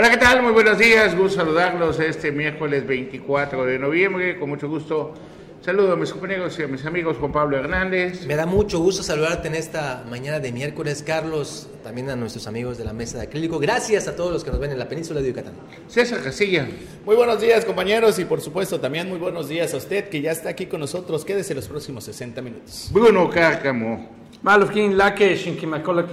Hola, 0.00 0.08
¿qué 0.08 0.16
tal? 0.16 0.42
Muy 0.42 0.52
buenos 0.52 0.78
días. 0.78 1.14
Gusto 1.14 1.40
saludarlos 1.40 2.00
este 2.00 2.32
miércoles 2.32 2.86
24 2.86 3.66
de 3.66 3.78
noviembre. 3.78 4.38
Con 4.38 4.48
mucho 4.48 4.66
gusto 4.66 5.12
Saludos 5.60 5.92
a 5.92 5.96
mis 5.96 6.10
compañeros 6.10 6.58
y 6.58 6.62
a 6.62 6.68
mis 6.68 6.86
amigos 6.86 7.18
Juan 7.18 7.32
Pablo 7.32 7.58
Hernández. 7.58 8.24
Me 8.24 8.34
da 8.34 8.46
mucho 8.46 8.78
gusto 8.78 9.02
saludarte 9.02 9.48
en 9.48 9.54
esta 9.54 10.02
mañana 10.08 10.40
de 10.40 10.52
miércoles, 10.52 11.04
Carlos, 11.06 11.68
también 11.84 12.08
a 12.08 12.16
nuestros 12.16 12.46
amigos 12.46 12.78
de 12.78 12.86
la 12.86 12.94
mesa 12.94 13.18
de 13.18 13.24
acrílico. 13.24 13.58
Gracias 13.58 14.08
a 14.08 14.16
todos 14.16 14.32
los 14.32 14.42
que 14.42 14.50
nos 14.50 14.58
ven 14.58 14.70
en 14.70 14.78
la 14.78 14.88
península 14.88 15.20
de 15.20 15.28
Yucatán. 15.28 15.52
César 15.86 16.22
Casilla. 16.22 16.66
Muy 17.04 17.14
buenos 17.14 17.42
días, 17.42 17.66
compañeros, 17.66 18.18
y 18.18 18.24
por 18.24 18.40
supuesto 18.40 18.80
también 18.80 19.06
muy 19.06 19.18
buenos 19.18 19.50
días 19.50 19.74
a 19.74 19.76
usted 19.76 20.08
que 20.08 20.22
ya 20.22 20.30
está 20.32 20.48
aquí 20.48 20.64
con 20.64 20.80
nosotros. 20.80 21.26
Quédese 21.26 21.54
los 21.54 21.68
próximos 21.68 22.04
60 22.04 22.40
minutos. 22.40 22.88
Bruno 22.90 23.28
Cárcamo. 23.28 24.08
Malufkin 24.40 24.96
Laque, 24.96 25.36
Shinkimakola 25.36 26.08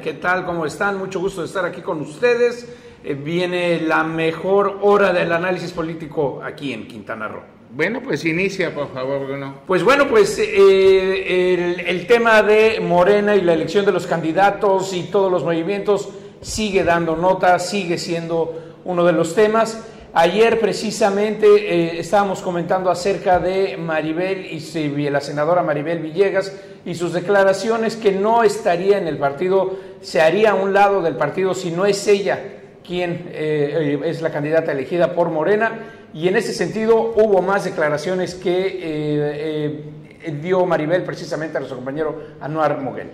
¿qué 0.00 0.12
tal? 0.12 0.46
¿Cómo 0.46 0.64
están? 0.64 0.96
Mucho 0.96 1.18
gusto 1.18 1.40
de 1.40 1.48
estar 1.48 1.64
aquí 1.64 1.80
con 1.80 2.00
ustedes. 2.02 2.68
Eh, 3.02 3.14
viene 3.14 3.80
la 3.80 4.04
mejor 4.04 4.78
hora 4.82 5.12
del 5.12 5.32
análisis 5.32 5.72
político 5.72 6.42
aquí 6.44 6.74
en 6.74 6.86
Quintana 6.86 7.28
Roo. 7.28 7.40
Bueno, 7.72 8.02
pues 8.02 8.24
inicia, 8.24 8.74
por 8.74 8.92
favor, 8.92 9.26
Bruno. 9.26 9.60
Pues 9.66 9.82
bueno, 9.82 10.06
pues 10.08 10.38
eh, 10.38 11.84
el, 11.86 12.06
tema 12.06 12.42
de 12.42 12.80
Morena 12.80 13.36
y 13.36 13.40
la 13.40 13.54
elección 13.54 13.86
de 13.86 13.92
los 13.92 14.06
candidatos 14.06 14.92
y 14.92 15.04
todos 15.04 15.30
los 15.30 15.44
movimientos 15.44 16.10
sigue 16.42 16.84
dando 16.84 17.16
nota, 17.16 17.58
sigue 17.58 17.96
siendo 17.96 18.80
uno 18.84 19.04
de 19.04 19.12
los 19.12 19.34
temas. 19.34 19.82
Ayer 20.12 20.58
precisamente 20.58 21.46
eh, 21.46 22.00
estábamos 22.00 22.42
comentando 22.42 22.90
acerca 22.90 23.38
de 23.38 23.76
Maribel 23.78 24.46
y 24.46 25.08
la 25.08 25.20
senadora 25.20 25.62
Maribel 25.62 26.00
Villegas 26.00 26.52
y 26.84 26.96
sus 26.96 27.12
declaraciones 27.12 27.94
que 27.96 28.12
no 28.12 28.42
estaría 28.42 28.98
en 28.98 29.06
el 29.06 29.16
partido, 29.16 29.78
se 30.02 30.20
haría 30.20 30.50
a 30.50 30.54
un 30.54 30.74
lado 30.74 31.00
del 31.02 31.16
partido 31.16 31.54
si 31.54 31.70
no 31.70 31.86
es 31.86 32.06
ella 32.08 32.59
quien 32.90 33.30
eh, 33.30 34.00
es 34.04 34.20
la 34.20 34.32
candidata 34.32 34.72
elegida 34.72 35.14
por 35.14 35.30
Morena 35.30 35.78
y 36.12 36.26
en 36.26 36.34
ese 36.34 36.52
sentido 36.52 37.12
hubo 37.14 37.40
más 37.40 37.62
declaraciones 37.62 38.34
que 38.34 38.66
eh, 38.66 39.94
eh, 40.24 40.38
dio 40.42 40.66
Maribel 40.66 41.04
precisamente 41.04 41.56
a 41.56 41.60
nuestro 41.60 41.76
compañero 41.76 42.20
Anuar 42.40 42.80
Moguel. 42.80 43.12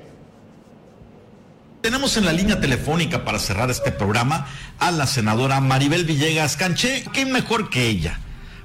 Tenemos 1.82 2.16
en 2.16 2.24
la 2.24 2.32
línea 2.32 2.58
telefónica 2.58 3.22
para 3.22 3.38
cerrar 3.38 3.68
este 3.68 3.92
programa 3.92 4.46
a 4.78 4.90
la 4.92 5.06
senadora 5.06 5.60
Maribel 5.60 6.06
Villegas 6.06 6.56
Canché, 6.56 7.04
¿qué 7.12 7.26
mejor 7.26 7.68
que 7.68 7.86
ella? 7.86 8.18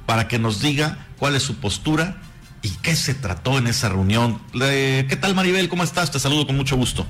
Para 0.06 0.30
que 0.30 0.40
nos 0.40 0.62
diga 0.62 1.08
cuál 1.20 1.36
es 1.36 1.44
su 1.44 1.60
postura 1.60 2.22
y 2.62 2.70
qué 2.78 2.96
se 2.96 3.16
trató 3.16 3.58
en 3.58 3.68
esa 3.68 3.90
reunión. 3.90 4.42
¿Qué 4.54 5.18
tal 5.20 5.36
Maribel? 5.36 5.68
¿Cómo 5.68 5.84
estás? 5.84 6.10
Te 6.10 6.22
saludo 6.22 6.48
con 6.48 6.56
mucho 6.56 6.78
gusto. 6.78 7.06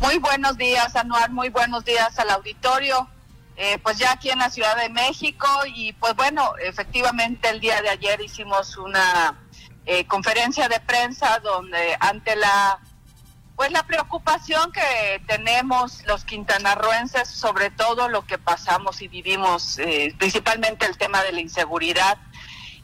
Muy 0.00 0.18
buenos 0.18 0.56
días, 0.56 0.96
Anuar. 0.96 1.30
Muy 1.30 1.48
buenos 1.48 1.84
días 1.84 2.18
al 2.18 2.30
auditorio. 2.30 3.08
Eh, 3.62 3.78
pues 3.82 3.98
ya 3.98 4.12
aquí 4.12 4.30
en 4.30 4.38
la 4.38 4.48
Ciudad 4.48 4.74
de 4.74 4.88
México 4.88 5.46
y 5.66 5.92
pues 5.92 6.16
bueno, 6.16 6.54
efectivamente 6.64 7.50
el 7.50 7.60
día 7.60 7.82
de 7.82 7.90
ayer 7.90 8.18
hicimos 8.22 8.78
una 8.78 9.38
eh, 9.84 10.06
conferencia 10.06 10.66
de 10.66 10.80
prensa 10.80 11.40
donde 11.40 11.94
ante 12.00 12.36
la 12.36 12.78
pues 13.56 13.70
la 13.70 13.82
preocupación 13.82 14.72
que 14.72 15.22
tenemos 15.26 16.02
los 16.06 16.24
quintanarroenses 16.24 17.28
sobre 17.28 17.68
todo 17.68 18.08
lo 18.08 18.24
que 18.24 18.38
pasamos 18.38 19.02
y 19.02 19.08
vivimos, 19.08 19.78
eh, 19.78 20.14
principalmente 20.18 20.86
el 20.86 20.96
tema 20.96 21.22
de 21.22 21.32
la 21.32 21.42
inseguridad. 21.42 22.16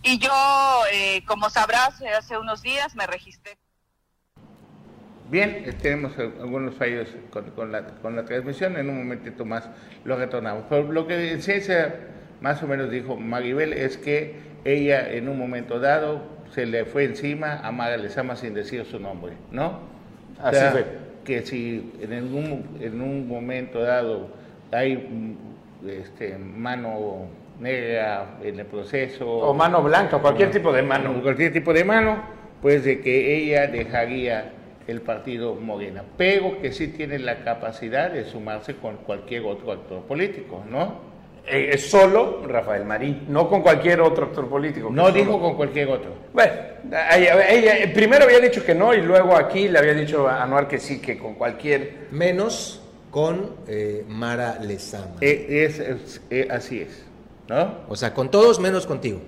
Y 0.03 0.19
yo, 0.19 0.83
como 1.25 1.49
sabrás, 1.49 2.03
hace 2.19 2.37
unos 2.37 2.61
días 2.61 2.95
me 2.95 3.07
registré. 3.07 3.57
Bien, 5.31 5.65
eh, 5.65 5.73
tenemos 5.81 6.17
algunos 6.19 6.75
fallos 6.75 7.09
con, 7.31 7.73
la, 7.73 7.85
con, 7.87 8.15
la, 8.17 8.25
transmisión, 8.25 8.77
en 8.77 8.89
un 8.89 8.99
momentito 8.99 9.45
más 9.45 9.69
lo 10.05 10.17
retornamos. 10.17 10.65
Pero 10.69 10.93
lo 10.93 11.07
que 11.07 11.33
en 11.33 11.43
ciencia 11.43 11.95
más 12.41 12.63
o 12.63 12.67
menos 12.67 12.91
dijo 12.91 13.17
Maribel 13.17 13.73
es 13.73 13.97
que 13.97 14.37
ella 14.65 15.11
en 15.13 15.29
un 15.29 15.39
momento 15.39 15.81
dado 15.81 16.23
se 16.53 16.67
le 16.67 16.85
fue 16.85 17.05
encima 17.05 17.61
a 17.63 17.73
Mara 17.73 17.97
Lezama 17.97 18.37
sin 18.37 18.55
decir 18.55 18.85
su 18.85 19.01
nombre, 19.01 19.33
¿no? 19.51 19.81
Así 20.41 20.61
fue. 20.71 20.85
Que 21.25 21.43
si 21.43 21.93
en 22.01 22.35
un, 22.35 22.79
en 22.81 23.01
un 23.01 23.27
momento 23.27 23.81
dado 23.81 24.29
hay 24.71 25.37
este, 25.87 26.39
mano 26.39 27.27
negra 27.61 28.37
en 28.43 28.61
el 28.61 28.67
proceso. 28.67 29.29
O 29.29 29.55
mano 29.55 29.83
blanca, 29.83 30.19
cualquier 30.19 30.51
tipo 30.51 30.73
de 30.73 30.83
mano. 30.83 31.21
Cualquier 31.23 31.53
tipo 31.53 31.73
de 31.73 31.85
mano, 31.85 32.23
pues 32.63 32.85
de 32.85 33.01
que 33.01 33.37
ella 33.37 33.67
dejaría 33.67 34.53
el 34.87 35.01
partido 35.01 35.55
Morena, 35.55 36.05
pero 36.17 36.61
que 36.61 36.73
sí 36.73 36.89
tiene 36.89 37.19
la 37.19 37.43
capacidad 37.43 38.11
de 38.11 38.25
sumarse 38.25 38.77
con 38.77 38.97
cualquier 38.99 39.45
otro 39.45 39.73
actor 39.73 40.03
político, 40.03 40.65
¿no? 40.71 41.17
Eh, 41.49 41.71
es 41.75 41.89
solo 41.89 42.43
Rafael 42.47 42.85
Marín, 42.85 43.25
no 43.29 43.49
con 43.49 43.63
cualquier 43.63 44.01
otro 44.01 44.27
actor 44.27 44.49
político. 44.49 44.91
No 44.91 45.13
dijo 45.13 45.41
con 45.41 45.55
cualquier 45.55 45.89
otro. 45.89 46.13
Bueno, 46.33 46.53
ella, 47.13 47.93
primero 47.95 48.25
había 48.25 48.41
dicho 48.41 48.65
que 48.65 48.75
no 48.75 48.93
y 48.93 49.01
luego 49.01 49.37
aquí 49.37 49.69
le 49.69 49.79
había 49.79 49.95
dicho 49.95 50.27
a 50.29 50.43
Anuar 50.43 50.67
que 50.67 50.79
sí, 50.79 51.01
que 51.01 51.17
con 51.17 51.35
cualquier... 51.35 52.09
Menos 52.11 52.83
con 53.13 53.55
eh, 53.69 54.05
Mara 54.09 54.59
Lezama. 54.61 55.17
Eh, 55.21 55.71
es, 56.31 56.51
así 56.51 56.81
es, 56.81 57.05
¿no? 57.49 57.77
O 57.89 57.95
sea, 57.95 58.13
con 58.13 58.31
todos 58.31 58.59
menos 58.59 58.85
contigo. 58.85 59.21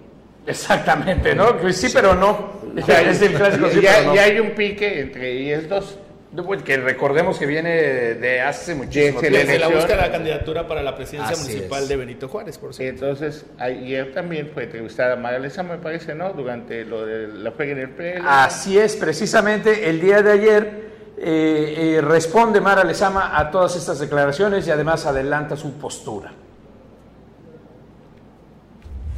Exactamente, 0.47 1.34
¿no? 1.34 1.54
sí, 1.72 1.88
pero 1.92 2.14
no. 2.14 2.52
Ya, 2.86 3.02
es 3.02 3.22
el 3.22 3.34
clásico, 3.34 3.68
ya, 3.80 4.22
hay 4.22 4.38
un 4.40 4.50
pique 4.50 5.00
entre 5.00 5.32
ellos 5.32 5.68
dos. 5.68 5.98
Pues, 6.44 6.62
que 6.62 6.76
recordemos 6.76 7.38
que 7.38 7.46
viene 7.46 7.70
de 7.70 8.42
hace 8.42 8.74
muchísimo 8.74 9.18
tiempo. 9.18 9.50
Se 9.50 9.58
la 9.58 9.68
busca 9.68 9.96
la 9.96 10.12
candidatura 10.12 10.68
para 10.68 10.82
la 10.82 10.94
presidencia 10.94 11.34
municipal 11.36 11.88
de 11.88 11.96
Benito 11.96 12.28
Juárez, 12.28 12.58
por 12.58 12.74
cierto. 12.74 13.06
Entonces, 13.06 13.46
ayer 13.58 14.12
también 14.12 14.50
fue 14.52 14.64
entrevistada 14.64 15.16
María 15.16 15.62
me 15.62 15.78
parece, 15.78 16.14
¿no? 16.14 16.34
Durante 16.34 16.84
lo 16.84 17.06
de 17.06 17.28
la 17.28 17.52
pega 17.52 17.72
en 17.72 17.78
el 17.78 17.90
pelo. 17.90 18.24
Así 18.28 18.78
es, 18.78 18.94
precisamente 18.96 19.88
el 19.88 20.00
día 20.02 20.22
de 20.22 20.32
ayer 20.32 20.88
eh, 21.16 21.96
eh, 21.96 22.00
responde 22.02 22.60
Mara 22.60 22.84
Lezama 22.84 23.38
a 23.38 23.50
todas 23.50 23.74
estas 23.76 23.98
declaraciones 23.98 24.66
y 24.66 24.70
además 24.70 25.06
adelanta 25.06 25.56
su 25.56 25.72
postura. 25.78 26.32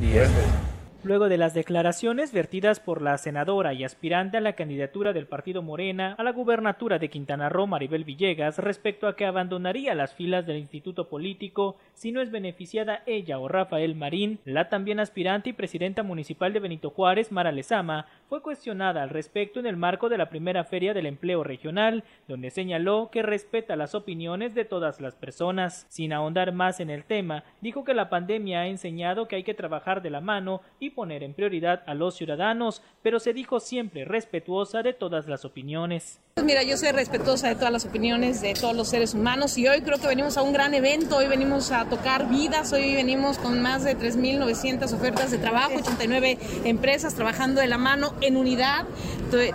Y 0.00 0.16
este. 0.16 0.69
Luego 1.02 1.30
de 1.30 1.38
las 1.38 1.54
declaraciones 1.54 2.30
vertidas 2.30 2.78
por 2.78 3.00
la 3.00 3.16
senadora 3.16 3.72
y 3.72 3.84
aspirante 3.84 4.36
a 4.36 4.42
la 4.42 4.52
candidatura 4.52 5.14
del 5.14 5.26
partido 5.26 5.62
Morena 5.62 6.14
a 6.18 6.22
la 6.22 6.32
gubernatura 6.32 6.98
de 6.98 7.08
Quintana 7.08 7.48
Roo, 7.48 7.66
Maribel 7.66 8.04
Villegas, 8.04 8.58
respecto 8.58 9.08
a 9.08 9.16
que 9.16 9.24
abandonaría 9.24 9.94
las 9.94 10.14
filas 10.14 10.46
del 10.46 10.58
instituto 10.58 11.08
político 11.08 11.76
si 11.94 12.12
no 12.12 12.20
es 12.20 12.30
beneficiada 12.30 13.02
ella 13.06 13.38
o 13.38 13.48
Rafael 13.48 13.94
Marín, 13.94 14.40
la 14.44 14.68
también 14.68 15.00
aspirante 15.00 15.48
y 15.48 15.52
presidenta 15.54 16.02
municipal 16.02 16.52
de 16.52 16.60
Benito 16.60 16.90
Juárez, 16.90 17.32
Mara 17.32 17.50
Lezama, 17.50 18.04
fue 18.28 18.42
cuestionada 18.42 19.02
al 19.02 19.08
respecto 19.08 19.58
en 19.58 19.66
el 19.66 19.78
marco 19.78 20.10
de 20.10 20.18
la 20.18 20.28
primera 20.28 20.64
feria 20.64 20.92
del 20.92 21.06
empleo 21.06 21.42
regional, 21.42 22.04
donde 22.28 22.50
señaló 22.50 23.08
que 23.10 23.22
respeta 23.22 23.74
las 23.74 23.94
opiniones 23.94 24.54
de 24.54 24.66
todas 24.66 25.00
las 25.00 25.14
personas. 25.14 25.86
Sin 25.88 26.12
ahondar 26.12 26.52
más 26.52 26.78
en 26.78 26.90
el 26.90 27.04
tema, 27.04 27.42
dijo 27.62 27.84
que 27.84 27.94
la 27.94 28.10
pandemia 28.10 28.60
ha 28.60 28.66
enseñado 28.66 29.28
que 29.28 29.36
hay 29.36 29.44
que 29.44 29.54
trabajar 29.54 30.02
de 30.02 30.10
la 30.10 30.20
mano 30.20 30.60
y 30.78 30.89
poner 30.90 31.22
en 31.22 31.34
prioridad 31.34 31.82
a 31.86 31.94
los 31.94 32.16
ciudadanos, 32.16 32.82
pero 33.02 33.20
se 33.20 33.32
dijo 33.32 33.60
siempre 33.60 34.04
respetuosa 34.04 34.82
de 34.82 34.92
todas 34.92 35.26
las 35.26 35.44
opiniones. 35.44 36.20
Pues 36.34 36.46
mira, 36.46 36.62
yo 36.62 36.76
soy 36.76 36.92
respetuosa 36.92 37.48
de 37.48 37.54
todas 37.54 37.72
las 37.72 37.84
opiniones 37.84 38.40
de 38.40 38.54
todos 38.54 38.74
los 38.74 38.88
seres 38.88 39.14
humanos 39.14 39.58
y 39.58 39.68
hoy 39.68 39.82
creo 39.82 39.98
que 39.98 40.06
venimos 40.06 40.36
a 40.36 40.42
un 40.42 40.52
gran 40.52 40.74
evento, 40.74 41.16
hoy 41.16 41.26
venimos 41.26 41.70
a 41.70 41.84
tocar 41.86 42.28
vidas, 42.28 42.72
hoy 42.72 42.94
venimos 42.94 43.38
con 43.38 43.60
más 43.60 43.84
de 43.84 43.96
3.900 43.96 44.92
ofertas 44.92 45.30
de 45.30 45.38
trabajo, 45.38 45.72
89 45.76 46.38
empresas 46.64 47.14
trabajando 47.14 47.60
de 47.60 47.66
la 47.66 47.78
mano 47.78 48.14
en 48.20 48.36
unidad, 48.36 48.86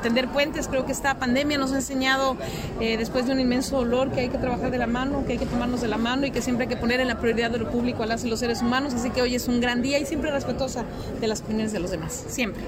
tender 0.01 0.27
puentes, 0.27 0.67
creo 0.67 0.85
que 0.85 0.91
esta 0.91 1.17
pandemia 1.17 1.57
nos 1.57 1.71
ha 1.71 1.75
enseñado 1.75 2.37
eh, 2.79 2.97
después 2.97 3.25
de 3.25 3.33
un 3.33 3.39
inmenso 3.39 3.77
dolor 3.77 4.11
que 4.11 4.21
hay 4.21 4.29
que 4.29 4.37
trabajar 4.37 4.69
de 4.69 4.77
la 4.77 4.87
mano, 4.87 5.25
que 5.25 5.33
hay 5.33 5.37
que 5.39 5.45
tomarnos 5.45 5.81
de 5.81 5.87
la 5.87 5.97
mano 5.97 6.25
y 6.25 6.31
que 6.31 6.41
siempre 6.41 6.63
hay 6.63 6.69
que 6.69 6.77
poner 6.77 6.99
en 6.99 7.07
la 7.07 7.19
prioridad 7.19 7.51
de 7.51 7.57
lo 7.57 7.71
público 7.71 8.03
a 8.03 8.05
las 8.05 8.23
y 8.25 8.29
los 8.29 8.39
seres 8.39 8.61
humanos, 8.61 8.93
así 8.93 9.09
que 9.09 9.21
hoy 9.21 9.35
es 9.35 9.47
un 9.47 9.59
gran 9.59 9.81
día 9.81 9.97
y 9.99 10.05
siempre 10.05 10.29
respetuosa 10.31 10.85
de 11.19 11.24
las 11.27 11.41
opiniones 11.41 11.73
de 11.73 11.79
los 11.79 11.91
demás, 11.91 12.13
siempre. 12.27 12.63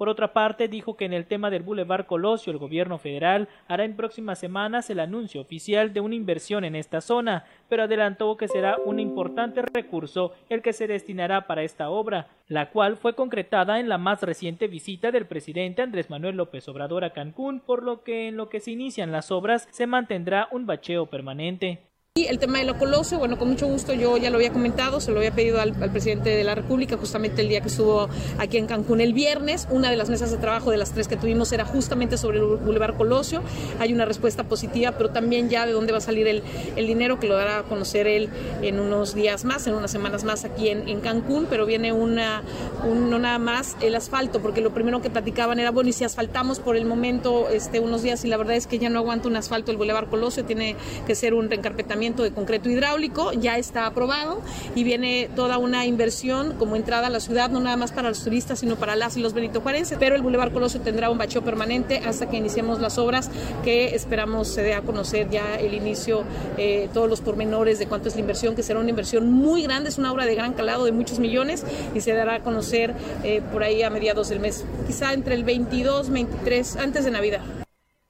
Por 0.00 0.08
otra 0.08 0.32
parte, 0.32 0.66
dijo 0.66 0.96
que 0.96 1.04
en 1.04 1.12
el 1.12 1.26
tema 1.26 1.50
del 1.50 1.62
Boulevard 1.62 2.06
Colosio 2.06 2.50
el 2.50 2.58
gobierno 2.58 2.96
federal 2.96 3.48
hará 3.68 3.84
en 3.84 3.96
próximas 3.96 4.38
semanas 4.38 4.88
el 4.88 4.98
anuncio 4.98 5.42
oficial 5.42 5.92
de 5.92 6.00
una 6.00 6.14
inversión 6.14 6.64
en 6.64 6.74
esta 6.74 7.02
zona, 7.02 7.44
pero 7.68 7.82
adelantó 7.82 8.34
que 8.38 8.48
será 8.48 8.78
un 8.82 8.98
importante 8.98 9.60
recurso 9.60 10.32
el 10.48 10.62
que 10.62 10.72
se 10.72 10.86
destinará 10.86 11.46
para 11.46 11.64
esta 11.64 11.90
obra, 11.90 12.28
la 12.48 12.70
cual 12.70 12.96
fue 12.96 13.14
concretada 13.14 13.78
en 13.78 13.90
la 13.90 13.98
más 13.98 14.22
reciente 14.22 14.68
visita 14.68 15.10
del 15.10 15.26
presidente 15.26 15.82
Andrés 15.82 16.08
Manuel 16.08 16.36
López 16.36 16.66
Obrador 16.70 17.04
a 17.04 17.12
Cancún, 17.12 17.60
por 17.60 17.82
lo 17.82 18.02
que 18.02 18.28
en 18.28 18.38
lo 18.38 18.48
que 18.48 18.60
se 18.60 18.70
inician 18.70 19.12
las 19.12 19.30
obras 19.30 19.68
se 19.70 19.86
mantendrá 19.86 20.48
un 20.50 20.64
bacheo 20.64 21.10
permanente. 21.10 21.89
Y 22.16 22.26
el 22.26 22.40
tema 22.40 22.58
de 22.58 22.64
la 22.64 22.76
Colosio, 22.76 23.20
bueno, 23.20 23.38
con 23.38 23.50
mucho 23.50 23.68
gusto 23.68 23.92
yo 23.92 24.16
ya 24.16 24.30
lo 24.30 24.36
había 24.36 24.52
comentado, 24.52 25.00
se 25.00 25.12
lo 25.12 25.18
había 25.18 25.30
pedido 25.30 25.60
al, 25.60 25.74
presidente 25.74 26.30
de 26.30 26.42
la 26.42 26.56
República 26.56 26.96
justamente 26.96 27.40
el 27.40 27.48
día 27.48 27.60
que 27.60 27.68
estuvo 27.68 28.08
aquí 28.36 28.56
en 28.56 28.66
Cancún 28.66 29.00
el 29.00 29.12
viernes. 29.12 29.68
Una 29.70 29.92
de 29.92 29.96
las 29.96 30.10
mesas 30.10 30.32
de 30.32 30.38
trabajo 30.38 30.72
de 30.72 30.76
las 30.76 30.90
tres 30.90 31.06
que 31.06 31.16
tuvimos 31.16 31.52
era 31.52 31.64
justamente 31.64 32.16
sobre 32.16 32.40
el 32.40 32.44
Boulevard 32.44 32.96
Colosio. 32.96 33.44
Hay 33.78 33.92
una 33.92 34.06
respuesta 34.06 34.42
positiva, 34.42 34.90
pero 34.90 35.10
también 35.10 35.50
ya 35.50 35.66
de 35.66 35.72
dónde 35.72 35.92
va 35.92 35.98
a 35.98 36.00
salir 36.00 36.26
el, 36.26 36.42
el 36.74 36.88
dinero, 36.88 37.20
que 37.20 37.28
lo 37.28 37.36
dará 37.36 37.58
a 37.58 37.62
conocer 37.62 38.08
él 38.08 38.28
en 38.60 38.80
unos 38.80 39.14
días 39.14 39.44
más, 39.44 39.68
en 39.68 39.74
unas 39.74 39.92
semanas 39.92 40.24
más 40.24 40.44
aquí 40.44 40.68
en, 40.68 40.88
en 40.88 41.00
Cancún, 41.02 41.46
pero 41.48 41.64
viene 41.64 41.92
una, 41.92 42.42
un, 42.88 43.08
no 43.08 43.20
nada 43.20 43.38
más 43.38 43.76
el 43.80 43.94
asfalto, 43.94 44.42
porque 44.42 44.60
lo 44.60 44.74
primero 44.74 45.00
que 45.00 45.10
platicaban 45.10 45.60
era, 45.60 45.70
bueno, 45.70 45.90
y 45.90 45.92
si 45.92 46.02
asfaltamos 46.02 46.58
por 46.58 46.76
el 46.76 46.86
momento 46.86 47.48
este, 47.50 47.78
unos 47.78 48.02
días, 48.02 48.24
y 48.24 48.28
la 48.28 48.36
verdad 48.36 48.56
es 48.56 48.66
que 48.66 48.80
ya 48.80 48.90
no 48.90 48.98
aguanta 48.98 49.28
un 49.28 49.36
asfalto 49.36 49.70
el 49.70 49.76
Boulevard 49.76 50.08
Colosio, 50.08 50.44
tiene 50.44 50.74
que 51.06 51.14
ser 51.14 51.34
un 51.34 51.48
reencarpetamiento 51.48 51.99
de 52.00 52.32
concreto 52.32 52.70
hidráulico, 52.70 53.32
ya 53.32 53.58
está 53.58 53.84
aprobado 53.84 54.40
y 54.74 54.84
viene 54.84 55.28
toda 55.36 55.58
una 55.58 55.84
inversión 55.84 56.54
como 56.58 56.76
entrada 56.76 57.08
a 57.08 57.10
la 57.10 57.20
ciudad, 57.20 57.50
no 57.50 57.60
nada 57.60 57.76
más 57.76 57.92
para 57.92 58.08
los 58.08 58.24
turistas, 58.24 58.60
sino 58.60 58.76
para 58.76 58.96
las 58.96 59.18
y 59.18 59.20
los 59.20 59.34
Benito 59.34 59.60
Juárez, 59.60 59.94
pero 59.98 60.16
el 60.16 60.22
Boulevard 60.22 60.52
Colosio 60.52 60.80
tendrá 60.80 61.10
un 61.10 61.18
bacheo 61.18 61.42
permanente 61.42 61.98
hasta 61.98 62.30
que 62.30 62.38
iniciemos 62.38 62.80
las 62.80 62.96
obras 62.96 63.30
que 63.62 63.94
esperamos 63.94 64.48
se 64.48 64.62
dé 64.62 64.72
a 64.72 64.80
conocer 64.80 65.28
ya 65.28 65.56
el 65.56 65.74
inicio, 65.74 66.24
eh, 66.56 66.88
todos 66.94 67.08
los 67.08 67.20
pormenores 67.20 67.78
de 67.78 67.86
cuánto 67.86 68.08
es 68.08 68.14
la 68.14 68.22
inversión, 68.22 68.54
que 68.54 68.62
será 68.62 68.80
una 68.80 68.90
inversión 68.90 69.30
muy 69.30 69.62
grande, 69.62 69.90
es 69.90 69.98
una 69.98 70.10
obra 70.10 70.24
de 70.24 70.34
gran 70.34 70.54
calado 70.54 70.86
de 70.86 70.92
muchos 70.92 71.18
millones 71.18 71.64
y 71.94 72.00
se 72.00 72.14
dará 72.14 72.36
a 72.36 72.40
conocer 72.40 72.94
eh, 73.24 73.42
por 73.52 73.62
ahí 73.62 73.82
a 73.82 73.90
mediados 73.90 74.30
del 74.30 74.40
mes, 74.40 74.64
quizá 74.86 75.12
entre 75.12 75.34
el 75.34 75.44
22, 75.44 76.08
23, 76.08 76.76
antes 76.76 77.04
de 77.04 77.10
Navidad. 77.10 77.42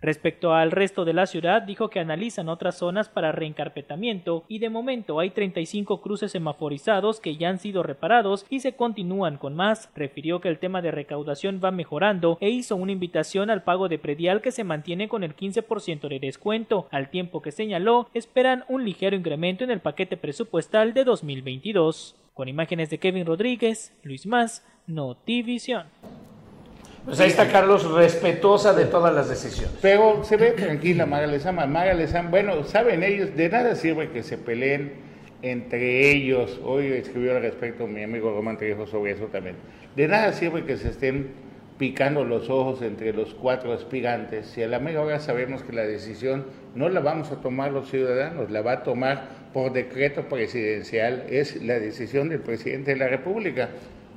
Respecto 0.02 0.54
al 0.54 0.70
resto 0.70 1.04
de 1.04 1.12
la 1.12 1.26
ciudad, 1.26 1.60
dijo 1.60 1.90
que 1.90 2.00
analizan 2.00 2.48
otras 2.48 2.78
zonas 2.78 3.10
para 3.10 3.32
reencarpetamiento 3.32 4.44
y 4.48 4.58
de 4.58 4.70
momento 4.70 5.20
hay 5.20 5.30
35 5.30 6.00
cruces 6.00 6.32
semaforizados 6.32 7.20
que 7.20 7.36
ya 7.36 7.50
han 7.50 7.58
sido 7.58 7.82
reparados 7.82 8.46
y 8.48 8.60
se 8.60 8.74
continúan 8.74 9.36
con 9.36 9.54
más. 9.54 9.90
Refirió 9.94 10.40
que 10.40 10.48
el 10.48 10.58
tema 10.58 10.80
de 10.80 10.90
recaudación 10.90 11.60
va 11.62 11.70
mejorando 11.70 12.38
e 12.40 12.48
hizo 12.48 12.76
una 12.76 12.92
invitación 12.92 13.50
al 13.50 13.62
pago 13.62 13.88
de 13.88 13.98
predial 13.98 14.40
que 14.40 14.52
se 14.52 14.64
mantiene 14.64 15.08
con 15.08 15.22
el 15.22 15.36
15% 15.36 16.08
de 16.08 16.18
descuento, 16.18 16.88
al 16.90 17.10
tiempo 17.10 17.42
que 17.42 17.52
señaló 17.52 18.08
esperan 18.14 18.64
un 18.68 18.84
ligero 18.84 19.16
incremento 19.16 19.64
en 19.64 19.70
el 19.70 19.80
paquete 19.80 20.16
presupuestal 20.16 20.94
de 20.94 21.04
2022. 21.04 22.16
Con 22.32 22.48
imágenes 22.48 22.88
de 22.88 22.98
Kevin 22.98 23.26
Rodríguez, 23.26 23.94
Luis 24.02 24.24
Más, 24.24 24.64
Notivisión. 24.86 25.84
Pues 27.10 27.18
ahí 27.18 27.30
está 27.30 27.48
Carlos, 27.48 27.90
respetuosa 27.90 28.72
de 28.72 28.84
todas 28.84 29.12
las 29.12 29.28
decisiones. 29.28 29.76
Pero 29.82 30.22
se 30.22 30.36
ve 30.36 30.52
tranquila 30.52 31.06
Maga 31.06 31.26
Lezama. 31.26 31.66
Maga 31.66 31.92
Lezama, 31.92 32.30
bueno, 32.30 32.62
saben 32.62 33.02
ellos, 33.02 33.34
de 33.36 33.48
nada 33.48 33.74
sirve 33.74 34.10
que 34.10 34.22
se 34.22 34.38
peleen 34.38 34.92
entre 35.42 36.12
ellos. 36.12 36.60
Hoy 36.62 36.86
escribió 36.86 37.34
al 37.34 37.42
respecto 37.42 37.88
mi 37.88 38.04
amigo 38.04 38.30
Román 38.30 38.58
Trejo 38.58 38.86
sobre 38.86 39.10
eso 39.10 39.24
también. 39.24 39.56
De 39.96 40.06
nada 40.06 40.32
sirve 40.32 40.62
que 40.62 40.76
se 40.76 40.90
estén 40.90 41.32
picando 41.78 42.24
los 42.24 42.48
ojos 42.48 42.80
entre 42.80 43.12
los 43.12 43.34
cuatro 43.34 43.72
aspirantes. 43.72 44.46
Si 44.46 44.62
a 44.62 44.68
la 44.68 44.78
media 44.78 45.00
hora 45.00 45.18
sabemos 45.18 45.64
que 45.64 45.72
la 45.72 45.82
decisión 45.82 46.46
no 46.76 46.88
la 46.90 47.00
vamos 47.00 47.32
a 47.32 47.40
tomar 47.40 47.72
los 47.72 47.90
ciudadanos, 47.90 48.52
la 48.52 48.62
va 48.62 48.72
a 48.74 48.82
tomar 48.84 49.30
por 49.52 49.72
decreto 49.72 50.28
presidencial, 50.28 51.24
es 51.28 51.60
la 51.60 51.80
decisión 51.80 52.28
del 52.28 52.38
presidente 52.38 52.92
de 52.92 52.98
la 52.98 53.08
República. 53.08 53.70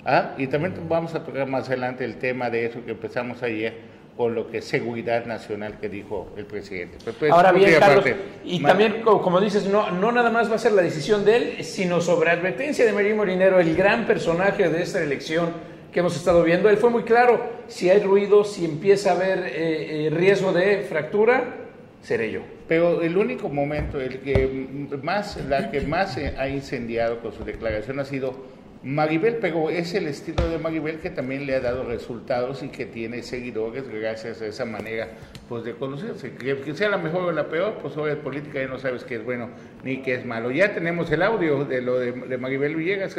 ¿Ah? 0.05 0.33
Y 0.37 0.47
también 0.47 0.73
vamos 0.87 1.15
a 1.15 1.23
tocar 1.23 1.47
más 1.47 1.67
adelante 1.67 2.03
el 2.03 2.17
tema 2.17 2.49
de 2.49 2.65
eso 2.65 2.83
que 2.83 2.91
empezamos 2.91 3.41
ayer 3.41 3.93
con 4.17 4.35
lo 4.35 4.49
que 4.49 4.59
es 4.59 4.65
seguridad 4.65 5.25
nacional 5.25 5.79
que 5.79 5.89
dijo 5.89 6.31
el 6.37 6.45
presidente. 6.45 6.97
Pues, 7.17 7.31
Ahora 7.31 7.51
bien, 7.51 7.79
Carlos, 7.79 8.05
y 8.43 8.61
también, 8.61 9.01
como 9.01 9.41
dices, 9.41 9.65
no, 9.67 9.89
no 9.91 10.11
nada 10.11 10.29
más 10.29 10.51
va 10.51 10.55
a 10.55 10.59
ser 10.59 10.73
la 10.73 10.83
decisión 10.83 11.25
de 11.25 11.35
él, 11.37 11.63
sino 11.63 11.99
sobre 11.99 12.29
advertencia 12.29 12.85
de 12.85 12.93
María 12.93 13.15
Morinero, 13.15 13.59
el 13.59 13.75
gran 13.75 14.05
personaje 14.05 14.69
de 14.69 14.83
esta 14.83 15.01
elección 15.01 15.53
que 15.91 16.01
hemos 16.01 16.15
estado 16.15 16.43
viendo. 16.43 16.69
Él 16.69 16.77
fue 16.77 16.89
muy 16.89 17.03
claro, 17.03 17.43
si 17.67 17.89
hay 17.89 18.01
ruido, 18.01 18.43
si 18.43 18.65
empieza 18.65 19.11
a 19.11 19.15
haber 19.15 19.39
eh, 19.39 20.07
eh, 20.07 20.09
riesgo 20.11 20.51
de 20.51 20.81
fractura, 20.81 21.55
seré 22.01 22.31
yo. 22.31 22.41
Pero 22.67 23.01
el 23.01 23.17
único 23.17 23.49
momento, 23.49 23.99
el 23.99 24.19
que 24.19 24.67
más, 25.01 25.37
la 25.47 25.71
que 25.71 25.81
más 25.81 26.17
ha 26.17 26.47
incendiado 26.47 27.19
con 27.19 27.33
su 27.33 27.43
declaración 27.43 27.99
ha 27.99 28.05
sido 28.05 28.35
Maribel, 28.83 29.37
pero 29.39 29.69
es 29.69 29.93
el 29.93 30.07
estilo 30.07 30.49
de 30.49 30.57
Maribel 30.57 30.99
que 30.99 31.09
también 31.09 31.45
le 31.45 31.55
ha 31.55 31.61
dado 31.61 31.85
resultados 31.85 32.63
y 32.63 32.67
que 32.67 32.85
tiene 32.85 33.23
seguidores 33.23 33.87
gracias 33.87 34.41
a 34.41 34.47
esa 34.47 34.65
manera 34.65 35.07
pues, 35.47 35.63
de 35.63 35.73
conocerse. 35.73 36.33
Que, 36.33 36.75
sea 36.75 36.89
la 36.89 36.97
mejor 36.97 37.23
o 37.23 37.31
la 37.31 37.47
peor, 37.47 37.77
pues 37.81 37.93
sobre 37.93 38.17
política 38.17 38.59
ya 38.59 38.67
no 38.67 38.77
sabes 38.79 39.05
qué 39.05 39.15
es 39.15 39.23
bueno 39.23 39.49
ni 39.85 40.01
qué 40.01 40.15
es 40.15 40.25
malo. 40.25 40.51
Ya 40.51 40.73
tenemos 40.73 41.09
el 41.11 41.23
audio 41.23 41.63
de 41.63 41.81
lo 41.81 41.97
de, 41.97 42.37
Maribel 42.37 42.75
Villegas. 42.75 43.15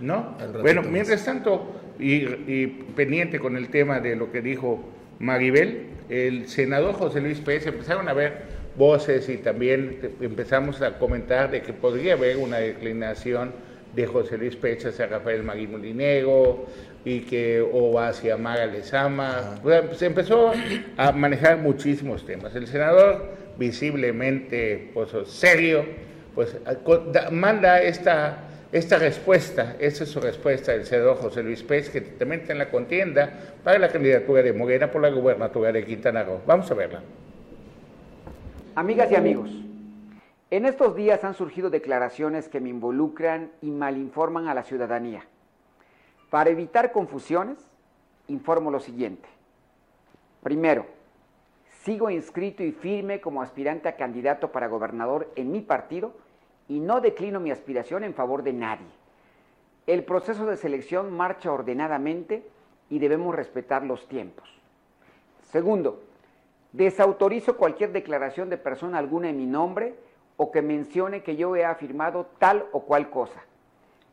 ¿No? 0.00 0.36
Bueno, 0.60 0.82
mientras 0.82 1.24
tanto, 1.24 1.80
y, 2.00 2.24
y, 2.24 2.66
pendiente 2.96 3.38
con 3.38 3.56
el 3.56 3.68
tema 3.68 4.00
de 4.00 4.16
lo 4.16 4.32
que 4.32 4.42
dijo 4.42 4.82
Maribel, 5.20 5.86
el 6.08 6.48
senador 6.48 6.94
José 6.94 7.20
Luis 7.20 7.38
Pérez 7.38 7.68
empezaron 7.68 8.08
a 8.08 8.12
ver 8.12 8.64
voces 8.76 9.28
y 9.28 9.36
también 9.36 10.00
empezamos 10.20 10.82
a 10.82 10.98
comentar 10.98 11.52
de 11.52 11.62
que 11.62 11.72
podría 11.72 12.14
haber 12.14 12.38
una 12.38 12.56
declinación 12.58 13.52
de 13.94 14.06
José 14.06 14.38
Luis 14.38 14.56
Pecha 14.56 14.88
hacia 14.88 15.06
Rafael 15.06 15.42
Magui 15.42 15.66
Molinego 15.66 16.66
y 17.04 17.20
que 17.20 17.60
o 17.60 17.98
hacia 17.98 18.36
Maga 18.36 18.66
Lezama. 18.66 19.60
se 19.92 20.06
empezó 20.06 20.52
a 20.96 21.12
manejar 21.12 21.58
muchísimos 21.58 22.24
temas. 22.24 22.54
El 22.54 22.66
senador, 22.66 23.28
visiblemente 23.58 24.90
pues, 24.94 25.10
serio, 25.26 25.84
pues 26.34 26.56
manda 27.30 27.80
esta, 27.82 28.38
esta 28.72 28.98
respuesta, 28.98 29.76
esta 29.78 30.04
es 30.04 30.10
su 30.10 30.20
respuesta 30.20 30.72
del 30.72 30.86
senador 30.86 31.18
José 31.18 31.42
Luis 31.42 31.62
Pérez, 31.62 31.90
que 31.90 32.00
también 32.00 32.40
está 32.40 32.52
en 32.52 32.58
la 32.58 32.70
contienda 32.70 33.30
para 33.62 33.78
la 33.78 33.88
candidatura 33.88 34.42
de 34.42 34.52
Morena 34.52 34.90
por 34.90 35.02
la 35.02 35.10
gubernatura 35.10 35.70
de 35.70 35.84
Quintana 35.84 36.24
Roo. 36.24 36.40
Vamos 36.46 36.70
a 36.70 36.74
verla. 36.74 37.02
Amigas 38.74 39.12
y 39.12 39.14
amigos, 39.14 39.50
en 40.56 40.66
estos 40.66 40.94
días 40.94 41.24
han 41.24 41.34
surgido 41.34 41.68
declaraciones 41.68 42.48
que 42.48 42.60
me 42.60 42.68
involucran 42.68 43.50
y 43.60 43.72
malinforman 43.72 44.46
a 44.46 44.54
la 44.54 44.62
ciudadanía. 44.62 45.26
Para 46.30 46.50
evitar 46.50 46.92
confusiones, 46.92 47.58
informo 48.28 48.70
lo 48.70 48.78
siguiente. 48.78 49.28
Primero, 50.44 50.86
sigo 51.82 52.08
inscrito 52.08 52.62
y 52.62 52.70
firme 52.70 53.20
como 53.20 53.42
aspirante 53.42 53.88
a 53.88 53.96
candidato 53.96 54.52
para 54.52 54.68
gobernador 54.68 55.28
en 55.34 55.50
mi 55.50 55.60
partido 55.60 56.14
y 56.68 56.78
no 56.78 57.00
declino 57.00 57.40
mi 57.40 57.50
aspiración 57.50 58.04
en 58.04 58.14
favor 58.14 58.44
de 58.44 58.52
nadie. 58.52 58.86
El 59.88 60.04
proceso 60.04 60.46
de 60.46 60.56
selección 60.56 61.12
marcha 61.12 61.50
ordenadamente 61.50 62.48
y 62.90 63.00
debemos 63.00 63.34
respetar 63.34 63.82
los 63.82 64.06
tiempos. 64.06 64.48
Segundo, 65.50 66.00
desautorizo 66.70 67.56
cualquier 67.56 67.90
declaración 67.90 68.50
de 68.50 68.56
persona 68.56 68.98
alguna 68.98 69.30
en 69.30 69.36
mi 69.36 69.46
nombre 69.46 70.03
o 70.36 70.50
que 70.50 70.62
mencione 70.62 71.22
que 71.22 71.36
yo 71.36 71.54
he 71.56 71.64
afirmado 71.64 72.26
tal 72.38 72.66
o 72.72 72.80
cual 72.80 73.10
cosa. 73.10 73.42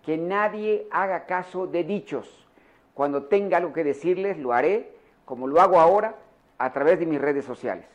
Que 0.04 0.18
nadie 0.18 0.88
haga 0.92 1.26
caso 1.26 1.68
de 1.68 1.84
dichos. 1.84 2.48
Cuando 2.94 3.24
tenga 3.24 3.58
algo 3.58 3.74
que 3.74 3.84
decirles, 3.84 4.38
lo 4.38 4.54
haré, 4.54 4.92
como 5.26 5.48
lo 5.48 5.62
hago 5.62 5.80
ahora, 5.80 6.16
a 6.58 6.72
través 6.74 7.00
de 7.00 7.06
mis 7.06 7.20
redes 7.20 7.46
sociales. 7.46 7.86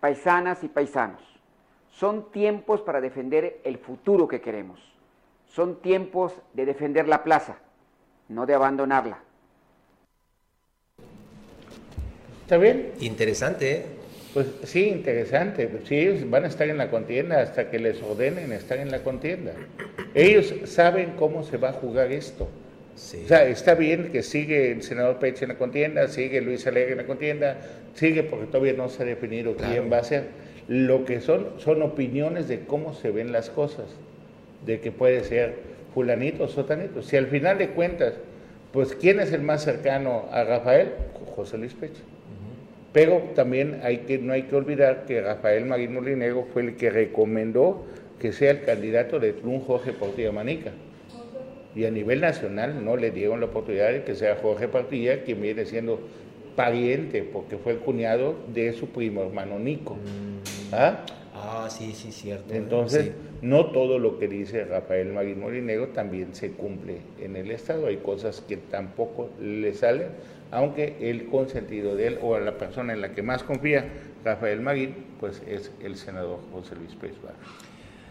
Paisanas 0.00 0.64
y 0.64 0.68
paisanos, 0.68 1.22
son 1.90 2.30
tiempos 2.32 2.80
para 2.82 3.00
defender 3.00 3.60
el 3.64 3.78
futuro 3.78 4.26
que 4.26 4.40
queremos. 4.40 4.80
Son 5.46 5.80
tiempos 5.80 6.34
de 6.54 6.66
defender 6.66 7.06
la 7.08 7.22
plaza, 7.22 7.58
no 8.28 8.46
de 8.46 8.54
abandonarla. 8.54 9.18
¿Está 12.42 12.56
bien? 12.56 12.92
Interesante, 13.00 13.72
¿eh? 13.72 14.01
Pues 14.34 14.46
sí, 14.64 14.88
interesante. 14.88 15.68
Sí, 15.84 15.96
ellos 15.96 16.28
van 16.30 16.44
a 16.44 16.48
estar 16.48 16.68
en 16.68 16.78
la 16.78 16.90
contienda 16.90 17.42
hasta 17.42 17.70
que 17.70 17.78
les 17.78 18.02
ordenen 18.02 18.52
estar 18.52 18.78
en 18.78 18.90
la 18.90 19.00
contienda. 19.00 19.52
Ellos 20.14 20.54
saben 20.64 21.12
cómo 21.18 21.42
se 21.42 21.58
va 21.58 21.70
a 21.70 21.72
jugar 21.74 22.12
esto. 22.12 22.48
O 22.94 23.28
sea, 23.28 23.46
está 23.46 23.74
bien 23.74 24.10
que 24.10 24.22
sigue 24.22 24.72
el 24.72 24.82
senador 24.82 25.18
Peche 25.18 25.44
en 25.44 25.50
la 25.50 25.58
contienda, 25.58 26.08
sigue 26.08 26.40
Luis 26.40 26.66
Alegre 26.66 26.92
en 26.92 26.98
la 26.98 27.06
contienda, 27.06 27.56
sigue 27.94 28.22
porque 28.22 28.46
todavía 28.46 28.74
no 28.74 28.88
se 28.88 29.02
ha 29.02 29.06
definido 29.06 29.56
quién 29.56 29.90
va 29.90 29.98
a 29.98 30.04
ser. 30.04 30.24
Lo 30.68 31.04
que 31.04 31.20
son 31.20 31.48
son 31.58 31.82
opiniones 31.82 32.48
de 32.48 32.60
cómo 32.60 32.94
se 32.94 33.10
ven 33.10 33.32
las 33.32 33.50
cosas, 33.50 33.86
de 34.64 34.80
que 34.80 34.92
puede 34.92 35.24
ser 35.24 35.54
fulanito 35.94 36.44
o 36.44 36.48
sotanito. 36.48 37.02
Si 37.02 37.16
al 37.16 37.26
final 37.26 37.58
de 37.58 37.70
cuentas, 37.70 38.14
pues 38.72 38.94
¿quién 38.94 39.20
es 39.20 39.32
el 39.32 39.42
más 39.42 39.64
cercano 39.64 40.28
a 40.30 40.44
Rafael? 40.44 40.90
José 41.34 41.58
Luis 41.58 41.74
Peche. 41.74 42.11
Pero 42.92 43.18
también 43.34 43.80
hay 43.82 43.98
que, 43.98 44.18
no 44.18 44.32
hay 44.32 44.42
que 44.42 44.54
olvidar 44.56 45.04
que 45.06 45.20
Rafael 45.22 45.64
Marín 45.64 45.94
Molinero 45.94 46.46
fue 46.52 46.62
el 46.62 46.76
que 46.76 46.90
recomendó 46.90 47.84
que 48.18 48.32
sea 48.32 48.50
el 48.50 48.62
candidato 48.64 49.18
de 49.18 49.32
Trun 49.32 49.60
Jorge 49.60 49.92
Portilla 49.92 50.30
Manica. 50.30 50.70
Y 51.74 51.86
a 51.86 51.90
nivel 51.90 52.20
nacional 52.20 52.84
no 52.84 52.96
le 52.96 53.10
dieron 53.10 53.40
la 53.40 53.46
oportunidad 53.46 53.90
de 53.92 54.04
que 54.04 54.14
sea 54.14 54.36
Jorge 54.36 54.68
Portilla, 54.68 55.24
quien 55.24 55.40
viene 55.40 55.64
siendo 55.64 56.00
pariente, 56.54 57.22
porque 57.22 57.56
fue 57.56 57.72
el 57.72 57.78
cuñado 57.78 58.34
de 58.52 58.74
su 58.74 58.88
primo 58.88 59.22
hermano 59.22 59.58
Nico. 59.58 59.94
Mm. 59.94 60.74
¿Ah? 60.74 61.00
Ah, 61.34 61.68
sí, 61.70 61.92
sí, 61.94 62.12
cierto. 62.12 62.52
Entonces, 62.52 63.06
Sí. 63.06 63.12
no 63.40 63.72
todo 63.72 63.98
lo 63.98 64.18
que 64.18 64.28
dice 64.28 64.64
Rafael 64.66 65.12
Marín 65.12 65.40
Molinero 65.40 65.88
también 65.88 66.34
se 66.34 66.52
cumple 66.52 66.98
en 67.20 67.36
el 67.36 67.50
Estado. 67.50 67.86
Hay 67.86 67.96
cosas 67.96 68.42
que 68.42 68.58
tampoco 68.58 69.30
le 69.40 69.72
salen, 69.72 70.08
aunque 70.52 70.96
el 71.00 71.26
consentido 71.26 71.96
de 71.96 72.06
él 72.06 72.18
o 72.22 72.38
la 72.38 72.56
persona 72.58 72.92
en 72.92 73.00
la 73.00 73.12
que 73.12 73.22
más 73.22 73.42
confía, 73.42 73.84
Rafael 74.24 74.60
Marín, 74.60 74.94
pues 75.18 75.42
es 75.48 75.72
el 75.82 75.96
senador 75.96 76.38
José 76.52 76.76
Luis 76.76 76.94
Pérez 76.94 77.16
Barrio. 77.20 77.40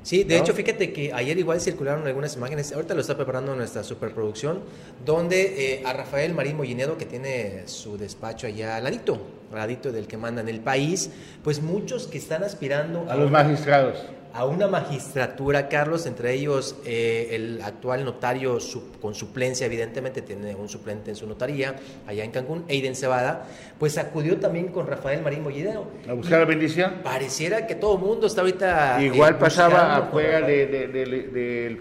Sí, 0.04 0.24
de 0.24 0.36
¿no? 0.36 0.42
hecho, 0.44 0.54
fíjate 0.56 0.92
que 0.92 1.14
ayer 1.14 1.38
igual 1.38 1.62
circularon 1.62 2.08
algunas 2.08 2.36
imágenes, 2.36 2.74
ahorita 2.74 2.96
lo 2.96 3.02
está 3.02 3.16
preparando 3.16 3.56
nuestra 3.56 3.84
superproducción, 3.84 4.62
donde 5.06 5.76
eh, 5.76 5.84
a 5.86 5.94
Rafael 5.94 6.34
Marín 6.34 6.58
Mollinedo, 6.58 6.98
que 6.98 7.06
tiene 7.06 7.68
su 7.68 8.00
despacho 8.00 8.48
allá 8.48 8.78
al 8.78 8.84
ladito, 8.86 9.22
al 9.52 9.60
ladito 9.60 9.92
del 9.92 10.08
que 10.08 10.18
manda 10.18 10.42
en 10.42 10.50
el 10.50 10.60
país, 10.60 11.12
pues 11.44 11.62
muchos 11.62 12.08
que 12.08 12.18
están 12.18 12.44
aspirando 12.44 13.06
A 13.12 13.16
los 13.16 13.30
una- 13.30 13.44
magistrados. 13.44 14.04
A 14.34 14.46
una 14.46 14.68
magistratura, 14.68 15.68
Carlos, 15.68 16.06
entre 16.06 16.34
ellos 16.34 16.76
eh, 16.86 17.30
el 17.32 17.62
actual 17.62 18.06
notario 18.06 18.58
con 19.02 19.14
suplencia, 19.14 19.66
evidentemente 19.66 20.22
tiene 20.22 20.56
un 20.56 20.70
suplente 20.70 21.10
en 21.10 21.16
su 21.16 21.28
notaría 21.28 21.76
allá 22.08 22.24
en 22.24 22.32
Cancún, 22.32 22.64
Eiden 22.68 22.96
Cebada, 22.96 23.46
pues 23.80 23.98
acudió 23.98 24.38
también 24.38 24.68
con 24.70 24.88
Rafael 24.88 25.22
Marín 25.22 25.44
Mollinero. 25.44 25.88
A 26.08 26.14
buscar 26.14 26.40
la 26.40 26.46
bendición. 26.46 26.96
Pareciera 27.04 27.68
que 27.68 27.76
todo 27.76 27.96
el 27.96 28.02
mundo 28.02 28.28
está 28.28 28.42
ahorita... 28.42 29.02
eh, 29.02 29.08
Igual 29.08 29.38
pasaba 29.38 29.70
buscando 29.70 29.96
con 30.00 30.08
afuera 30.10 30.40
Rafael. 30.40 30.72
de- 30.72 30.88
de- 30.88 31.06
de- 31.06 31.30
del 31.62 31.78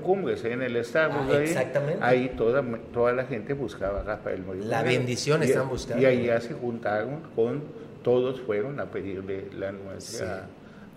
Cumbres, 0.00 0.44
en 0.44 0.62
el 0.62 0.84
Starbucks. 0.84 1.32
Ah, 1.34 1.36
ahí, 1.36 1.42
exactamente. 1.44 1.98
Ahí 2.02 2.28
toda, 2.36 2.64
toda 2.92 3.12
la 3.12 3.24
gente 3.24 3.52
buscaba 3.54 4.00
a 4.00 4.02
Rafael 4.02 4.42
Morillo. 4.44 4.66
La 4.66 4.82
bendición 4.82 5.42
Y- 5.42 5.46
están 5.46 5.68
buscando. 5.68 6.10
Y 6.10 6.24
ya 6.26 6.40
se 6.40 6.54
juntaron 6.54 7.20
con, 7.34 7.62
todos 8.02 8.40
fueron 8.40 8.80
a 8.80 8.86
pedirle 8.90 9.46
la 9.56 9.72
nuestra 9.72 10.48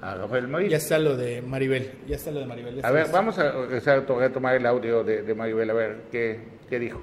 a 0.01 0.15
Rafael 0.15 0.47
Morillo. 0.47 0.71
Ya 0.71 0.77
está 0.77 0.97
lo 0.99 1.15
de 1.17 1.41
Maribel. 1.41 1.97
Ya 2.07 2.15
está 2.15 2.31
lo 2.31 2.39
de 2.39 2.45
Maribel. 2.45 2.75
ya 2.81 2.87
A 2.87 2.91
ver, 2.91 3.09
vamos 3.11 3.37
a 3.39 3.51
regresar 3.51 3.99
a 3.99 4.05
to- 4.05 4.19
retomar 4.19 4.55
el 4.55 4.65
audio 4.65 5.03
de, 5.03 5.21
de 5.23 5.35
Maribel, 5.35 5.69
a 5.69 5.73
ver 5.73 6.03
qué, 6.11 6.47
qué 6.69 6.79
dijo. 6.79 7.01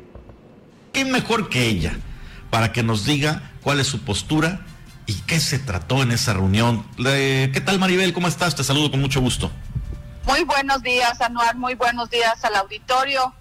¿Quién 0.93 1.11
mejor 1.11 1.49
que 1.49 1.67
ella 1.67 1.97
para 2.51 2.73
que 2.73 2.83
nos 2.83 3.05
diga 3.07 3.51
cuál 3.63 3.81
es 3.81 3.87
su 3.87 4.05
postura 4.05 4.61
y 5.07 5.15
qué 5.23 5.41
se 5.41 5.59
trató 5.59 6.03
en 6.03 6.13
esa 6.13 6.35
reunión? 6.35 6.85
¿Qué 6.97 7.63
tal 7.65 7.79
Maribel? 7.79 8.13
¿Cómo 8.13 8.29
estás? 8.29 8.55
Te 8.55 8.63
saludo 8.65 8.91
con 8.91 9.01
mucho 9.01 9.21
gusto. 9.21 9.51
Muy 10.27 10.45
buenos 10.45 10.83
días, 10.83 11.21
Anuar, 11.21 11.57
muy 11.57 11.75
buenos 11.75 12.09
días 12.11 12.45
al 12.45 12.55
auditorio. 12.57 13.35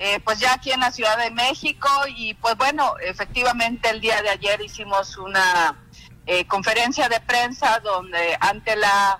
Eh, 0.00 0.20
pues 0.22 0.38
ya 0.38 0.52
aquí 0.54 0.70
en 0.70 0.78
la 0.78 0.92
Ciudad 0.92 1.18
de 1.18 1.32
México 1.32 1.88
y 2.16 2.34
pues 2.34 2.56
bueno, 2.56 2.92
efectivamente 3.04 3.90
el 3.90 4.00
día 4.00 4.22
de 4.22 4.28
ayer 4.28 4.60
hicimos 4.60 5.16
una 5.18 5.74
eh, 6.28 6.44
conferencia 6.46 7.08
de 7.08 7.20
prensa 7.20 7.80
donde 7.80 8.36
ante 8.38 8.76
la 8.76 9.18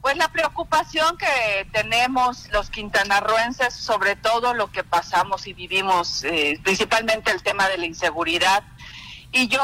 pues 0.00 0.16
la 0.16 0.28
preocupación 0.28 1.16
que 1.16 1.68
tenemos 1.72 2.48
los 2.50 2.70
quintanarroenses 2.70 3.72
sobre 3.74 4.16
todo 4.16 4.52
lo 4.52 4.72
que 4.72 4.82
pasamos 4.82 5.46
y 5.46 5.52
vivimos, 5.52 6.24
eh, 6.24 6.58
principalmente 6.64 7.30
el 7.30 7.42
tema 7.42 7.68
de 7.68 7.78
la 7.78 7.86
inseguridad. 7.86 8.64
Y 9.30 9.46
yo, 9.46 9.60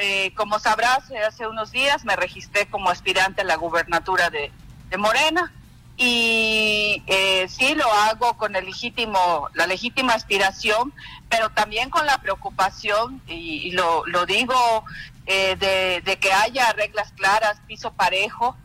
eh, 0.00 0.32
como 0.36 0.60
sabrás, 0.60 1.10
eh, 1.10 1.18
hace 1.18 1.48
unos 1.48 1.72
días 1.72 2.04
me 2.04 2.14
registré 2.14 2.66
como 2.66 2.90
aspirante 2.90 3.40
a 3.40 3.44
la 3.44 3.56
gubernatura 3.56 4.30
de, 4.30 4.52
de 4.90 4.96
Morena 4.98 5.52
y 5.96 7.02
eh, 7.06 7.46
sí 7.48 7.74
lo 7.74 7.92
hago 7.92 8.36
con 8.36 8.56
el 8.56 8.64
legítimo, 8.64 9.48
la 9.54 9.66
legítima 9.66 10.14
aspiración, 10.14 10.92
pero 11.28 11.50
también 11.50 11.90
con 11.90 12.06
la 12.06 12.18
preocupación 12.18 13.20
y, 13.26 13.68
y 13.68 13.70
lo, 13.72 14.06
lo 14.06 14.26
digo 14.26 14.84
eh, 15.26 16.02
de, 16.04 16.16
que 16.18 16.32
haya 16.32 16.72
reglas 16.72 17.12
claras, 17.12 17.60
piso 17.66 17.92
parejo 17.92 18.56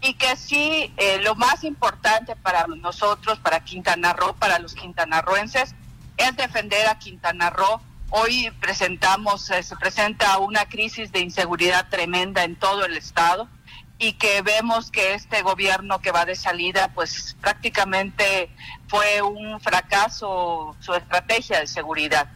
y 0.00 0.14
que 0.14 0.36
sí 0.36 0.92
eh, 0.96 1.18
lo 1.22 1.34
más 1.34 1.64
importante 1.64 2.36
para 2.36 2.66
nosotros, 2.66 3.38
para 3.38 3.64
Quintana 3.64 4.12
Roo, 4.12 4.34
para 4.34 4.58
los 4.58 4.74
quintanarroenses, 4.74 5.74
es 6.16 6.36
defender 6.36 6.86
a 6.88 6.98
Quintana 6.98 7.50
Roo. 7.50 7.80
Hoy 8.10 8.50
presentamos, 8.60 9.50
eh, 9.50 9.62
se 9.62 9.76
presenta 9.76 10.38
una 10.38 10.66
crisis 10.66 11.12
de 11.12 11.20
inseguridad 11.20 11.88
tremenda 11.88 12.44
en 12.44 12.56
todo 12.56 12.84
el 12.84 12.96
estado 12.96 13.48
y 13.98 14.12
que 14.12 14.42
vemos 14.42 14.90
que 14.90 15.14
este 15.14 15.42
gobierno 15.42 16.00
que 16.00 16.12
va 16.12 16.24
de 16.24 16.34
salida, 16.34 16.92
pues 16.94 17.36
prácticamente 17.40 18.50
fue 18.88 19.22
un 19.22 19.58
fracaso 19.60 20.76
su 20.80 20.94
estrategia 20.94 21.60
de 21.60 21.66
seguridad. 21.66 22.28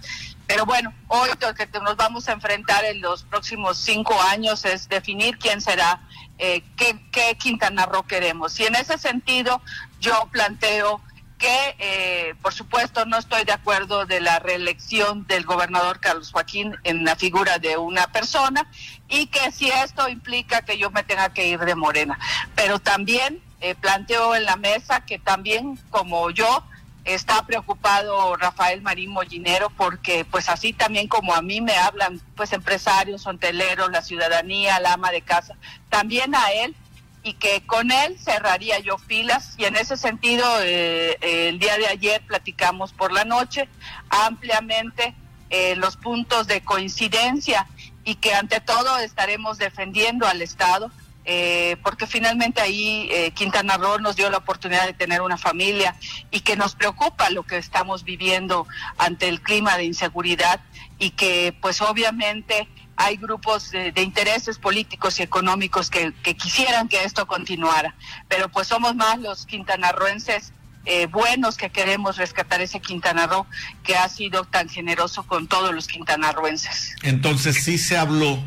Pero 0.51 0.67
bueno, 0.67 0.93
hoy 1.07 1.31
lo 1.41 1.55
que 1.55 1.69
nos 1.79 1.95
vamos 1.95 2.29
a 2.29 2.33
enfrentar 2.33 2.85
en 2.85 3.01
los 3.01 3.23
próximos 3.23 3.79
cinco 3.79 4.21
años 4.21 4.65
es 4.65 4.89
definir 4.89 5.39
quién 5.39 5.61
será, 5.61 6.01
eh, 6.39 6.65
qué, 6.77 6.99
qué 7.13 7.37
Quintana 7.39 7.87
Roo 7.87 8.03
queremos. 8.03 8.59
Y 8.59 8.65
en 8.65 8.75
ese 8.75 8.99
sentido, 8.99 9.63
yo 10.01 10.29
planteo 10.33 11.01
que, 11.39 11.77
eh, 11.79 12.35
por 12.43 12.53
supuesto, 12.53 13.07
no 13.07 13.17
estoy 13.19 13.45
de 13.45 13.53
acuerdo 13.53 14.07
de 14.07 14.21
la 14.21 14.41
reelección 14.41 15.25
del 15.29 15.45
gobernador 15.45 16.01
Carlos 16.01 16.33
Joaquín 16.33 16.75
en 16.83 17.05
la 17.05 17.15
figura 17.15 17.61
de 17.61 17.77
una 17.77 18.09
persona 18.09 18.69
y 19.09 19.29
que 19.29 19.53
si 19.53 19.71
esto 19.71 20.09
implica 20.09 20.63
que 20.63 20.79
yo 20.79 20.91
me 20.91 21.05
tenga 21.05 21.33
que 21.33 21.47
ir 21.47 21.61
de 21.61 21.77
Morena. 21.77 22.19
Pero 22.57 22.81
también 22.81 23.41
eh, 23.61 23.77
planteo 23.77 24.35
en 24.35 24.47
la 24.47 24.57
mesa 24.57 25.05
que 25.07 25.21
también, 25.21 25.79
como 25.91 26.31
yo, 26.31 26.65
está 27.05 27.45
preocupado 27.47 28.37
Rafael 28.37 28.83
Marín 28.83 29.11
Mollinero 29.11 29.71
porque 29.71 30.25
pues 30.25 30.49
así 30.49 30.73
también 30.73 31.09
como 31.09 31.35
a 31.35 31.43
mí 31.43 31.61
me 31.61 31.75
hablan 31.77 32.21
pues 32.37 32.53
empresarios, 32.53 33.27
hoteleros, 33.27 33.91
la 33.91 34.03
ciudadanía, 34.03 34.81
la 34.81 34.95
ama 34.95 35.11
de 35.11 35.23
casa, 35.23 35.57
también 35.89 36.35
a 36.35 36.53
él 36.53 36.75
y 37.23 37.35
que 37.35 37.63
con 37.67 37.91
él 37.91 38.19
cerraría 38.19 38.79
yo 38.79 38.99
filas. 38.99 39.55
Y 39.59 39.65
en 39.65 39.77
ese 39.77 39.97
sentido 39.97 40.45
eh, 40.63 41.17
el 41.21 41.59
día 41.59 41.77
de 41.77 41.87
ayer 41.87 42.23
platicamos 42.27 42.93
por 42.93 43.13
la 43.13 43.25
noche 43.25 43.69
ampliamente 44.09 45.15
eh, 45.51 45.77
los 45.77 45.97
puntos 45.97 46.47
de 46.47 46.63
coincidencia 46.63 47.67
y 48.05 48.15
que 48.17 48.35
ante 48.35 48.61
todo 48.61 48.99
estaremos 48.99 49.59
defendiendo 49.59 50.27
al 50.27 50.43
Estado 50.43 50.91
eh, 51.33 51.77
porque 51.85 52.09
finalmente 52.09 52.61
ahí 52.61 53.09
eh, 53.13 53.31
Quintana 53.31 53.77
Roo 53.77 54.01
nos 54.01 54.17
dio 54.17 54.29
la 54.31 54.39
oportunidad 54.39 54.85
de 54.85 54.95
tener 54.95 55.23
una 55.23 55.39
familia 55.39 55.95
y 56.33 56.41
que 56.41 56.57
nos 56.57 56.75
preocupa 56.75 57.31
lo 57.31 57.45
que 57.45 57.57
estamos 57.57 58.03
viviendo 58.03 58.67
ante 58.99 59.29
el 59.29 59.41
clima 59.41 59.77
de 59.77 59.85
inseguridad 59.85 60.59
y 60.99 61.11
que 61.11 61.55
pues 61.63 61.83
obviamente 61.83 62.67
hay 62.97 63.17
grupos 63.17 63.71
de, 63.71 63.93
intereses 63.99 64.59
políticos 64.59 65.21
y 65.21 65.23
económicos 65.23 65.89
que, 65.89 66.13
que, 66.25 66.35
quisieran 66.37 66.89
que 66.89 67.05
esto 67.05 67.29
continuara, 67.29 67.95
pero 68.27 68.49
pues 68.49 68.67
somos 68.67 68.97
más 68.97 69.21
los 69.21 69.47
quintanarroenses 69.47 70.53
eh, 70.85 71.07
buenos 71.07 71.57
que 71.57 71.71
queremos 71.71 72.17
rescatar 72.17 72.61
ese 72.61 72.81
Quintana 72.81 73.29
Roo 73.29 73.47
que 73.85 73.95
ha 73.95 74.09
sido 74.09 74.47
tan 74.47 74.69
generoso 74.69 75.23
con 75.23 75.47
todos 75.47 75.73
los 75.73 75.87
quintanarroenses. 75.87 76.97
Entonces 77.03 77.63
sí 77.63 77.79
se 77.79 77.97
habló 77.97 78.43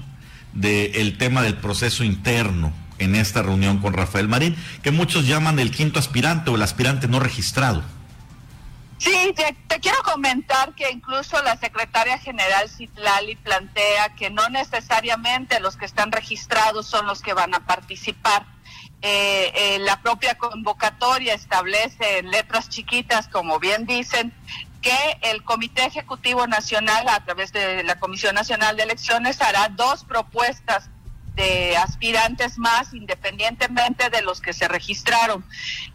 del 0.53 1.17
tema 1.17 1.41
del 1.41 1.55
proceso 1.55 2.03
interno 2.03 2.73
en 2.99 3.15
esta 3.15 3.41
reunión 3.41 3.79
con 3.79 3.93
Rafael 3.93 4.27
Marín, 4.27 4.55
que 4.81 4.91
muchos 4.91 5.27
llaman 5.27 5.59
el 5.59 5.71
quinto 5.71 5.99
aspirante 5.99 6.49
o 6.49 6.55
el 6.55 6.61
aspirante 6.61 7.07
no 7.07 7.19
registrado. 7.19 7.83
Sí, 8.99 9.33
te, 9.35 9.55
te, 9.67 9.79
quiero 9.81 10.01
comentar 10.03 10.73
que 10.75 10.89
incluso 10.89 11.41
la 11.43 11.57
secretaria 11.57 12.17
general 12.19 12.69
Citlali 12.69 13.35
plantea 13.35 14.15
que 14.15 14.29
no 14.29 14.47
necesariamente 14.47 15.59
los 15.59 15.75
que 15.75 15.85
están 15.85 16.11
registrados 16.11 16.87
son 16.87 17.05
los 17.05 17.21
que 17.21 17.33
van 17.33 17.53
a 17.53 17.65
participar. 17.65 18.45
Eh, 19.01 19.51
eh, 19.53 19.79
la 19.79 20.01
propia 20.01 20.35
convocatoria 20.35 21.33
establece 21.33 22.19
en 22.19 22.31
letras 22.31 22.69
chiquitas, 22.69 23.27
como 23.27 23.59
bien 23.59 23.85
dicen, 23.85 24.33
que 24.83 25.17
el 25.23 25.43
Comité 25.43 25.85
Ejecutivo 25.85 26.45
Nacional, 26.45 27.07
a 27.09 27.23
través 27.23 27.51
de 27.51 27.83
la 27.83 27.97
Comisión 27.99 28.35
Nacional 28.35 28.77
de 28.77 28.83
Elecciones, 28.83 29.41
hará 29.41 29.69
dos 29.69 30.03
propuestas 30.03 30.89
de 31.35 31.75
aspirantes 31.77 32.59
más, 32.59 32.93
independientemente 32.93 34.09
de 34.09 34.21
los 34.21 34.39
que 34.41 34.53
se 34.53 34.67
registraron. 34.67 35.43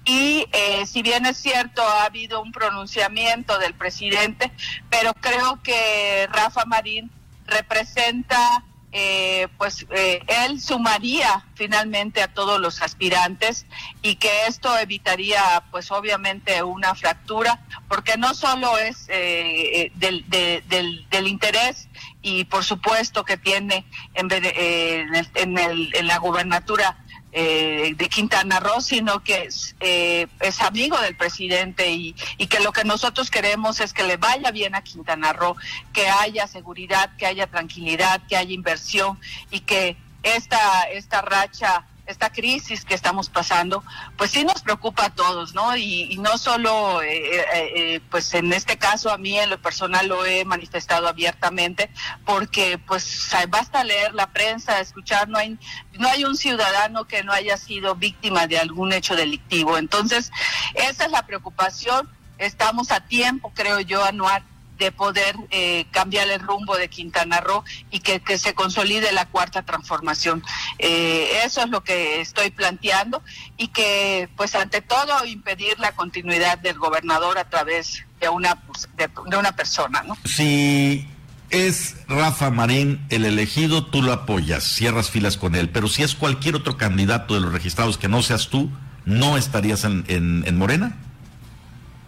Y 0.04 0.46
eh, 0.52 0.84
si 0.86 1.02
bien 1.02 1.26
es 1.26 1.36
cierto, 1.36 1.82
ha 1.82 2.04
habido 2.04 2.42
un 2.42 2.50
pronunciamiento 2.50 3.58
del 3.58 3.74
presidente, 3.74 4.50
pero 4.90 5.14
creo 5.14 5.62
que 5.62 6.26
Rafa 6.32 6.64
Marín 6.64 7.10
representa, 7.46 8.64
eh, 8.92 9.48
pues 9.58 9.86
eh, 9.90 10.20
él 10.46 10.60
sumaría 10.60 11.44
finalmente 11.54 12.22
a 12.22 12.28
todos 12.28 12.58
los 12.58 12.80
aspirantes 12.80 13.66
y 14.02 14.16
que 14.16 14.46
esto 14.46 14.76
evitaría, 14.78 15.62
pues 15.70 15.90
obviamente, 15.90 16.62
una 16.62 16.94
fractura, 16.94 17.60
porque 17.88 18.16
no 18.16 18.34
solo 18.34 18.78
es 18.78 19.06
eh, 19.08 19.92
del, 19.96 20.28
de, 20.30 20.62
del, 20.68 21.06
del 21.10 21.28
interés 21.28 21.88
y 22.22 22.44
por 22.44 22.64
supuesto 22.64 23.24
que 23.24 23.36
tiene 23.36 23.84
en, 24.14 24.28
eh, 24.32 25.00
en, 25.00 25.14
el, 25.14 25.28
en, 25.34 25.58
el, 25.58 25.94
en, 25.94 26.06
la 26.06 26.18
gubernatura 26.18 26.96
eh, 27.40 27.94
de 27.96 28.08
Quintana 28.08 28.58
Roo, 28.58 28.80
sino 28.80 29.22
que 29.22 29.44
es, 29.44 29.76
eh, 29.78 30.26
es 30.40 30.60
amigo 30.60 31.00
del 31.00 31.14
presidente 31.14 31.88
y, 31.88 32.16
y, 32.36 32.48
que 32.48 32.58
lo 32.58 32.72
que 32.72 32.82
nosotros 32.82 33.30
queremos 33.30 33.78
es 33.78 33.92
que 33.92 34.02
le 34.02 34.16
vaya 34.16 34.50
bien 34.50 34.74
a 34.74 34.82
Quintana 34.82 35.32
Roo, 35.32 35.54
que 35.92 36.08
haya 36.08 36.48
seguridad, 36.48 37.10
que 37.16 37.26
haya 37.26 37.46
tranquilidad, 37.46 38.20
que 38.28 38.36
haya 38.36 38.52
inversión 38.52 39.20
y 39.52 39.60
que 39.60 39.96
esta, 40.24 40.82
esta 40.90 41.22
racha 41.22 41.86
esta 42.08 42.30
crisis 42.30 42.84
que 42.84 42.94
estamos 42.94 43.28
pasando, 43.28 43.84
pues 44.16 44.30
sí 44.30 44.42
nos 44.42 44.62
preocupa 44.62 45.04
a 45.04 45.10
todos, 45.10 45.54
¿no? 45.54 45.76
Y, 45.76 46.16
no 46.18 46.38
solo, 46.38 47.02
eh, 47.02 47.36
eh, 47.36 47.46
eh, 47.76 48.00
pues 48.10 48.32
en 48.34 48.52
este 48.52 48.78
caso 48.78 49.12
a 49.12 49.18
mí 49.18 49.38
en 49.38 49.50
lo 49.50 49.60
personal 49.60 50.08
lo 50.08 50.24
he 50.24 50.44
manifestado 50.44 51.06
abiertamente, 51.06 51.90
porque 52.24 52.78
pues 52.78 53.30
basta 53.50 53.84
leer 53.84 54.14
la 54.14 54.32
prensa, 54.32 54.80
escuchar, 54.80 55.28
no 55.28 55.38
hay, 55.38 55.58
no 55.98 56.08
hay 56.08 56.24
un 56.24 56.36
ciudadano 56.36 57.04
que 57.04 57.22
no 57.22 57.32
haya 57.32 57.58
sido 57.58 57.94
víctima 57.94 58.46
de 58.46 58.58
algún 58.58 58.92
hecho 58.92 59.14
delictivo. 59.14 59.76
Entonces, 59.76 60.32
esa 60.74 61.04
es 61.04 61.10
la 61.10 61.26
preocupación. 61.26 62.08
Estamos 62.38 62.90
a 62.90 63.00
tiempo, 63.00 63.52
creo 63.54 63.80
yo, 63.80 64.02
anual 64.02 64.42
de 64.78 64.92
poder 64.92 65.36
eh, 65.50 65.86
cambiar 65.90 66.28
el 66.28 66.40
rumbo 66.40 66.76
de 66.76 66.88
Quintana 66.88 67.40
Roo 67.40 67.64
y 67.90 68.00
que, 68.00 68.38
se 68.38 68.54
consolide 68.54 69.12
la 69.12 69.26
cuarta 69.26 69.62
transformación. 69.62 70.42
Eh, 70.78 71.40
eso 71.44 71.62
es 71.62 71.68
lo 71.68 71.82
que 71.82 72.20
estoy 72.20 72.50
planteando 72.50 73.22
y 73.56 73.68
que, 73.68 74.28
pues, 74.36 74.54
ante 74.54 74.80
todo, 74.80 75.24
impedir 75.24 75.78
la 75.78 75.92
continuidad 75.92 76.58
del 76.58 76.78
gobernador 76.78 77.38
a 77.38 77.48
través 77.48 78.04
de 78.20 78.28
una, 78.28 78.62
de, 78.96 79.36
una 79.36 79.52
persona, 79.52 80.02
¿no? 80.04 80.16
Si 80.24 81.08
es 81.50 81.96
Rafa 82.06 82.50
Marín 82.50 83.04
el 83.10 83.24
elegido, 83.24 83.86
tú 83.86 84.02
lo 84.02 84.12
apoyas, 84.12 84.74
cierras 84.74 85.10
filas 85.10 85.36
con 85.36 85.54
él, 85.54 85.70
pero 85.70 85.88
si 85.88 86.02
es 86.02 86.14
cualquier 86.14 86.54
otro 86.54 86.76
candidato 86.76 87.34
de 87.34 87.40
los 87.40 87.52
registrados 87.52 87.98
que 87.98 88.08
no 88.08 88.22
seas 88.22 88.48
tú, 88.48 88.70
¿no 89.04 89.36
estarías 89.36 89.84
en, 89.84 90.04
en 90.08 90.56
Morena? 90.56 90.96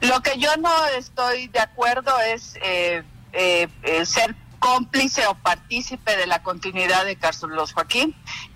Lo 0.00 0.22
que 0.22 0.38
yo 0.38 0.56
no 0.56 0.70
estoy 0.98 1.48
de 1.48 1.60
acuerdo 1.60 2.12
es 2.20 2.56
eh, 2.62 3.02
eh, 3.32 3.68
eh, 3.82 4.06
ser 4.06 4.34
cómplice 4.58 5.26
o 5.26 5.34
partícipe 5.34 6.16
de 6.16 6.26
la 6.26 6.42
continuidad 6.42 7.04
de 7.04 7.16
Carlos 7.16 7.72
Joaquín. 7.72 8.14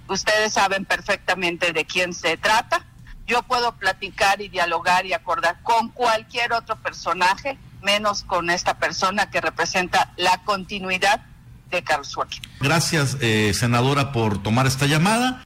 Ustedes 0.09 0.55
saben 0.55 0.85
perfectamente 0.85 1.73
de 1.73 1.85
quién 1.85 2.15
se 2.15 2.37
trata. 2.37 2.87
Yo 3.27 3.43
puedo 3.43 3.73
platicar 3.77 4.41
y 4.41 4.49
dialogar 4.49 5.07
y 5.07 5.13
acordar 5.13 5.63
con 5.63 5.89
cualquier 5.91 6.53
otro 6.53 6.77
personaje, 6.77 7.59
menos 7.83 8.23
con 8.23 8.51
esta 8.51 8.79
persona 8.79 9.31
que 9.31 9.41
representa 9.41 10.13
la 10.17 10.43
continuidad 10.45 11.23
de 11.71 11.83
Carlos 11.83 12.15
Joaquín. 12.15 12.43
Gracias, 12.61 13.17
senadora, 13.57 14.13
por 14.13 14.43
tomar 14.43 14.67
esta 14.67 14.87
llamada. 14.87 15.43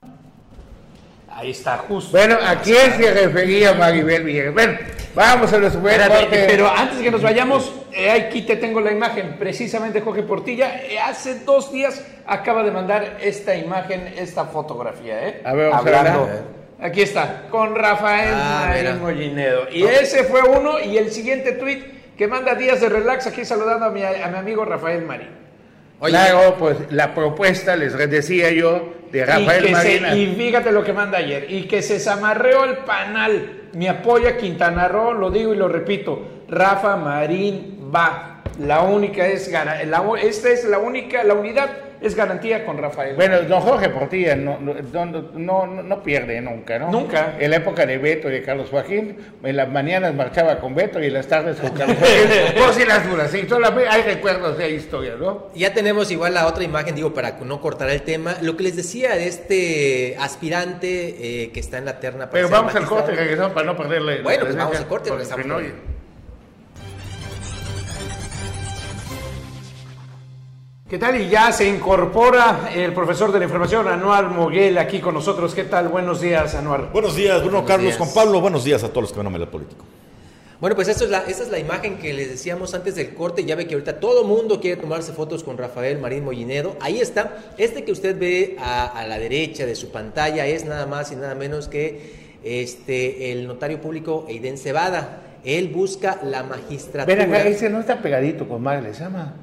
Ahí 1.39 1.51
está, 1.53 1.79
justo. 1.79 2.19
Bueno, 2.19 2.37
¿a 2.45 2.57
quién 2.57 2.97
se 2.97 3.15
refería 3.15 3.73
Maribel 3.73 4.25
Villegas? 4.25 4.55
Bueno, 4.55 4.77
vamos 5.15 5.53
a 5.53 5.59
los 5.59 5.77
Pero 5.77 6.69
antes 6.69 6.99
que 6.99 7.13
nos 7.13 7.23
vayamos, 7.23 7.73
eh, 7.93 8.11
aquí 8.11 8.43
te 8.43 8.57
tengo 8.57 8.81
la 8.81 8.91
imagen. 8.91 9.37
Precisamente 9.39 10.01
Jorge 10.01 10.25
Portilla, 10.25 10.83
eh, 10.83 10.99
hace 10.99 11.37
dos 11.45 11.71
días 11.71 12.05
acaba 12.27 12.65
de 12.65 12.73
mandar 12.73 13.19
esta 13.21 13.55
imagen, 13.55 14.13
esta 14.17 14.47
fotografía, 14.47 15.29
¿eh? 15.29 15.43
A 15.45 15.53
ver, 15.53 15.71
vamos 15.71 15.87
Hablando. 15.87 16.29
Aquí 16.81 17.03
está, 17.03 17.45
con 17.51 17.77
Rafael 17.77 18.35
ah, 18.35 18.97
Mollinedo. 19.01 19.69
Y 19.71 19.85
ese 19.85 20.25
fue 20.25 20.43
uno, 20.43 20.81
y 20.81 20.99
el 20.99 21.13
siguiente 21.13 21.53
tweet 21.53 21.85
que 22.17 22.27
manda 22.27 22.57
Días 22.57 22.81
de 22.81 22.89
Relax, 22.89 23.29
aquí 23.29 23.45
saludando 23.45 23.87
a 23.87 23.91
mi, 23.91 24.03
a 24.03 24.27
mi 24.27 24.39
amigo 24.39 24.65
Rafael 24.65 25.03
Marín. 25.03 25.48
Claro, 26.01 26.57
pues 26.59 26.77
la 26.91 27.15
propuesta, 27.15 27.77
les 27.77 27.97
decía 28.11 28.51
yo, 28.53 28.95
de 29.11 29.25
Rafael 29.25 29.71
Marina. 29.71 30.15
y 30.15 30.35
fíjate 30.35 30.71
lo 30.71 30.85
que 30.85 30.93
manda 30.93 31.19
ayer, 31.19 31.47
y 31.49 31.63
que 31.63 31.83
se 31.83 31.99
zamarreó 31.99 32.65
el 32.65 32.79
panal. 32.79 33.63
Me 33.75 33.89
apoya 33.89 34.37
Quintana 34.37 34.89
Roo, 34.89 35.13
lo 35.13 35.31
digo 35.31 35.53
y 35.53 35.57
lo 35.57 35.69
repito, 35.69 36.45
Rafa 36.49 36.97
Marín 36.97 37.91
va. 37.95 38.43
La 38.61 38.83
única 38.83 39.27
es, 39.27 39.51
la, 39.51 39.83
esta 40.21 40.51
es 40.51 40.65
la 40.65 40.79
única, 40.79 41.23
la 41.23 41.35
unidad 41.35 41.71
es 42.01 42.15
garantía 42.15 42.65
con 42.65 42.79
Rafael. 42.79 43.17
Bueno, 43.17 43.43
don 43.43 43.61
Jorge 43.61 43.89
Portilla 43.89 44.37
no, 44.37 44.59
no, 44.59 45.67
no, 45.67 46.03
pierde 46.03 46.41
nunca, 46.41 46.79
¿no? 46.79 46.91
Nunca. 46.91 47.37
En 47.39 47.51
la 47.51 47.57
época 47.57 47.87
de 47.87 47.99
Beto 47.99 48.29
y 48.29 48.33
de 48.33 48.43
Carlos 48.43 48.69
Joaquín, 48.71 49.17
en 49.43 49.57
las 49.57 49.69
mañanas 49.69 50.15
marchaba 50.15 50.59
con 50.61 50.75
Beto 50.75 51.01
y 51.01 51.07
en 51.07 51.15
las 51.15 51.27
tardes 51.27 51.59
con 51.59 51.71
Carlos 51.71 51.97
Joaquín. 51.99 52.19
Pues 52.59 52.77
sí, 52.77 52.85
las 52.85 53.09
duras, 53.09 53.31
sí, 53.31 53.47
hay 53.89 54.03
recuerdos 54.03 54.59
de 54.59 54.71
historia, 54.71 55.15
¿no? 55.19 55.49
Ya 55.55 55.73
tenemos 55.73 56.11
igual 56.11 56.35
la 56.35 56.47
otra 56.47 56.65
imagen, 56.65 56.95
digo, 56.95 57.15
para 57.15 57.39
no 57.41 57.61
cortar 57.61 57.91
el 57.91 58.03
tema. 58.03 58.37
Lo 58.43 58.57
que 58.57 58.65
les 58.65 58.77
decía 58.77 59.15
de 59.15 59.27
este 59.27 60.17
aspirante 60.19 61.45
eh, 61.45 61.51
que 61.53 61.61
está 61.61 61.79
en 61.79 61.85
la 61.85 62.01
terna. 62.01 62.31
Pero 62.31 62.49
vamos 62.49 62.75
al 62.75 62.87
corte, 62.87 63.13
regresamos 63.13 63.53
para 63.53 63.67
no 63.67 63.77
perderle. 63.77 64.23
Bueno, 64.23 64.45
pues 64.45 64.57
vamos 64.57 64.77
al 64.77 64.87
corte, 64.87 65.11
regresamos. 65.11 65.63
¿Qué 70.89 70.97
tal? 70.97 71.21
Y 71.21 71.29
ya 71.29 71.53
se 71.53 71.69
incorpora 71.69 72.71
el 72.75 72.95
profesor 72.95 73.31
de 73.31 73.39
la 73.39 73.45
información, 73.45 73.87
Anuar 73.87 74.31
Moguel, 74.31 74.79
aquí 74.79 75.01
con 75.01 75.13
nosotros. 75.13 75.55
¿Qué 75.55 75.65
tal? 75.65 75.89
Buenos 75.89 76.23
días, 76.23 76.55
Anuar. 76.55 76.91
Buenos 76.91 77.15
días, 77.15 77.43
Bruno 77.43 77.63
Carlos, 77.67 77.95
con 77.99 78.11
Pablo. 78.15 78.41
Buenos 78.41 78.65
días 78.65 78.83
a 78.83 78.89
todos 78.89 79.03
los 79.03 79.13
que 79.13 79.19
van 79.19 79.27
a 79.31 79.37
el 79.37 79.49
político. 79.49 79.85
Bueno, 80.63 80.75
pues 80.75 80.89
esto 80.89 81.05
es 81.05 81.11
la, 81.11 81.19
esta 81.29 81.43
es 81.43 81.51
la 81.51 81.59
imagen 81.59 81.99
que 81.99 82.15
les 82.15 82.31
decíamos 82.31 82.73
antes 82.73 82.95
del 82.95 83.13
corte. 83.13 83.45
Ya 83.45 83.55
ve 83.55 83.67
que 83.67 83.75
ahorita 83.75 84.01
todo 84.01 84.25
mundo 84.25 84.63
quiere 84.63 84.81
tomarse 84.81 85.13
fotos 85.13 85.45
con 85.45 85.59
Rafael 85.59 85.99
Marín 85.99 86.25
Mollinedo. 86.25 86.75
Ahí 86.81 87.01
está. 87.01 87.37
Este 87.59 87.85
que 87.85 87.93
usted 87.93 88.19
ve 88.19 88.57
a, 88.59 89.05
la 89.07 89.19
derecha 89.19 89.67
de 89.67 89.77
su 89.77 89.91
pantalla 89.91 90.47
es 90.47 90.65
nada 90.65 90.87
más 90.87 91.13
y 91.13 91.17
nada 91.17 91.35
menos 91.35 91.69
que 91.69 92.39
este, 92.43 93.31
el 93.31 93.47
notario 93.47 93.83
público 93.83 94.25
Eiden 94.27 94.57
Cebada. 94.57 95.21
Él 95.45 95.69
busca 95.69 96.19
la 96.23 96.45
magistratura. 96.45 97.15
Ven 97.15 97.31
acá, 97.31 97.47
ese 97.47 97.69
no 97.69 97.79
está 97.79 98.01
pegadito 98.01 98.49
con 98.49 98.63
Madre, 98.63 98.95
se 98.95 99.01
llama. 99.01 99.35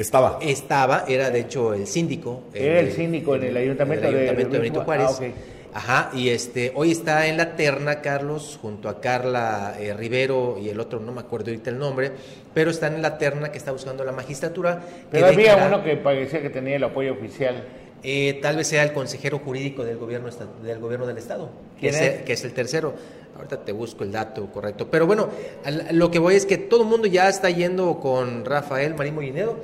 Estaba. 0.00 0.38
Estaba, 0.40 1.04
era 1.06 1.28
de 1.28 1.40
hecho 1.40 1.74
el 1.74 1.86
síndico. 1.86 2.44
Era 2.54 2.80
el, 2.80 2.90
síndico 2.92 3.34
en 3.34 3.44
el 3.44 3.56
ayuntamiento, 3.56 4.10
de, 4.10 4.32
Benito 4.32 4.82
Juárez. 4.82 5.20
Ah, 5.20 5.26
Ajá, 5.72 6.10
y 6.14 6.30
este, 6.30 6.72
hoy 6.74 6.90
está 6.90 7.26
en 7.26 7.36
la 7.36 7.54
terna, 7.54 8.00
Carlos, 8.00 8.58
junto 8.60 8.88
a 8.88 9.00
Carla 9.00 9.76
eh, 9.78 9.92
Rivero 9.92 10.58
y 10.58 10.70
el 10.70 10.80
otro, 10.80 11.00
no 11.00 11.12
me 11.12 11.20
acuerdo 11.20 11.50
ahorita 11.50 11.68
el 11.68 11.78
nombre, 11.78 12.12
pero 12.54 12.70
están 12.70 12.94
en 12.94 13.02
la 13.02 13.18
terna 13.18 13.52
que 13.52 13.58
está 13.58 13.72
buscando 13.72 14.02
la 14.02 14.12
magistratura. 14.12 14.82
Pero 15.10 15.26
había 15.26 15.66
uno 15.66 15.84
que 15.84 15.98
parecía 15.98 16.40
que 16.40 16.50
tenía 16.50 16.76
el 16.76 16.84
apoyo 16.84 17.12
oficial. 17.12 17.62
Eh, 18.02 18.38
tal 18.40 18.56
vez 18.56 18.68
sea 18.68 18.82
el 18.82 18.94
consejero 18.94 19.38
jurídico 19.38 19.84
del 19.84 19.98
gobierno, 19.98 20.30
del 20.62 20.78
gobierno 20.78 21.06
del 21.06 21.18
Estado, 21.18 21.50
que 21.78 21.88
es, 21.90 22.22
que 22.22 22.32
es 22.32 22.44
el 22.44 22.54
tercero. 22.54 22.94
Ahorita 23.36 23.62
te 23.62 23.72
busco 23.72 24.02
el 24.02 24.12
dato 24.12 24.50
correcto. 24.50 24.90
Pero 24.90 25.06
bueno, 25.06 25.28
lo 25.92 26.10
que 26.10 26.18
voy 26.18 26.34
es 26.34 26.46
que 26.46 26.58
todo 26.58 26.82
el 26.82 26.88
mundo 26.88 27.06
ya 27.06 27.28
está 27.28 27.48
yendo 27.50 28.00
con 28.00 28.44
Rafael 28.44 28.94
Marín 28.94 29.14
Mollinedo 29.14 29.60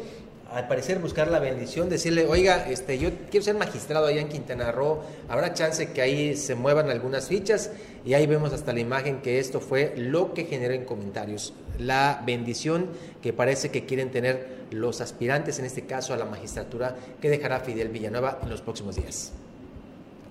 al 0.52 0.68
parecer 0.68 1.00
buscar 1.00 1.28
la 1.28 1.38
bendición, 1.38 1.88
decirle, 1.88 2.26
oiga, 2.26 2.68
este, 2.68 2.98
yo 2.98 3.10
quiero 3.30 3.44
ser 3.44 3.56
magistrado 3.56 4.06
allá 4.06 4.20
en 4.20 4.28
Quintana 4.28 4.70
Roo, 4.70 5.00
habrá 5.28 5.52
chance 5.54 5.90
que 5.92 6.00
ahí 6.00 6.36
se 6.36 6.54
muevan 6.54 6.88
algunas 6.88 7.28
fichas 7.28 7.70
y 8.04 8.14
ahí 8.14 8.26
vemos 8.26 8.52
hasta 8.52 8.72
la 8.72 8.80
imagen 8.80 9.22
que 9.22 9.38
esto 9.38 9.60
fue 9.60 9.94
lo 9.96 10.34
que 10.34 10.44
generó 10.44 10.74
en 10.74 10.84
comentarios, 10.84 11.52
la 11.78 12.22
bendición 12.24 12.88
que 13.22 13.32
parece 13.32 13.70
que 13.70 13.86
quieren 13.86 14.10
tener 14.10 14.66
los 14.70 15.00
aspirantes, 15.00 15.58
en 15.58 15.64
este 15.64 15.82
caso 15.82 16.14
a 16.14 16.16
la 16.16 16.24
magistratura, 16.24 16.96
que 17.20 17.28
dejará 17.28 17.60
Fidel 17.60 17.88
Villanueva 17.88 18.38
en 18.42 18.48
los 18.48 18.62
próximos 18.62 18.96
días. 18.96 19.32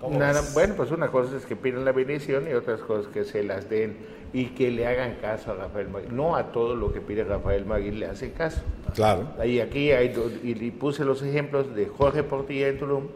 Bueno, 0.00 0.74
pues 0.76 0.90
una 0.90 1.08
cosa 1.08 1.36
es 1.36 1.46
que 1.46 1.56
piden 1.56 1.84
la 1.84 1.92
bendición 1.92 2.48
y 2.48 2.52
otras 2.52 2.80
cosas 2.80 3.06
que 3.12 3.24
se 3.24 3.42
las 3.42 3.68
den 3.68 3.96
y 4.32 4.46
que 4.46 4.70
le 4.70 4.86
hagan 4.86 5.16
caso 5.20 5.52
a 5.52 5.54
Rafael 5.54 5.88
Maguín. 5.88 6.14
No 6.16 6.36
a 6.36 6.52
todo 6.52 6.74
lo 6.74 6.92
que 6.92 7.00
pide 7.00 7.24
Rafael 7.24 7.64
Maguín 7.64 8.00
le 8.00 8.06
hacen 8.06 8.30
caso. 8.30 8.60
Claro. 8.94 9.28
Ahí 9.38 9.60
aquí 9.60 9.92
hay, 9.92 10.12
y, 10.42 10.70
puse 10.72 11.04
los 11.04 11.22
ejemplos 11.22 11.74
de 11.74 11.86
Jorge 11.86 12.22
Portilla 12.22 12.68
en 12.68 12.78
Tulum 12.78 13.08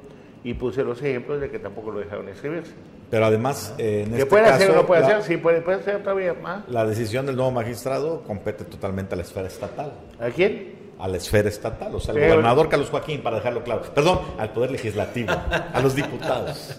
y 0.42 0.54
puse 0.54 0.82
los 0.82 1.02
ejemplos 1.02 1.40
de 1.40 1.50
que 1.50 1.58
tampoco 1.58 1.90
lo 1.90 2.00
dejaron 2.00 2.28
escribirse. 2.28 2.72
Pero 3.10 3.26
además, 3.26 3.74
eh, 3.76 4.04
en 4.06 4.12
¿Que 4.12 4.18
este 4.18 4.26
puede 4.26 4.46
hacer 4.46 4.70
o 4.70 4.74
no 4.76 4.86
puede 4.86 5.02
hacer? 5.02 5.22
Sí, 5.22 5.36
puede, 5.36 5.60
puede 5.60 5.78
hacer 5.78 6.02
todavía 6.02 6.32
más. 6.34 6.68
La 6.68 6.86
decisión 6.86 7.26
del 7.26 7.36
nuevo 7.36 7.50
magistrado 7.50 8.22
compete 8.22 8.64
totalmente 8.64 9.14
a 9.14 9.16
la 9.16 9.24
esfera 9.24 9.48
estatal. 9.48 9.92
¿A 10.20 10.30
quién? 10.30 10.79
A 11.00 11.08
la 11.08 11.16
esfera 11.16 11.48
estatal, 11.48 11.94
o 11.94 12.00
sea, 12.00 12.14
al 12.14 12.20
gobernador 12.20 12.68
Carlos 12.68 12.90
Joaquín, 12.90 13.22
para 13.22 13.36
dejarlo 13.36 13.64
claro. 13.64 13.82
Perdón, 13.94 14.20
al 14.38 14.52
Poder 14.52 14.70
Legislativo, 14.70 15.30
a 15.30 15.80
los 15.80 15.94
diputados. 15.94 16.78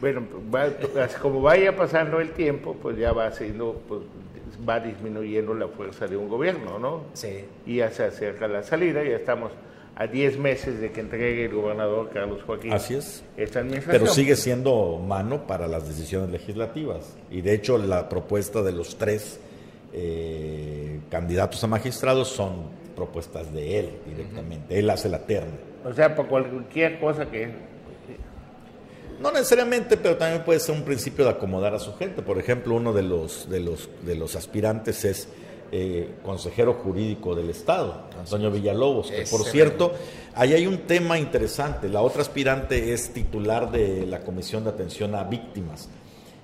Bueno, 0.00 0.26
como 1.22 1.40
vaya 1.40 1.76
pasando 1.76 2.20
el 2.20 2.32
tiempo, 2.32 2.76
pues 2.80 2.96
ya 2.98 3.12
va 3.12 3.30
siendo, 3.32 3.80
pues 3.88 4.02
va 4.68 4.80
disminuyendo 4.80 5.54
la 5.54 5.68
fuerza 5.68 6.06
de 6.06 6.16
un 6.16 6.28
gobierno, 6.28 6.78
¿no? 6.78 7.04
Sí. 7.14 7.44
Y 7.66 7.76
ya 7.76 7.90
se 7.90 8.04
acerca 8.04 8.48
la 8.48 8.62
salida, 8.62 9.02
ya 9.02 9.16
estamos 9.16 9.52
a 9.98 10.06
10 10.06 10.38
meses 10.38 10.80
de 10.80 10.92
que 10.92 11.00
entregue 11.00 11.46
el 11.46 11.54
gobernador 11.54 12.10
Carlos 12.12 12.42
Joaquín. 12.44 12.72
Así 12.72 12.94
es. 12.94 13.24
Esta 13.36 13.58
administración. 13.58 14.00
Pero 14.00 14.14
sigue 14.14 14.36
siendo 14.36 14.98
mano 14.98 15.46
para 15.48 15.66
las 15.66 15.88
decisiones 15.88 16.30
legislativas. 16.30 17.16
Y 17.32 17.40
de 17.40 17.54
hecho 17.54 17.78
la 17.78 18.08
propuesta 18.08 18.62
de 18.62 18.70
los 18.70 18.96
tres 18.96 19.40
eh, 19.92 21.00
candidatos 21.10 21.64
a 21.64 21.66
magistrados 21.66 22.28
son 22.28 22.77
propuestas 22.98 23.52
de 23.52 23.78
él 23.78 23.90
directamente. 24.04 24.76
Él 24.76 24.90
hace 24.90 25.08
la 25.08 25.20
terna. 25.20 25.54
O 25.84 25.94
sea, 25.94 26.14
por 26.14 26.26
cualquier 26.26 26.98
cosa 26.98 27.30
que 27.30 27.48
no 29.20 29.32
necesariamente, 29.32 29.96
pero 29.96 30.16
también 30.16 30.44
puede 30.44 30.60
ser 30.60 30.74
un 30.74 30.82
principio 30.82 31.24
de 31.24 31.30
acomodar 31.32 31.74
a 31.74 31.78
su 31.78 31.94
gente. 31.96 32.22
Por 32.22 32.38
ejemplo, 32.38 32.74
uno 32.74 32.92
de 32.92 33.02
los, 33.02 33.48
de 33.48 33.60
los, 33.60 33.88
de 34.04 34.14
los 34.14 34.36
aspirantes 34.36 35.04
es 35.04 35.28
eh, 35.72 36.14
consejero 36.24 36.74
jurídico 36.74 37.34
del 37.34 37.50
Estado, 37.50 38.04
Antonio 38.18 38.50
Villalobos. 38.50 39.10
Que, 39.10 39.24
por 39.30 39.44
cierto, 39.44 39.92
ahí 40.34 40.54
hay 40.54 40.66
un 40.66 40.78
tema 40.78 41.18
interesante. 41.18 41.88
La 41.88 42.00
otra 42.00 42.22
aspirante 42.22 42.92
es 42.92 43.12
titular 43.12 43.70
de 43.72 44.06
la 44.06 44.20
Comisión 44.20 44.64
de 44.64 44.70
Atención 44.70 45.14
a 45.14 45.24
Víctimas. 45.24 45.88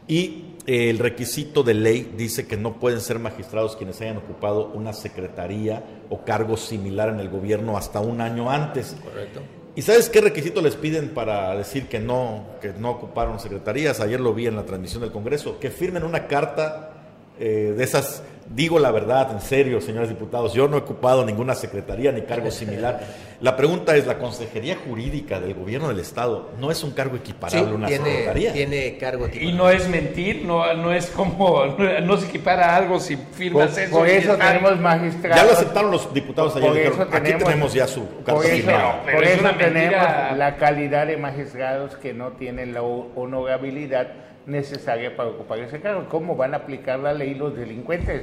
Y 0.08 0.53
el 0.66 0.98
requisito 0.98 1.62
de 1.62 1.74
ley 1.74 2.14
dice 2.16 2.46
que 2.46 2.56
no 2.56 2.78
pueden 2.80 3.00
ser 3.00 3.18
magistrados 3.18 3.76
quienes 3.76 4.00
hayan 4.00 4.16
ocupado 4.16 4.68
una 4.68 4.92
secretaría 4.92 5.84
o 6.08 6.24
cargo 6.24 6.56
similar 6.56 7.10
en 7.10 7.20
el 7.20 7.28
gobierno 7.28 7.76
hasta 7.76 8.00
un 8.00 8.20
año 8.20 8.50
antes. 8.50 8.96
Correcto. 9.02 9.40
¿Y 9.76 9.82
sabes 9.82 10.08
qué 10.08 10.20
requisito 10.20 10.62
les 10.62 10.76
piden 10.76 11.10
para 11.10 11.54
decir 11.56 11.88
que 11.88 11.98
no, 11.98 12.46
que 12.60 12.72
no 12.72 12.90
ocuparon 12.90 13.40
secretarías? 13.40 14.00
Ayer 14.00 14.20
lo 14.20 14.32
vi 14.32 14.46
en 14.46 14.54
la 14.54 14.64
transmisión 14.64 15.02
del 15.02 15.10
Congreso, 15.10 15.58
que 15.58 15.70
firmen 15.70 16.04
una 16.04 16.28
carta 16.28 16.92
eh, 17.40 17.74
de 17.76 17.82
esas, 17.82 18.22
digo 18.46 18.78
la 18.78 18.90
verdad, 18.90 19.30
en 19.32 19.40
serio, 19.40 19.80
señores 19.80 20.08
diputados, 20.08 20.52
yo 20.54 20.68
no 20.68 20.76
he 20.76 20.80
ocupado 20.80 21.24
ninguna 21.24 21.54
secretaría 21.54 22.12
ni 22.12 22.22
cargo 22.22 22.50
similar. 22.52 23.00
La 23.40 23.56
pregunta 23.56 23.94
es, 23.96 24.06
¿la 24.06 24.16
Consejería 24.18 24.76
Jurídica 24.86 25.38
del 25.40 25.54
Gobierno 25.54 25.88
del 25.88 25.98
Estado 25.98 26.50
no 26.58 26.70
es 26.70 26.82
un 26.84 26.92
cargo 26.92 27.16
equiparable 27.16 27.70
a 27.72 27.74
una 27.74 27.88
tiene, 27.88 28.04
secretaría? 28.04 28.52
tiene 28.52 28.96
cargo 28.96 29.28
Y 29.38 29.52
no 29.52 29.68
es 29.68 29.88
mentir, 29.88 30.44
no, 30.44 30.72
no 30.74 30.92
es 30.92 31.06
como, 31.10 31.66
no, 32.02 32.16
se 32.16 32.26
equipara 32.26 32.70
a 32.72 32.76
algo 32.76 33.00
si 33.00 33.16
Por, 33.16 33.34
firmas 33.34 33.76
eso. 33.76 33.96
por 33.98 34.08
eso 34.08 34.36
tenemos 34.36 34.78
magistrados. 34.80 35.36
Ya 35.36 35.44
lo 35.46 35.52
aceptaron 35.52 35.90
los 35.90 36.14
diputados 36.14 36.56
ayer, 36.56 36.68
Por 36.68 36.76
dijeron, 36.76 36.94
eso 37.00 37.02
aquí 37.16 37.22
tenemos- 37.24 37.44
tenemos 37.44 37.74
ya 37.74 37.86
su 37.88 38.08
carta 38.18 38.34
Por 38.34 38.44
eso, 38.46 38.54
firmada". 38.56 39.02
pero 39.04 39.16
por 39.18 39.24
es 39.26 39.38
eso 39.38 39.50
tenemos 39.58 40.38
la 40.38 40.56
calidad 40.56 41.06
de 41.06 41.16
magistrados 41.16 41.96
que 41.96 42.14
no 42.14 42.32
tienen 42.32 42.72
la 42.72 42.82
ho- 42.82 43.10
honorabilidad 43.16 44.08
necesaria 44.46 45.16
para 45.16 45.30
ocupar 45.30 45.58
ese 45.58 45.80
cargo. 45.80 46.06
¿Cómo 46.08 46.36
van 46.36 46.54
a 46.54 46.58
aplicar 46.58 46.98
la 47.00 47.12
ley 47.12 47.34
los 47.34 47.56
delincuentes? 47.56 48.22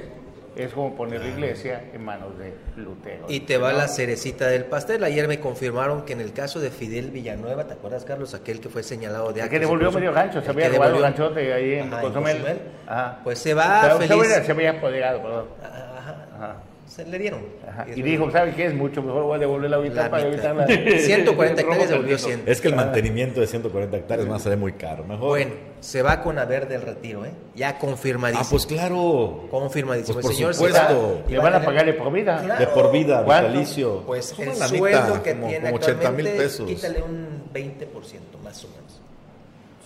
Es 0.53 0.73
como 0.73 0.93
poner 0.97 1.21
la 1.21 1.29
iglesia 1.29 1.81
en 1.93 2.03
manos 2.03 2.37
de 2.37 2.53
Lutero. 2.75 3.25
Y 3.29 3.39
te 3.41 3.57
va 3.57 3.71
la 3.71 3.87
cerecita 3.87 4.47
del 4.47 4.65
pastel. 4.65 5.01
Ayer 5.05 5.25
me 5.29 5.39
confirmaron 5.39 6.03
que 6.03 6.11
en 6.11 6.19
el 6.19 6.33
caso 6.33 6.59
de 6.59 6.71
Fidel 6.71 7.09
Villanueva, 7.09 7.67
¿te 7.67 7.73
acuerdas, 7.73 8.03
Carlos? 8.03 8.33
Aquel 8.33 8.59
que 8.59 8.67
fue 8.67 8.83
señalado 8.83 9.27
de 9.31 9.39
El 9.39 9.45
actos 9.45 9.49
que 9.51 9.59
devolvió 9.61 9.91
medio 9.93 10.11
gancho, 10.11 10.41
se 10.41 10.49
había 10.49 10.67
robado 10.67 10.83
el 10.97 10.97
devolvió- 10.97 11.01
ganchote 11.03 11.53
ahí 11.53 11.73
en 11.75 11.89
Cozumel. 11.89 12.37
Ajá. 12.85 13.19
Pues 13.23 13.39
se 13.39 13.53
va 13.53 13.97
se 13.97 14.07
feliz. 14.07 14.27
Se 14.45 14.51
había 14.51 14.71
apoderado, 14.71 15.21
perdón. 15.21 15.45
Ajá. 15.63 16.27
Ajá. 16.35 16.55
Se 16.87 17.05
le 17.05 17.17
dieron. 17.19 17.39
Ajá. 17.65 17.85
Y 17.95 18.01
dijo, 18.01 18.29
¿sabe 18.31 18.53
qué? 18.53 18.65
Es 18.65 18.73
mucho 18.73 19.01
mejor 19.01 19.23
voy 19.23 19.37
a 19.37 19.39
devolver 19.39 19.69
la 19.69 19.77
mitad 19.77 19.95
La 20.03 20.09
para 20.11 20.25
mitad. 20.25 20.51
evitar 20.51 20.55
la... 20.57 20.99
140 20.99 21.61
el 21.61 21.65
robo 21.65 21.73
hectáreas 21.73 21.89
devolvió 21.89 22.17
perdido. 22.17 22.27
100. 22.37 22.43
Es 22.47 22.59
que 22.59 22.67
el 22.67 22.75
mantenimiento 22.75 23.39
de 23.39 23.47
140 23.47 23.95
hectáreas 23.97 24.29
va 24.29 24.35
a 24.35 24.39
salir 24.39 24.57
muy 24.57 24.73
caro. 24.73 25.05
Mejor. 25.05 25.29
Bueno, 25.29 25.51
se 25.79 26.01
va 26.01 26.21
con 26.21 26.37
haber 26.37 26.67
del 26.67 26.81
retiro, 26.81 27.25
¿eh? 27.25 27.31
Ya 27.55 27.79
confirmadísimo. 27.79 28.45
Ah, 28.45 28.47
pues 28.51 28.65
claro. 28.65 29.47
confirmadísimo. 29.49 30.15
Pues 30.15 30.25
por 30.25 30.31
el 30.31 30.35
señor 30.37 30.53
se 30.53 30.65
supuesto. 30.65 31.23
va 31.23 31.29
y 31.29 31.31
Le 31.31 31.37
va 31.37 31.43
van 31.45 31.53
a 31.53 31.59
tener- 31.59 31.65
pagarle 31.65 31.93
por 31.93 32.11
vida. 32.11 32.41
Claro. 32.43 32.59
De 32.59 32.67
por 32.67 32.91
vida, 32.91 33.21
vitalicio. 33.21 34.01
Pues 34.05 34.33
Una 34.37 34.51
el 34.51 34.59
lanita, 34.59 34.77
sueldo 34.77 35.23
que 35.23 35.31
como- 35.33 35.47
tiene 35.47 35.65
como 35.71 35.75
80 35.77 36.11
mil 36.11 36.27
pesos. 36.27 36.67
quítale 36.67 37.01
un 37.03 37.43
20% 37.53 38.37
más 38.43 38.65
o 38.65 38.67
menos. 38.67 38.99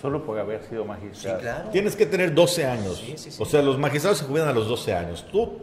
Solo 0.02 0.24
por 0.26 0.40
haber 0.40 0.62
sido 0.64 0.82
Sí, 0.84 0.88
magistrado. 0.88 1.40
claro. 1.40 1.70
Tienes 1.70 1.96
que 1.96 2.06
tener 2.08 2.34
12 2.34 2.66
años. 2.66 2.98
Sí, 2.98 3.14
sí, 3.16 3.30
sí. 3.32 3.42
O 3.42 3.46
sea, 3.46 3.62
los 3.62 3.78
magistrados 3.78 4.18
se 4.18 4.26
jubilan 4.26 4.48
a 4.50 4.54
los 4.54 4.68
12 4.68 4.94
años. 4.94 5.24
Tú 5.32 5.54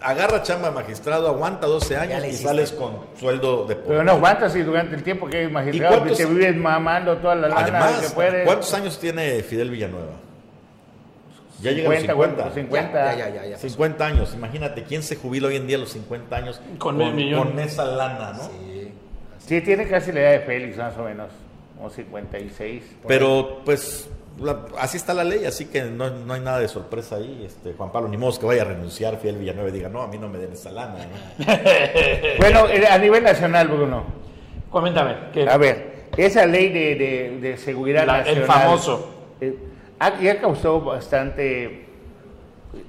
agarra 0.00 0.42
chamba 0.42 0.70
magistrado, 0.70 1.28
aguanta 1.28 1.66
12 1.66 1.96
años 1.96 2.24
y 2.24 2.32
sales 2.34 2.72
con 2.72 3.00
sueldo 3.18 3.66
de 3.66 3.76
por 3.76 3.86
Pero 3.88 4.04
no 4.04 4.12
aguantas 4.12 4.52
si 4.52 4.62
durante 4.62 4.94
el 4.94 5.02
tiempo 5.02 5.26
que 5.28 5.38
eres 5.40 5.52
magistrado 5.52 5.96
cuántos- 5.98 6.18
te 6.18 6.26
vives 6.26 6.56
mamando 6.56 7.16
toda 7.18 7.34
la 7.34 7.48
lana 7.48 7.56
que 7.64 7.70
Además, 7.76 8.12
puedes. 8.14 8.44
¿cuántos 8.46 8.72
años 8.74 8.98
tiene 8.98 9.42
Fidel 9.42 9.70
Villanueva? 9.70 10.12
Ya 11.60 11.72
llega 11.72 11.88
a 11.88 11.92
los 11.94 12.00
50, 12.02 12.14
bueno, 12.14 12.34
50. 12.54 12.54
50. 12.54 13.16
Ya, 13.16 13.28
ya, 13.28 13.34
ya, 13.34 13.46
ya. 13.46 13.58
50 13.58 14.06
años, 14.06 14.32
imagínate, 14.34 14.84
¿quién 14.84 15.02
se 15.02 15.16
jubila 15.16 15.48
hoy 15.48 15.56
en 15.56 15.66
día 15.66 15.76
a 15.76 15.80
los 15.80 15.90
50 15.90 16.36
años 16.36 16.60
Con 16.78 16.96
millón. 17.16 17.48
con 17.48 17.58
esa 17.58 17.84
lana, 17.84 18.32
no? 18.34 18.44
Sí. 18.44 18.92
Sí, 19.44 19.60
tiene 19.62 19.88
casi 19.88 20.12
la 20.12 20.20
edad 20.20 20.30
de 20.32 20.40
Félix, 20.40 20.76
más 20.76 20.96
o 20.96 21.02
menos. 21.04 21.28
Como 21.76 21.90
56. 21.90 22.82
por 23.02 23.10
ahí. 23.12 23.18
Pero 23.18 23.60
pues 23.64 24.08
la- 24.40 24.64
así 24.78 24.96
está 24.96 25.14
la 25.14 25.24
ley, 25.24 25.44
así 25.44 25.66
que 25.66 25.82
no, 25.82 26.10
no 26.10 26.34
hay 26.34 26.40
nada 26.40 26.58
de 26.60 26.68
sorpresa 26.68 27.16
ahí. 27.16 27.44
Este, 27.46 27.72
Juan 27.74 27.90
Pablo, 27.92 28.08
ni 28.08 28.16
modo 28.16 28.38
que 28.38 28.46
vaya 28.46 28.62
a 28.62 28.66
renunciar 28.66 29.16
Fidel 29.18 29.38
Villanueva 29.38 29.68
y 29.68 29.72
diga, 29.72 29.88
no, 29.88 30.02
a 30.02 30.08
mí 30.08 30.18
no 30.18 30.28
me 30.28 30.38
den 30.38 30.52
esa 30.52 30.70
lana. 30.70 30.94
¿no? 31.38 31.44
Bueno, 32.38 32.66
eh, 32.68 32.86
a 32.88 32.98
nivel 32.98 33.22
nacional, 33.24 33.68
Bruno. 33.68 34.04
Coméntame. 34.70 35.14
¿qué? 35.32 35.48
A 35.48 35.56
ver, 35.56 36.08
esa 36.16 36.46
ley 36.46 36.68
de, 36.72 36.94
de- 36.94 37.38
de 37.40 37.56
seguridad 37.56 38.06
La- 38.06 38.20
el 38.20 38.38
nacional. 38.40 38.46
famoso. 38.46 39.14
eh, 39.40 39.56
ha- 39.98 40.18
ya 40.20 40.40
causó 40.40 40.80
bastante 40.80 41.86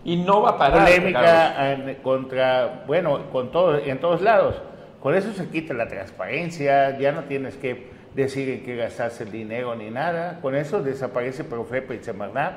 Y 0.03 0.17
no 0.17 0.41
va 0.41 0.51
a 0.51 0.57
parar. 0.57 0.79
Polémica 0.85 1.71
en- 1.73 1.95
contra, 2.03 2.83
bueno, 2.85 3.29
con 3.31 3.51
todo, 3.51 3.77
en 3.77 3.99
todos 3.99 4.21
lados. 4.21 4.55
Con 5.01 5.15
eso 5.15 5.31
se 5.33 5.47
quita 5.47 5.73
la 5.73 5.87
transparencia, 5.87 6.97
ya 6.99 7.13
no 7.13 7.23
tienes 7.23 7.55
que 7.55 7.89
decir 8.15 8.49
en 8.49 8.63
qué 8.63 8.75
gastarse 8.75 9.23
el 9.23 9.31
dinero 9.31 9.75
ni 9.75 9.89
nada. 9.89 10.39
Con 10.41 10.55
eso 10.55 10.81
desaparece 10.81 11.43
Profepa 11.43 11.93
y 11.93 12.03
Semarnat. 12.03 12.53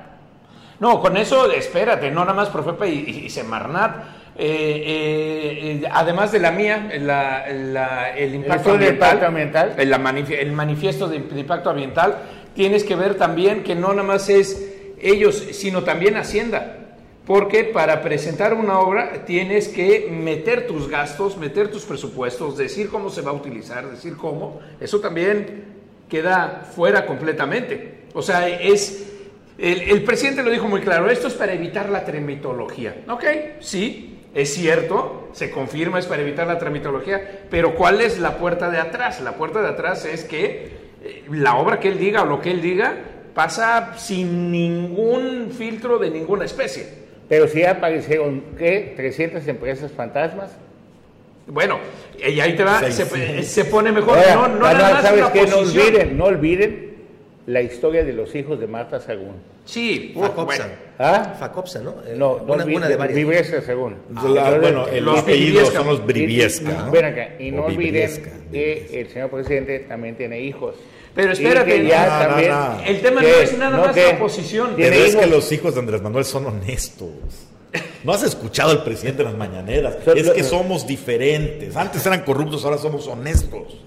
No, 0.80 1.00
con 1.00 1.16
eso, 1.16 1.50
espérate, 1.52 2.10
no 2.10 2.20
nada 2.20 2.34
más 2.34 2.48
Profepa 2.48 2.86
y, 2.86 3.22
y- 3.24 3.30
Semarnat. 3.30 3.96
Eh, 4.36 4.44
eh, 4.46 5.80
eh, 5.84 5.88
además 5.92 6.32
de 6.32 6.38
la 6.38 6.50
mía, 6.50 6.88
la- 7.00 7.46
la- 7.52 8.16
el 8.16 8.34
impacto 8.34 8.70
ambiental, 8.78 9.18
el, 9.78 9.92
manifi- 9.92 10.38
el 10.38 10.52
manifiesto 10.52 11.06
de, 11.06 11.18
de 11.20 11.40
impacto 11.40 11.68
ambiental, 11.70 12.16
tienes 12.54 12.82
que 12.82 12.96
ver 12.96 13.16
también 13.16 13.62
que 13.62 13.74
no 13.74 13.88
nada 13.90 14.02
más 14.02 14.28
es 14.30 14.70
ellos, 15.00 15.36
sino 15.52 15.82
también 15.84 16.16
Hacienda. 16.16 16.78
Porque 17.26 17.64
para 17.64 18.02
presentar 18.02 18.52
una 18.52 18.80
obra 18.80 19.24
tienes 19.24 19.68
que 19.68 20.08
meter 20.10 20.66
tus 20.66 20.88
gastos, 20.88 21.36
meter 21.36 21.70
tus 21.70 21.84
presupuestos, 21.84 22.58
decir 22.58 22.88
cómo 22.88 23.10
se 23.10 23.22
va 23.22 23.30
a 23.30 23.34
utilizar, 23.34 23.88
decir 23.88 24.16
cómo. 24.16 24.60
Eso 24.80 25.00
también 25.00 25.64
queda 26.08 26.68
fuera 26.74 27.06
completamente. 27.06 28.02
O 28.12 28.22
sea, 28.22 28.48
es... 28.48 29.08
El, 29.58 29.82
el 29.82 30.02
presidente 30.02 30.42
lo 30.42 30.50
dijo 30.50 30.66
muy 30.66 30.80
claro, 30.80 31.08
esto 31.10 31.28
es 31.28 31.34
para 31.34 31.52
evitar 31.52 31.88
la 31.90 32.04
tramitología. 32.04 33.04
Ok, 33.08 33.24
sí, 33.60 34.18
es 34.34 34.54
cierto, 34.54 35.28
se 35.32 35.50
confirma, 35.50 35.98
es 35.98 36.06
para 36.06 36.22
evitar 36.22 36.46
la 36.46 36.58
tramitología, 36.58 37.42
pero 37.50 37.74
¿cuál 37.74 38.00
es 38.00 38.18
la 38.18 38.38
puerta 38.38 38.70
de 38.70 38.78
atrás? 38.78 39.20
La 39.20 39.36
puerta 39.36 39.60
de 39.60 39.68
atrás 39.68 40.06
es 40.06 40.24
que 40.24 40.72
eh, 41.04 41.24
la 41.30 41.56
obra 41.56 41.78
que 41.78 41.88
él 41.88 41.98
diga 41.98 42.22
o 42.22 42.26
lo 42.26 42.40
que 42.40 42.50
él 42.50 42.62
diga 42.62 42.96
pasa 43.34 43.94
sin 43.98 44.50
ningún 44.50 45.50
filtro 45.56 45.98
de 45.98 46.10
ninguna 46.10 46.46
especie. 46.46 47.01
Pero 47.32 47.48
sí 47.48 47.64
aparecieron, 47.64 48.42
¿qué? 48.58 48.92
300 48.94 49.48
empresas 49.48 49.90
fantasmas. 49.90 50.50
Bueno, 51.46 51.78
y 52.18 52.38
ahí 52.40 52.54
te 52.54 52.62
va, 52.62 52.80
se, 52.90 53.42
se 53.42 53.64
pone 53.64 53.90
mejor, 53.90 54.18
Ahora, 54.18 54.34
no, 54.48 54.48
no 54.58 54.66
ah, 54.66 54.72
nada 54.74 54.92
más 54.92 55.02
¿Sabes 55.02 55.22
una 55.22 55.32
qué? 55.32 55.46
No 55.46 55.56
olviden, 55.60 56.18
no 56.18 56.24
olviden 56.26 56.94
la 57.46 57.62
historia 57.62 58.04
de 58.04 58.12
los 58.12 58.34
hijos 58.34 58.60
de 58.60 58.66
Marta 58.66 59.00
Sagún. 59.00 59.36
Sí, 59.64 60.12
Facopsa. 60.14 60.44
bueno. 60.44 60.64
¿Ah? 60.98 61.34
Facopsa, 61.40 61.80
¿no? 61.80 61.94
Eh, 62.06 62.16
No, 62.18 62.36
no 62.36 62.52
una, 62.52 62.64
olviden, 62.64 62.76
una 62.76 62.88
de 62.88 62.96
varias. 62.96 63.16
Vibriesca 63.16 63.62
Sagún. 63.62 63.96
La- 64.34 64.58
bueno, 64.58 64.86
el 64.88 65.02
los 65.02 65.20
apellido 65.20 65.52
Briviesca. 65.60 65.78
son 65.78 65.86
los 65.86 66.04
Briviesca. 66.06 66.70
¿no? 66.84 66.90
ven 66.90 67.04
acá, 67.06 67.28
y 67.38 67.50
no 67.50 67.62
olviden 67.64 67.78
Briviesca, 67.78 68.30
que 68.30 68.40
Briviesca. 68.50 68.96
el 68.98 69.08
señor 69.08 69.30
presidente 69.30 69.78
también 69.88 70.16
tiene 70.16 70.38
hijos. 70.38 70.76
Pero 71.14 71.28
Y 71.28 71.32
espérate, 71.32 71.70
que 71.70 71.86
ya 71.86 72.06
no, 72.06 72.26
también, 72.28 72.50
no. 72.50 72.80
El 72.86 73.00
tema 73.02 73.20
no 73.22 73.28
es 73.28 73.58
nada 73.58 73.76
¿No 73.76 73.84
más 73.86 73.94
qué? 73.94 74.02
la 74.04 74.10
oposición. 74.14 74.70
Pero 74.76 74.94
es 74.94 75.16
que 75.16 75.26
los 75.26 75.52
hijos 75.52 75.74
de 75.74 75.80
Andrés 75.80 76.02
Manuel 76.02 76.24
son 76.24 76.46
honestos. 76.46 77.10
No 78.04 78.12
has 78.12 78.22
escuchado 78.22 78.70
al 78.70 78.84
presidente 78.84 79.22
en 79.22 79.28
las 79.28 79.36
mañaneras. 79.38 79.96
Es 80.14 80.30
que 80.30 80.44
somos 80.44 80.86
diferentes. 80.86 81.74
Antes 81.76 82.04
eran 82.04 82.20
corruptos, 82.22 82.64
ahora 82.64 82.76
somos 82.76 83.06
honestos. 83.06 83.78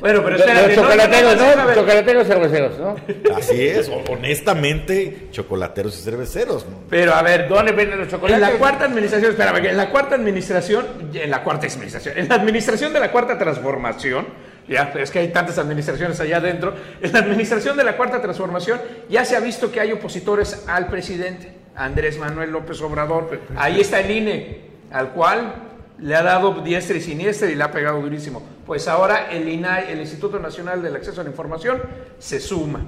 Bueno, 0.00 0.22
pero 0.22 0.36
espérate, 0.36 0.76
no, 0.76 0.82
chocolateros, 0.82 1.36
no. 1.36 1.74
Chocolateros 1.74 2.26
cerveceros, 2.26 2.78
¿no? 2.78 2.96
Así 3.34 3.66
es, 3.66 3.90
honestamente, 4.08 5.28
chocolateros 5.32 5.98
y 5.98 6.02
cerveceros. 6.02 6.64
¿no? 6.66 6.78
Pero 6.88 7.14
a 7.14 7.22
ver, 7.22 7.48
¿Dónde 7.48 7.72
venden 7.72 7.98
los 7.98 8.06
en 8.06 8.12
chocolates? 8.12 8.40
la 8.40 8.52
cuarta 8.58 8.84
administración, 8.84 9.30
espérame, 9.32 9.66
en 9.66 9.76
la 9.76 9.90
cuarta 9.90 10.14
administración, 10.14 10.86
en 11.12 11.30
la 11.30 11.42
cuarta 11.42 11.66
administración, 11.66 12.18
en 12.18 12.28
la 12.28 12.34
administración 12.36 12.92
de 12.92 13.00
la 13.00 13.10
cuarta 13.10 13.36
transformación, 13.38 14.26
ya 14.68 14.92
es 14.96 15.10
que 15.10 15.20
hay 15.20 15.28
tantas 15.28 15.58
administraciones 15.58 16.18
allá 16.20 16.38
adentro, 16.38 16.74
en 17.00 17.12
la 17.12 17.20
administración 17.20 17.76
de 17.76 17.84
la 17.84 17.96
cuarta 17.96 18.20
transformación 18.20 18.80
ya 19.08 19.24
se 19.24 19.36
ha 19.36 19.40
visto 19.40 19.70
que 19.70 19.80
hay 19.80 19.92
opositores 19.92 20.64
al 20.66 20.88
presidente, 20.88 21.52
Andrés 21.74 22.18
Manuel 22.18 22.50
López 22.50 22.80
Obrador. 22.80 23.40
Ahí 23.56 23.80
está 23.80 24.00
el 24.00 24.10
INE, 24.10 24.60
al 24.90 25.10
cual 25.10 25.54
le 25.98 26.14
ha 26.14 26.22
dado 26.22 26.60
diestra 26.62 26.96
y 26.96 27.00
siniestra 27.00 27.48
y 27.48 27.54
le 27.54 27.62
ha 27.62 27.70
pegado 27.70 28.00
durísimo. 28.00 28.42
Pues 28.66 28.88
ahora 28.88 29.30
el 29.30 29.48
INAI, 29.48 29.92
el 29.92 30.00
Instituto 30.00 30.38
Nacional 30.38 30.82
del 30.82 30.96
Acceso 30.96 31.20
a 31.20 31.24
la 31.24 31.30
Información, 31.30 31.80
se 32.18 32.40
suma. 32.40 32.84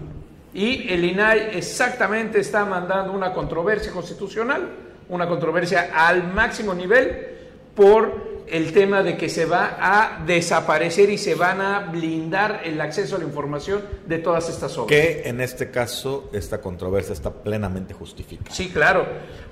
Y 0.53 0.93
el 0.93 1.05
INAI 1.05 1.57
exactamente 1.57 2.41
está 2.41 2.65
mandando 2.65 3.13
una 3.13 3.33
controversia 3.33 3.93
constitucional, 3.93 4.69
una 5.09 5.27
controversia 5.27 5.91
al 5.95 6.33
máximo 6.33 6.75
nivel 6.75 7.29
por 7.75 8.28
el 8.51 8.73
tema 8.73 9.03
de 9.03 9.17
que 9.17 9.29
se 9.29 9.45
va 9.45 9.77
a 9.81 10.25
desaparecer 10.27 11.11
y 11.11 11.19
se 11.19 11.35
van 11.35 11.61
a 11.61 11.81
blindar 11.91 12.63
el 12.65 12.81
acceso 12.81 13.17
a 13.17 13.19
la 13.19 13.25
información 13.25 13.83
de 14.07 14.19
todas 14.19 14.49
estas 14.49 14.77
obras. 14.79 14.89
Que 14.89 15.23
en 15.29 15.41
este 15.41 15.71
caso 15.71 16.31
esta 16.33 16.61
controversia 16.61 17.13
está 17.13 17.31
plenamente 17.33 17.95
justificada. 17.95 18.55
Sí, 18.55 18.69
claro, 18.69 19.07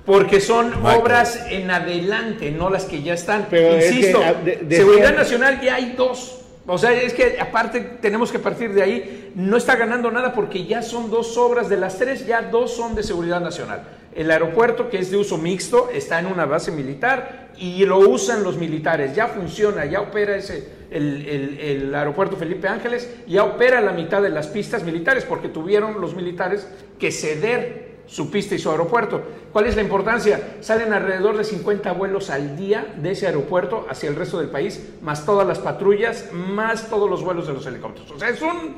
porque 0.04 0.40
son 0.40 0.70
Michael. 0.82 1.00
obras 1.00 1.40
en 1.50 1.70
adelante, 1.70 2.50
no 2.50 2.70
las 2.70 2.85
que 2.85 3.02
ya 3.02 3.14
están. 3.14 3.46
Pero 3.50 3.74
es 3.76 3.90
Insisto, 3.92 4.18
que, 4.20 4.24
ah, 4.24 4.35
de- 4.35 4.76
Seguridad 4.76 5.14
Nacional 5.14 5.61
ya 5.61 5.74
hay 5.76 5.92
dos. 5.96 6.40
O 6.68 6.78
sea, 6.78 6.92
es 6.92 7.12
que 7.14 7.38
aparte 7.40 7.80
tenemos 8.02 8.32
que 8.32 8.40
partir 8.40 8.72
de 8.74 8.82
ahí, 8.82 9.32
no 9.37 9.56
está 9.56 9.76
ganando 9.76 10.11
nada 10.11 10.32
porque 10.35 10.64
ya 10.64 10.82
son 10.82 11.11
dos 11.11 11.37
obras 11.37 11.68
de 11.68 11.76
las 11.76 11.96
tres, 11.98 12.26
ya 12.26 12.42
dos 12.42 12.74
son 12.74 12.94
de 12.96 13.04
Seguridad 13.04 13.40
Nacional. 13.40 13.82
El 14.16 14.31
aeropuerto, 14.31 14.88
que 14.88 14.98
es 14.98 15.11
de 15.11 15.16
uso 15.18 15.37
mixto, 15.38 15.90
está 15.92 16.18
en 16.18 16.26
una 16.26 16.46
base 16.46 16.72
militar 16.72 17.50
y 17.59 17.85
lo 17.85 17.98
usan 17.98 18.42
los 18.42 18.57
militares, 18.57 19.14
ya 19.14 19.29
funciona, 19.29 19.85
ya 19.85 20.00
opera 20.00 20.37
ese, 20.37 20.68
el, 20.90 21.26
el- 21.29 21.59
el 21.61 21.94
aeropuerto 21.94 22.37
Felipe 22.37 22.66
Ángeles, 22.68 23.09
ya 23.26 23.44
opera 23.44 23.81
la 23.81 23.92
mitad 23.92 24.22
de 24.22 24.31
las 24.31 24.46
pistas 24.48 24.83
militares 24.85 25.24
porque 25.24 25.48
tuvieron 25.48 26.00
los 26.00 26.14
militares 26.14 26.66
que 26.98 27.11
ceder 27.12 27.87
su 28.07 28.31
pista 28.31 28.55
y 28.55 28.59
su 28.59 28.70
aeropuerto. 28.70 29.20
¿Cuál 29.52 29.66
es 29.66 29.74
la 29.76 29.83
importancia? 29.83 30.57
Salen 30.61 30.92
alrededor 30.92 31.37
de 31.37 31.44
50 31.44 31.92
vuelos 31.92 32.31
al 32.31 32.57
día 32.57 32.94
de 32.98 33.11
ese 33.12 33.26
aeropuerto 33.26 33.85
hacia 33.90 34.09
el 34.09 34.16
resto 34.16 34.38
del 34.38 34.48
país, 34.48 34.81
más 35.02 35.26
todas 35.26 35.46
las 35.46 35.59
patrullas, 35.59 36.31
más 36.33 36.88
todos 36.88 37.11
los 37.11 37.22
vuelos 37.24 37.46
de 37.48 37.55
los 37.55 37.66
helicópteros. 37.66 38.11
O 38.12 38.18
sea, 38.18 38.29
es 38.29 38.40
un, 38.42 38.76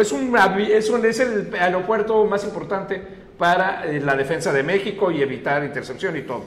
es 0.00 0.10
un, 0.12 0.34
es 0.70 0.88
un- 0.90 1.04
es 1.04 1.20
el 1.20 1.50
aeropuerto 1.58 2.24
más 2.24 2.44
importante 2.44 3.25
para 3.38 3.86
eh, 3.86 4.00
la 4.00 4.16
defensa 4.16 4.52
de 4.52 4.62
México 4.62 5.10
y 5.10 5.22
evitar 5.22 5.64
intercepción 5.64 6.16
y 6.16 6.22
todo. 6.22 6.44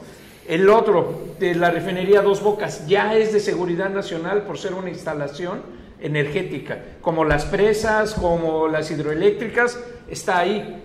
El 0.48 0.68
otro, 0.70 1.36
de 1.40 1.54
la 1.54 1.70
refinería 1.70 2.22
Dos 2.22 2.42
Bocas, 2.42 2.88
ya 2.88 3.16
es 3.16 3.32
de 3.34 3.40
seguridad 3.40 3.90
nacional 3.90 4.44
por 4.44 4.58
ser 4.58 4.74
una 4.74 4.90
instalación 4.90 5.62
energética, 6.02 6.80
como 7.02 7.24
las 7.24 7.46
presas, 7.46 8.16
como 8.16 8.68
las 8.68 8.90
hidroeléctricas, 8.90 9.80
está 10.08 10.40
ahí. 10.40 10.84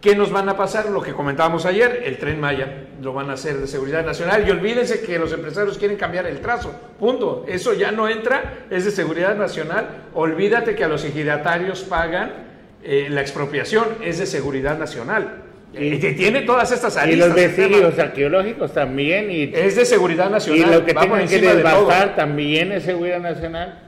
¿Qué 0.00 0.14
nos 0.14 0.30
van 0.30 0.48
a 0.48 0.56
pasar? 0.56 0.90
Lo 0.90 1.02
que 1.02 1.12
comentábamos 1.12 1.66
ayer, 1.66 2.02
el 2.04 2.18
tren 2.18 2.40
Maya 2.40 2.86
lo 3.02 3.12
van 3.12 3.30
a 3.30 3.34
hacer 3.34 3.58
de 3.58 3.66
seguridad 3.66 4.04
nacional 4.04 4.46
y 4.46 4.50
olvídense 4.50 5.00
que 5.00 5.18
los 5.18 5.32
empresarios 5.32 5.76
quieren 5.76 5.96
cambiar 5.96 6.26
el 6.26 6.40
trazo, 6.40 6.72
punto. 6.98 7.44
Eso 7.48 7.74
ya 7.74 7.90
no 7.90 8.08
entra, 8.08 8.66
es 8.70 8.84
de 8.84 8.90
seguridad 8.92 9.36
nacional. 9.36 10.06
Olvídate 10.14 10.76
que 10.76 10.84
a 10.84 10.88
los 10.88 11.04
ejidatarios 11.04 11.82
pagan 11.82 12.47
eh, 12.84 13.08
la 13.10 13.20
expropiación, 13.20 13.84
es 14.04 14.18
de 14.18 14.26
seguridad 14.26 14.78
nacional. 14.78 15.42
Y 15.78 15.98
tiene 15.98 16.42
todas 16.42 16.72
estas 16.72 16.96
Y 16.96 16.98
aristas. 17.00 17.28
los 17.28 17.38
el 17.38 17.44
tema. 17.52 17.66
vestigios 17.68 17.98
arqueológicos 17.98 18.72
también. 18.72 19.30
Y, 19.30 19.52
Es 19.54 19.76
de 19.76 19.84
seguridad 19.84 20.28
y 20.28 20.32
nacional. 20.32 20.70
lo 20.72 20.84
que 20.84 20.94
tienen 20.94 21.28
que 21.28 21.38
de 21.40 21.54
desbastar 21.56 22.16
también 22.16 22.72
es 22.72 22.84
seguridad 22.84 23.20
nacional. 23.20 23.82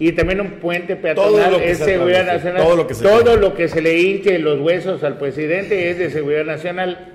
Y 0.00 0.12
también 0.12 0.40
un 0.40 0.52
puente 0.52 0.96
peatonal 0.96 1.56
es 1.56 1.78
se 1.78 1.84
seguridad 1.84 2.24
nacional. 2.24 2.62
todo 2.62 2.76
lo 2.76 2.86
que 2.86 2.94
se 2.94 3.02
Todo 3.02 3.36
lo 3.36 3.54
que 3.54 3.68
se 3.68 3.82
le 3.82 3.98
hinche 3.98 4.38
los 4.38 4.60
huesos 4.60 5.02
al 5.02 5.18
presidente 5.18 5.90
es 5.90 5.98
de 5.98 6.10
seguridad 6.10 6.44
nacional. 6.44 7.14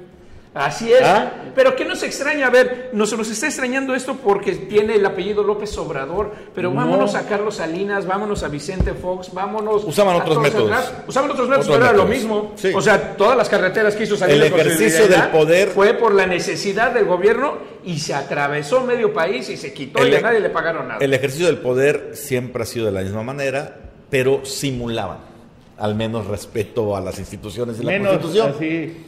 Así 0.56 0.94
es. 0.94 1.02
¿Ah? 1.02 1.32
Pero 1.56 1.76
¿qué 1.76 1.84
nos 1.84 2.04
extraña? 2.04 2.46
A 2.46 2.50
ver, 2.52 2.90
nos, 2.94 3.18
nos 3.18 3.28
está 3.30 3.48
extrañando 3.48 3.96
esto 3.96 4.16
porque 4.24 4.52
tiene 4.54 4.96
el 4.96 5.06
apellido 5.06 5.42
López 5.44 5.76
Obrador, 5.80 6.32
pero 6.54 6.70
No. 6.70 6.76
vámonos 6.76 7.16
a 7.16 7.28
Carlos 7.28 7.56
Salinas, 7.56 8.06
vámonos 8.06 8.44
a 8.44 8.50
Vicente 8.50 8.94
Fox, 8.94 9.34
vámonos. 9.34 9.84
Usaban 9.84 10.14
a 10.16 10.18
otros 10.20 10.36
todos 10.36 10.44
métodos. 10.44 10.72
atrás. 10.72 10.94
Usaban 11.08 11.32
otros 11.32 11.48
métodos, 11.50 11.68
Otros 11.70 11.80
pero 11.80 11.90
era 11.90 11.98
lo 11.98 12.08
mismo. 12.08 12.52
Sí. 12.56 12.72
O 12.76 12.82
sea, 12.82 13.16
todas 13.18 13.36
las 13.36 13.50
carreteras 13.50 13.96
que 13.96 14.04
hizo 14.04 14.16
Salinas 14.16 14.48
El 14.48 14.54
ejercicio 14.54 15.08
del 15.08 15.24
poder- 15.30 15.70
fue 15.70 15.96
por 15.96 16.14
la 16.14 16.28
necesidad 16.28 16.92
del 16.92 17.06
gobierno 17.06 17.58
y 17.84 17.98
se 18.00 18.14
atravesó 18.14 18.82
medio 18.82 19.12
país 19.12 19.50
y 19.50 19.58
se 19.58 19.74
quitó 19.74 20.06
y 20.08 20.14
a 20.16 20.22
nadie 20.22 20.40
le 20.40 20.50
pagaron 20.52 20.88
nada. 20.88 21.00
El 21.04 21.14
ejercicio 21.16 21.48
del 21.48 21.58
poder 21.58 22.12
siempre 22.14 22.62
ha 22.62 22.66
sido 22.68 22.86
de 22.86 22.92
la 22.92 23.02
misma 23.02 23.24
manera, 23.24 23.76
pero 24.12 24.46
simulaban 24.46 25.18
al 25.80 25.96
menos 25.96 26.28
respeto 26.28 26.96
a 26.96 27.02
las 27.02 27.18
instituciones 27.18 27.80
y 27.80 27.84
la 27.84 27.92
Menos 27.94 28.10
Constitución. 28.20 28.54
así. 28.56 29.06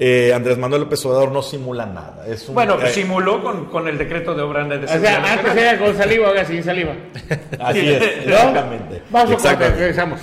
Eh, 0.00 0.32
Andrés 0.32 0.56
Manuel 0.58 0.82
López 0.82 1.04
Obrador 1.06 1.32
no 1.32 1.42
simula 1.42 1.84
nada. 1.84 2.24
Es 2.26 2.48
un- 2.48 2.54
bueno, 2.54 2.80
eh, 2.80 2.88
simuló 2.90 3.42
con, 3.42 3.64
con 3.66 3.88
el 3.88 3.98
decreto 3.98 4.32
de 4.32 4.42
obra 4.42 4.62
de 4.64 4.84
O 4.84 4.86
sea, 5.00 5.32
antes 5.32 5.56
era 5.56 5.76
con 5.76 5.96
saliva, 5.96 6.28
ahora 6.28 6.44
sin 6.44 6.62
saliva. 6.62 6.92
Así 7.58 7.88
es, 7.90 8.00
¿No? 8.26 8.34
exactamente. 8.34 9.02
Vamos 9.10 9.44
a 9.44 9.54
regresamos. 9.56 10.20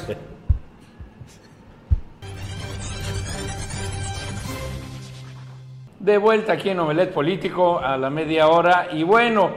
De 5.99 6.17
vuelta 6.17 6.53
aquí 6.53 6.69
en 6.69 6.79
Omelet 6.79 7.11
Político 7.11 7.79
a 7.79 7.97
la 7.97 8.09
media 8.09 8.47
hora. 8.47 8.89
Y 8.93 9.03
bueno, 9.03 9.49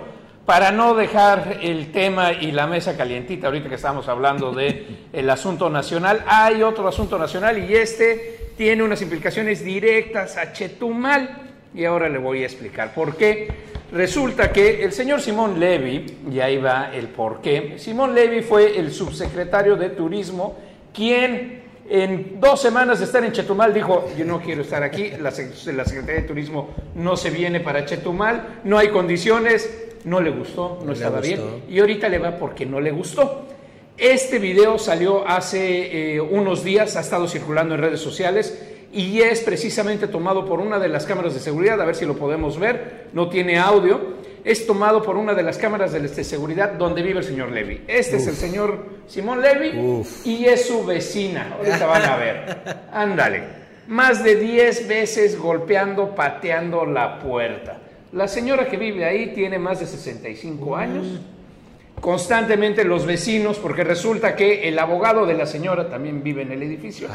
para 0.47 0.71
no 0.73 0.95
dejar 0.95 1.59
el 1.63 1.93
tema 1.93 2.33
y 2.33 2.53
la 2.53 2.67
mesa 2.67 2.97
calientita, 2.97 3.49
ahorita 3.49 3.69
que 3.69 3.75
estamos 3.75 4.09
hablando 4.09 4.51
de 4.53 5.09
el 5.13 5.29
asunto 5.29 5.69
nacional, 5.69 6.25
hay 6.27 6.63
otro 6.63 6.89
asunto 6.89 7.19
nacional 7.19 7.59
y 7.59 7.75
este 7.75 8.38
tiene 8.59 8.83
unas 8.83 9.01
implicaciones 9.01 9.65
directas 9.65 10.37
a 10.37 10.53
Chetumal. 10.53 11.45
Y 11.75 11.85
ahora 11.85 12.09
le 12.09 12.19
voy 12.19 12.43
a 12.43 12.47
explicar 12.47 12.93
por 12.93 13.17
qué. 13.17 13.49
Resulta 13.93 14.53
que 14.53 14.83
el 14.83 14.93
señor 14.93 15.23
Simón 15.23 15.59
Levy, 15.59 16.05
y 16.31 16.41
ahí 16.41 16.59
va 16.59 16.91
el 16.93 17.07
por 17.09 17.41
qué, 17.41 17.75
Simón 17.79 18.15
Levy 18.15 18.43
fue 18.43 18.79
el 18.79 18.93
subsecretario 18.93 19.77
de 19.77 19.91
Turismo 19.91 20.59
quien 20.93 21.63
en 21.89 22.39
dos 22.39 22.61
semanas 22.61 22.99
de 22.99 23.07
estar 23.07 23.25
en 23.25 23.33
Chetumal 23.33 23.73
dijo, 23.73 24.11
yo 24.19 24.27
no 24.27 24.43
quiero 24.43 24.61
estar 24.61 24.83
aquí, 24.83 25.11
la, 25.13 25.31
la 25.31 25.85
Secretaría 25.85 26.21
de 26.21 26.29
Turismo 26.29 26.71
no 26.95 27.17
se 27.17 27.31
viene 27.31 27.61
para 27.61 27.87
Chetumal, 27.87 28.61
no 28.65 28.77
hay 28.77 28.89
condiciones, 28.89 29.89
no 30.05 30.21
le 30.21 30.31
gustó, 30.31 30.81
no, 30.85 30.93
estaba 30.93 31.21
bien, 31.21 31.41
y 31.69 31.79
ahorita 31.79 32.11
le 32.11 32.19
va 32.19 32.37
porque 32.37 32.67
no 32.67 32.81
le 32.81 32.91
gustó. 32.91 33.47
Este 33.99 34.39
video 34.39 34.79
salió 34.79 35.27
hace 35.27 36.15
eh, 36.15 36.21
unos 36.21 36.63
días, 36.63 36.95
ha 36.95 37.01
estado 37.01 37.27
circulando 37.27 37.75
en 37.75 37.81
redes 37.81 37.99
sociales 37.99 38.57
y 38.93 39.23
es 39.23 39.41
precisamente 39.41 40.07
tomado 40.07 40.47
por 40.47 40.61
una 40.61 40.79
de 40.79 40.89
las 40.89 41.05
cámaras 41.05 41.35
de 41.35 41.41
seguridad, 41.41 41.81
a 41.81 41.85
ver 41.85 41.97
si 41.97 42.07
lo 42.07 42.17
podemos 42.17 42.61
ver, 42.61 43.09
no 43.13 43.29
tiene 43.29 43.59
audio, 43.59 44.15
es 44.45 44.69
tomado 44.69 45.03
por 45.03 45.17
una 45.17 45.35
de 45.35 45.43
las 45.43 45.59
cámaras 45.59 45.91
de, 45.91 46.25
seguridad 46.25 46.75
donde 46.75 47.03
vive 47.03 47.19
el 47.19 47.25
señor 47.25 47.51
Levy. 47.51 47.83
Este 47.89 48.19
es 48.19 48.29
el 48.29 48.37
señor 48.37 48.85
Simón 49.09 49.43
Levy 49.43 49.77
Uf. 49.77 50.25
y 50.25 50.45
es 50.45 50.69
su 50.69 50.87
vecina, 50.87 51.57
ahorita 51.59 51.85
van 51.87 52.03
a 52.05 52.17
ver, 52.17 52.59
ándale, 52.93 53.43
más 53.89 54.23
de 54.23 54.37
10 54.37 54.87
veces 54.87 55.37
golpeando, 55.37 56.15
pateando 56.15 56.87
la 56.87 57.19
puerta. 57.19 57.79
La 58.13 58.29
señora 58.29 58.69
que 58.69 58.77
vive 58.77 59.05
ahí 59.05 59.35
tiene 59.35 59.59
más 59.59 59.81
de 59.81 59.87
65 59.87 60.77
años 60.77 61.21
constantemente 62.01 62.85
los 62.85 63.07
vecinos, 63.07 63.59
porque 63.59 63.85
resulta 63.85 64.35
que 64.37 64.69
el 64.69 64.79
abogado 64.79 65.27
de 65.27 65.35
la 65.35 65.47
señora 65.47 65.89
también 65.89 66.23
vive 66.23 66.43
en 66.43 66.53
el 66.53 66.63
edificio 66.63 67.09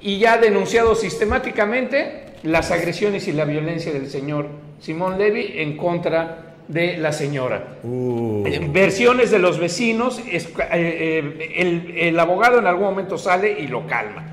y 0.00 0.18
ya 0.18 0.34
ha 0.34 0.38
denunciado 0.38 0.94
sistemáticamente 0.94 2.24
las 2.42 2.70
agresiones 2.70 3.26
y 3.28 3.32
la 3.32 3.44
violencia 3.44 3.92
del 3.92 4.08
señor 4.08 4.46
Simón 4.80 5.18
Levy 5.18 5.54
en 5.56 5.76
contra 5.76 6.54
de 6.68 6.98
la 6.98 7.12
señora. 7.12 7.78
Uh, 7.82 8.44
Versiones 8.70 9.30
de 9.30 9.38
los 9.38 9.58
vecinos, 9.58 10.20
es- 10.30 10.46
eh, 10.46 10.52
eh, 10.72 11.52
el, 11.56 11.94
el 11.96 12.20
abogado 12.20 12.58
en 12.58 12.66
algún 12.66 12.84
momento 12.84 13.16
sale 13.18 13.58
y 13.58 13.66
lo 13.66 13.86
calma. 13.86 14.24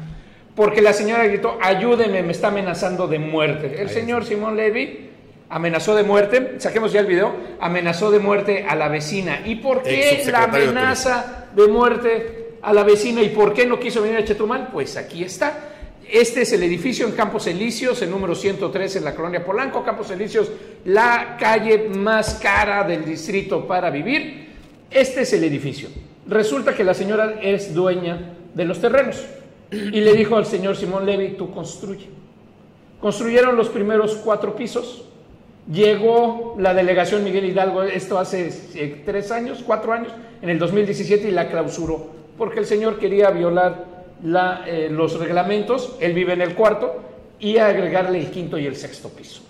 Porque 0.54 0.82
la 0.82 0.94
señora 0.94 1.26
gritó, 1.26 1.58
ayúdeme, 1.62 2.24
me 2.24 2.32
está 2.32 2.48
amenazando 2.50 3.08
de 3.08 3.20
muerte. 3.20 3.76
El 3.82 3.90
señor 3.90 4.26
Simón 4.26 4.56
Levy 4.56 5.05
amenazó 5.50 5.96
de 5.96 6.04
muerte, 6.04 6.56
saquemos 6.60 6.92
ya 6.92 7.02
el 7.02 7.06
video, 7.06 7.34
amenazó 7.60 8.12
de 8.12 8.20
muerte 8.20 8.66
a 8.68 8.76
la 8.76 8.88
vecina. 8.88 9.42
¿Y 9.46 9.56
por 9.56 9.84
qué 9.84 10.24
la 10.32 10.48
de 10.48 10.64
amenaza 10.64 11.48
de 11.56 11.68
muerte 11.68 12.58
a 12.62 12.74
la 12.74 12.84
vecina 12.84 13.22
y 13.22 13.30
por 13.30 13.54
qué 13.54 13.66
no 13.66 13.80
quiso 13.80 14.02
venir 14.02 14.18
a 14.18 14.26
Chetumal? 14.26 14.70
Pues 14.72 14.98
aquí 14.98 15.24
está. 15.24 15.72
Este 16.12 16.42
es 16.42 16.54
el 16.54 16.62
edificio 16.62 17.08
en 17.08 17.14
Campos 17.14 17.48
Elíseos, 17.48 18.02
el 18.02 18.12
número 18.12 18.36
103 18.36 18.98
en 18.98 19.04
la 19.04 19.16
colonia 19.16 19.44
Polanco. 19.44 19.84
Campos 19.84 20.12
Elíseos, 20.12 20.52
la 20.86 21.36
calle 21.40 21.90
más 21.90 22.36
cara 22.36 22.84
del 22.84 23.04
distrito 23.04 23.68
para 23.68 23.90
vivir. 23.90 24.54
Este 24.92 25.22
es 25.22 25.34
el 25.34 25.44
edificio. 25.44 25.90
Resulta 26.28 26.76
que 26.76 26.84
la 26.84 26.94
señora 26.94 27.40
es 27.42 27.74
dueña 27.74 28.34
de 28.54 28.66
los 28.66 28.80
terrenos 28.80 29.24
y 29.72 30.02
le 30.02 30.14
dijo 30.14 30.38
al 30.38 30.46
señor 30.46 30.76
Simón 30.76 31.06
Levy, 31.06 31.36
tú 31.38 31.52
construye. 31.52 32.08
Construyeron 33.02 33.56
los 33.56 33.70
primeros 33.70 34.16
cuatro 34.16 34.56
pisos. 34.56 35.06
Llegó 35.72 36.56
la 36.60 36.76
delegación 36.76 37.24
Miguel 37.24 37.46
Hidalgo, 37.46 37.84
esto 37.84 38.20
hace 38.20 38.52
eh, 38.76 39.02
tres 39.04 39.32
años, 39.32 39.64
cuatro 39.66 39.94
años, 39.94 40.14
en 40.42 40.50
el 40.50 40.60
2017 40.60 41.28
y 41.28 41.32
la 41.32 41.50
clausuró, 41.50 42.08
porque 42.38 42.60
el 42.60 42.68
señor 42.68 43.00
quería 43.00 43.32
violar 43.32 43.86
la, 44.24 44.64
eh, 44.68 44.90
los 44.92 45.20
reglamentos, 45.20 45.98
él 46.00 46.14
vive 46.14 46.34
en 46.34 46.42
el 46.42 46.54
cuarto, 46.54 47.02
y 47.40 47.58
agregarle 47.58 48.20
el 48.20 48.30
quinto 48.30 48.58
y 48.58 48.68
el 48.68 48.76
sexto 48.76 49.10
piso. 49.10 49.42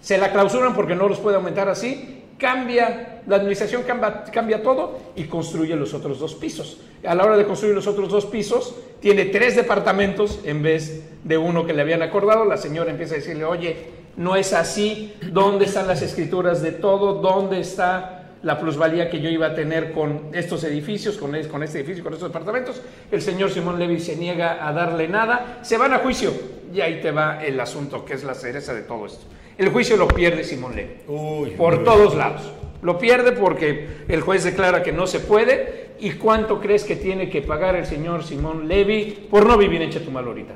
Se 0.00 0.18
la 0.18 0.30
clausuran 0.30 0.74
porque 0.74 0.94
no 0.94 1.08
los 1.08 1.20
puede 1.20 1.36
aumentar 1.36 1.68
así, 1.68 2.24
cambia, 2.38 3.22
la 3.26 3.36
administración 3.36 3.84
cambia 3.84 4.62
todo 4.62 4.98
y 5.16 5.24
construye 5.24 5.74
los 5.74 5.94
otros 5.94 6.18
dos 6.18 6.34
pisos. 6.34 6.80
A 7.04 7.14
la 7.14 7.24
hora 7.24 7.36
de 7.36 7.46
construir 7.46 7.74
los 7.74 7.86
otros 7.86 8.10
dos 8.10 8.26
pisos, 8.26 8.74
tiene 9.00 9.26
tres 9.26 9.56
departamentos 9.56 10.40
en 10.44 10.62
vez 10.62 11.08
de 11.24 11.38
uno 11.38 11.64
que 11.64 11.72
le 11.72 11.82
habían 11.82 12.02
acordado. 12.02 12.44
La 12.44 12.56
señora 12.56 12.90
empieza 12.90 13.14
a 13.14 13.18
decirle, 13.18 13.44
oye, 13.44 14.01
No 14.16 14.36
es 14.36 14.52
así. 14.52 15.14
¿Dónde 15.30 15.64
están 15.64 15.86
las 15.86 16.02
escrituras 16.02 16.62
de 16.62 16.72
todo? 16.72 17.14
¿Dónde 17.14 17.60
está 17.60 18.18
la 18.42 18.58
plusvalía 18.58 19.08
que 19.08 19.20
yo 19.20 19.28
iba 19.28 19.46
a 19.46 19.54
tener 19.54 19.92
con 19.92 20.30
estos 20.32 20.64
edificios, 20.64 21.16
con, 21.16 21.32
con 21.44 21.62
este 21.62 21.78
edificio, 21.78 22.02
con 22.04 22.12
estos 22.12 22.28
departamentos? 22.28 22.80
El 23.10 23.22
señor 23.22 23.50
Simón 23.50 23.78
Levy 23.78 24.00
se 24.00 24.16
niega 24.16 24.66
a 24.66 24.72
darle 24.72 25.08
nada. 25.08 25.60
Se 25.62 25.78
van 25.78 25.92
a 25.94 25.98
juicio. 25.98 26.32
Y 26.72 26.80
ahí 26.80 27.00
te 27.00 27.10
va 27.10 27.44
el 27.44 27.58
asunto, 27.60 28.04
que 28.04 28.14
es 28.14 28.24
la 28.24 28.34
cereza 28.34 28.74
de 28.74 28.82
todo 28.82 29.06
esto. 29.06 29.26
El 29.58 29.68
juicio 29.68 29.96
lo 29.96 30.08
pierde 30.08 30.44
Simón 30.44 30.74
Levy. 30.74 31.54
por 31.56 31.84
todos 31.84 32.14
lados. 32.14 32.42
Lo 32.82 32.98
pierde 32.98 33.32
porque 33.32 34.04
el 34.08 34.20
juez 34.22 34.44
declara 34.44 34.82
que 34.82 34.92
no 34.92 35.06
se 35.06 35.20
puede. 35.20 35.92
¿Y 36.00 36.12
cuánto 36.12 36.60
crees 36.60 36.82
que 36.82 36.96
tiene 36.96 37.30
que 37.30 37.42
pagar 37.42 37.76
el 37.76 37.86
señor 37.86 38.24
Simón 38.24 38.66
Levy 38.66 39.28
por 39.30 39.46
no 39.46 39.56
vivir 39.56 39.82
en 39.82 39.90
Chetumal 39.90 40.26
ahorita? 40.26 40.54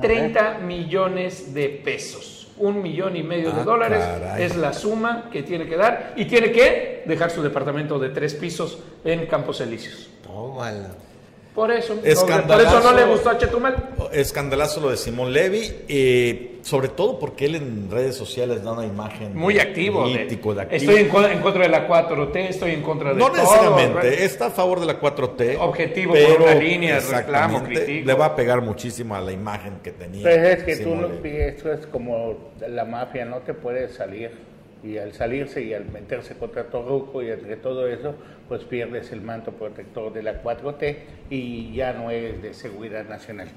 30 0.00 0.60
millones 0.60 1.52
de 1.52 1.68
pesos. 1.68 2.33
Un 2.56 2.82
millón 2.82 3.16
y 3.16 3.22
medio 3.22 3.50
de 3.52 3.60
Ah, 3.62 3.64
dólares 3.64 3.98
caray. 4.04 4.42
es 4.44 4.56
la 4.56 4.72
suma 4.72 5.28
que 5.32 5.42
tiene 5.42 5.66
que 5.66 5.76
dar 5.76 6.12
y 6.16 6.24
tiene 6.26 6.52
que 6.52 7.02
dejar 7.06 7.30
su 7.30 7.42
departamento 7.42 7.98
de 7.98 8.10
tres 8.10 8.34
pisos 8.34 8.78
en 9.04 9.26
Campos 9.26 9.60
Elíseos. 9.60 10.08
Tómala. 10.24 10.90
Por 11.54 11.70
eso, 11.70 11.94
por 11.94 12.08
eso 12.08 12.80
no 12.82 12.92
le 12.92 13.04
gustó 13.04 13.30
a 13.30 13.38
Chetumal. 13.38 13.90
Escandalazo 14.12 14.80
lo 14.80 14.90
de 14.90 14.96
Simón 14.96 15.32
Levy, 15.32 15.72
eh, 15.88 16.58
sobre 16.62 16.88
todo 16.88 17.16
porque 17.20 17.44
él 17.46 17.54
en 17.54 17.88
redes 17.92 18.16
sociales 18.16 18.64
da 18.64 18.72
una 18.72 18.84
imagen 18.84 19.36
Muy 19.36 19.54
de 19.54 19.60
activo. 19.60 20.04
de- 20.08 20.14
político, 20.16 20.52
de 20.52 20.62
activo. 20.62 20.90
Estoy 20.92 21.24
en, 21.26 21.30
en 21.36 21.40
contra 21.42 21.62
de 21.62 21.68
la 21.68 21.86
4T, 21.86 22.48
estoy 22.48 22.72
en 22.72 22.82
contra 22.82 23.10
de 23.10 23.20
No 23.20 23.26
todo. 23.28 23.36
necesariamente, 23.36 24.24
está 24.24 24.46
a 24.46 24.50
favor 24.50 24.80
de 24.80 24.86
la 24.86 24.98
4T. 24.98 25.56
Objetivo 25.60 26.14
por 26.14 26.42
una 26.42 26.54
línea, 26.56 26.98
reclamo, 26.98 27.62
critico. 27.62 28.04
Le 28.08 28.14
va 28.14 28.26
a 28.26 28.34
pegar 28.34 28.60
muchísimo 28.60 29.14
a 29.14 29.20
la 29.20 29.30
imagen 29.30 29.74
que 29.80 29.92
tenía. 29.92 30.22
Pues 30.22 30.36
es 30.36 30.64
que 30.64 30.76
tú, 30.78 30.82
Simón 30.90 31.00
no- 31.02 31.08
Levy. 31.08 31.36
esto 31.36 31.72
es 31.72 31.86
como 31.86 32.50
la 32.68 32.84
mafia, 32.84 33.24
no 33.26 33.38
te 33.38 33.54
puedes 33.54 33.94
salir. 33.94 34.32
Y 34.84 34.98
al 34.98 35.14
salirse 35.14 35.62
y 35.62 35.72
al 35.72 35.86
meterse 35.86 36.36
contra 36.36 36.64
Torruco 36.64 37.22
y 37.22 37.30
entre 37.30 37.56
todo 37.56 37.88
eso, 37.88 38.14
pues 38.48 38.64
pierdes 38.64 39.12
el 39.12 39.22
manto 39.22 39.52
protector 39.52 40.12
de 40.12 40.22
la 40.22 40.42
4T 40.42 40.96
y 41.30 41.74
ya 41.74 41.94
no 41.94 42.10
es 42.10 42.42
de 42.42 42.52
seguridad 42.52 43.08
nacional. 43.08 43.48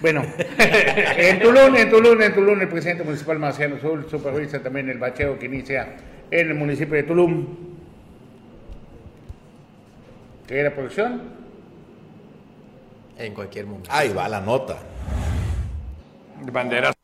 Bueno, 0.00 0.22
en 0.58 1.40
Tulum, 1.40 1.74
en 1.74 1.90
Tulum, 1.90 2.22
en 2.22 2.34
Tulum, 2.34 2.60
el 2.60 2.68
presidente 2.68 3.02
municipal 3.02 3.38
Marciano 3.38 3.80
Sul 3.80 4.06
supervisa 4.08 4.62
también 4.62 4.88
el 4.90 4.98
bacheo 4.98 5.38
que 5.38 5.46
inicia 5.46 5.96
en 6.30 6.48
el 6.48 6.54
municipio 6.54 6.94
de 6.94 7.02
Tulum. 7.02 7.46
¿Qué 10.46 10.60
era 10.60 10.72
producción? 10.72 11.22
En 13.18 13.34
cualquier 13.34 13.66
momento. 13.66 13.90
Ahí 13.92 14.12
va 14.12 14.28
la 14.28 14.40
nota. 14.40 14.76
Banderas. 16.52 16.94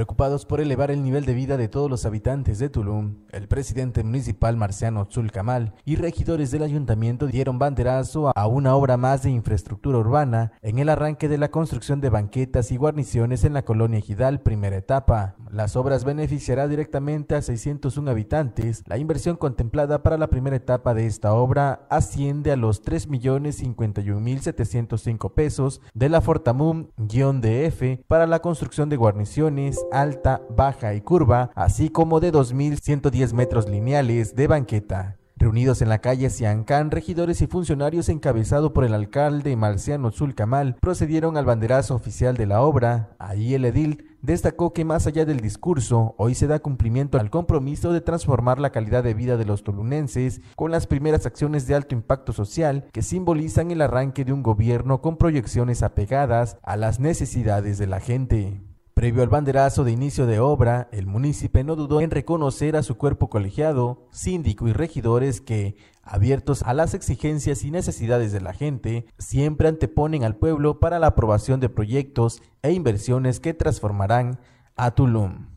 Preocupados 0.00 0.46
por 0.46 0.62
elevar 0.62 0.90
el 0.90 1.02
nivel 1.02 1.26
de 1.26 1.34
vida 1.34 1.58
de 1.58 1.68
todos 1.68 1.90
los 1.90 2.06
habitantes 2.06 2.58
de 2.58 2.70
Tulum, 2.70 3.16
el 3.32 3.48
presidente 3.48 4.02
municipal 4.02 4.56
Marciano 4.56 5.04
Zulcamal 5.04 5.74
y 5.84 5.96
regidores 5.96 6.50
del 6.50 6.62
ayuntamiento 6.62 7.26
dieron 7.26 7.58
banderazo 7.58 8.32
a 8.34 8.46
una 8.46 8.74
obra 8.74 8.96
más 8.96 9.22
de 9.22 9.28
infraestructura 9.28 9.98
urbana 9.98 10.52
en 10.62 10.78
el 10.78 10.88
arranque 10.88 11.28
de 11.28 11.36
la 11.36 11.50
construcción 11.50 12.00
de 12.00 12.08
banquetas 12.08 12.72
y 12.72 12.78
guarniciones 12.78 13.44
en 13.44 13.52
la 13.52 13.66
colonia 13.66 13.98
Ejidal, 13.98 14.40
primera 14.40 14.78
etapa. 14.78 15.36
Las 15.50 15.76
obras 15.76 16.04
beneficiará 16.04 16.66
directamente 16.66 17.34
a 17.34 17.42
601 17.42 18.10
habitantes. 18.10 18.82
La 18.86 18.96
inversión 18.96 19.36
contemplada 19.36 20.02
para 20.02 20.16
la 20.16 20.30
primera 20.30 20.56
etapa 20.56 20.94
de 20.94 21.04
esta 21.04 21.34
obra 21.34 21.86
asciende 21.90 22.52
a 22.52 22.56
los 22.56 22.82
3.051.705 22.82 25.34
pesos 25.34 25.82
de 25.92 26.08
la 26.08 26.22
Fortamum-DF 26.22 28.06
para 28.06 28.26
la 28.26 28.38
construcción 28.38 28.88
de 28.88 28.96
guarniciones 28.96 29.78
alta, 29.92 30.42
baja 30.50 30.94
y 30.94 31.00
curva, 31.00 31.50
así 31.54 31.88
como 31.88 32.20
de 32.20 32.32
2.110 32.32 33.32
metros 33.32 33.68
lineales 33.68 34.34
de 34.34 34.46
banqueta. 34.46 35.16
Reunidos 35.40 35.80
en 35.80 35.88
la 35.88 36.02
calle 36.02 36.28
Siancán, 36.28 36.90
regidores 36.90 37.40
y 37.40 37.46
funcionarios 37.46 38.10
encabezado 38.10 38.74
por 38.74 38.84
el 38.84 38.92
alcalde 38.92 39.56
Marciano 39.56 40.10
Zulcamal 40.10 40.76
procedieron 40.82 41.38
al 41.38 41.46
banderazo 41.46 41.94
oficial 41.94 42.36
de 42.36 42.44
la 42.44 42.60
obra. 42.60 43.16
Ahí 43.18 43.54
el 43.54 43.64
edil 43.64 44.18
destacó 44.20 44.74
que 44.74 44.84
más 44.84 45.06
allá 45.06 45.24
del 45.24 45.40
discurso, 45.40 46.14
hoy 46.18 46.34
se 46.34 46.46
da 46.46 46.58
cumplimiento 46.58 47.18
al 47.18 47.30
compromiso 47.30 47.90
de 47.94 48.02
transformar 48.02 48.58
la 48.58 48.68
calidad 48.68 49.02
de 49.02 49.14
vida 49.14 49.38
de 49.38 49.46
los 49.46 49.64
tolunenses 49.64 50.42
con 50.56 50.70
las 50.70 50.86
primeras 50.86 51.24
acciones 51.24 51.66
de 51.66 51.74
alto 51.74 51.94
impacto 51.94 52.34
social 52.34 52.84
que 52.92 53.00
simbolizan 53.00 53.70
el 53.70 53.80
arranque 53.80 54.26
de 54.26 54.34
un 54.34 54.42
gobierno 54.42 55.00
con 55.00 55.16
proyecciones 55.16 55.82
apegadas 55.82 56.58
a 56.62 56.76
las 56.76 57.00
necesidades 57.00 57.78
de 57.78 57.86
la 57.86 58.00
gente. 58.00 58.60
Previo 59.00 59.22
al 59.22 59.30
banderazo 59.30 59.82
de 59.82 59.92
inicio 59.92 60.26
de 60.26 60.40
obra, 60.40 60.90
el 60.92 61.06
municipio 61.06 61.64
no 61.64 61.74
dudó 61.74 62.02
en 62.02 62.10
reconocer 62.10 62.76
a 62.76 62.82
su 62.82 62.98
cuerpo 62.98 63.30
colegiado, 63.30 64.06
síndico 64.10 64.68
y 64.68 64.74
regidores 64.74 65.40
que, 65.40 65.74
abiertos 66.02 66.62
a 66.64 66.74
las 66.74 66.92
exigencias 66.92 67.64
y 67.64 67.70
necesidades 67.70 68.30
de 68.30 68.42
la 68.42 68.52
gente, 68.52 69.06
siempre 69.18 69.68
anteponen 69.68 70.22
al 70.22 70.36
pueblo 70.36 70.80
para 70.80 70.98
la 70.98 71.06
aprobación 71.06 71.60
de 71.60 71.70
proyectos 71.70 72.42
e 72.60 72.72
inversiones 72.72 73.40
que 73.40 73.54
transformarán 73.54 74.38
a 74.76 74.90
Tulum. 74.90 75.48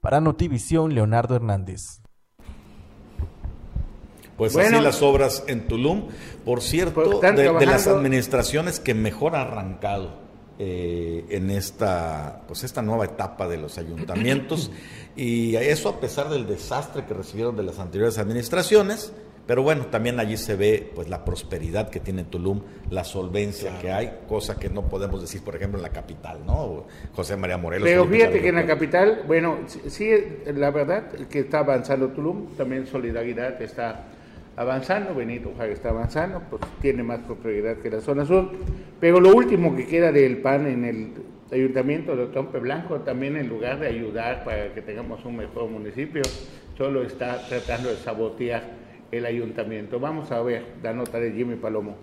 Para 0.00 0.22
Notivisión, 0.22 0.94
Leonardo 0.94 1.36
Hernández. 1.36 2.00
Pues 4.38 4.54
Bueno. 4.54 4.76
así 4.78 4.84
las 4.84 5.02
obras 5.02 5.44
en 5.46 5.68
Tulum. 5.68 6.08
Por 6.46 6.62
cierto, 6.62 7.20
Pues 7.20 7.36
de, 7.36 7.52
de 7.52 7.66
las 7.66 7.86
administraciones 7.86 8.80
que 8.80 8.94
mejor 8.94 9.36
ha 9.36 9.42
arrancado 9.42 10.21
eh, 10.64 11.24
en 11.30 11.50
esta, 11.50 12.42
pues 12.46 12.62
esta 12.62 12.82
nueva 12.82 13.04
etapa 13.04 13.48
de 13.48 13.56
los 13.56 13.78
ayuntamientos. 13.78 14.70
y 15.16 15.56
eso 15.56 15.88
a 15.88 15.98
pesar 15.98 16.28
del 16.30 16.46
desastre 16.46 17.04
que 17.04 17.14
recibieron 17.14 17.56
de 17.56 17.64
las 17.64 17.80
anteriores 17.80 18.16
administraciones. 18.18 19.12
Pero 19.44 19.64
bueno, 19.64 19.86
también 19.86 20.20
allí 20.20 20.36
se 20.36 20.54
ve 20.54 20.88
pues 20.94 21.08
la 21.08 21.24
prosperidad 21.24 21.90
que 21.90 21.98
tiene 21.98 22.22
Tulum, 22.22 22.62
la 22.90 23.02
solvencia 23.02 23.76
que 23.80 23.90
hay, 23.90 24.20
cosa 24.28 24.56
que 24.56 24.68
no 24.68 24.88
podemos 24.88 25.20
decir, 25.20 25.42
por 25.42 25.56
ejemplo, 25.56 25.80
en 25.80 25.82
la 25.82 25.88
capital, 25.88 26.46
¿no? 26.46 26.84
José 27.12 27.36
María 27.36 27.58
Morelos. 27.58 27.88
Pero 27.88 28.06
fíjate 28.06 28.40
que 28.40 28.50
en 28.50 28.54
la 28.54 28.66
capital, 28.66 29.24
bueno, 29.26 29.58
sí, 29.88 30.12
la 30.46 30.70
verdad 30.70 31.10
que 31.28 31.40
está 31.40 31.58
avanzando 31.58 32.10
Tulum, 32.10 32.54
también 32.56 32.86
Solidaridad 32.86 33.60
está 33.60 34.04
avanzando, 34.62 35.14
Benito 35.14 35.52
Juárez 35.54 35.74
está 35.74 35.90
avanzando, 35.90 36.42
pues 36.48 36.62
tiene 36.80 37.02
más 37.02 37.20
prosperidad 37.20 37.76
que 37.76 37.90
la 37.90 38.00
zona 38.00 38.24
sur. 38.24 38.50
Pero 38.98 39.20
lo 39.20 39.34
último 39.34 39.76
que 39.76 39.86
queda 39.86 40.10
del 40.10 40.38
PAN 40.38 40.66
en 40.66 40.84
el 40.84 41.12
ayuntamiento 41.52 42.16
de 42.16 42.26
Tompe 42.26 42.58
Blanco, 42.58 43.00
también 43.00 43.36
en 43.36 43.48
lugar 43.48 43.78
de 43.78 43.88
ayudar 43.88 44.44
para 44.44 44.72
que 44.74 44.82
tengamos 44.82 45.24
un 45.24 45.36
mejor 45.36 45.68
municipio, 45.68 46.22
solo 46.76 47.02
está 47.02 47.46
tratando 47.46 47.90
de 47.90 47.96
sabotear 47.96 48.62
el 49.10 49.26
ayuntamiento. 49.26 50.00
Vamos 50.00 50.32
a 50.32 50.40
ver 50.40 50.64
la 50.82 50.92
nota 50.92 51.20
de 51.20 51.32
Jimmy 51.32 51.56
Palomo. 51.56 51.96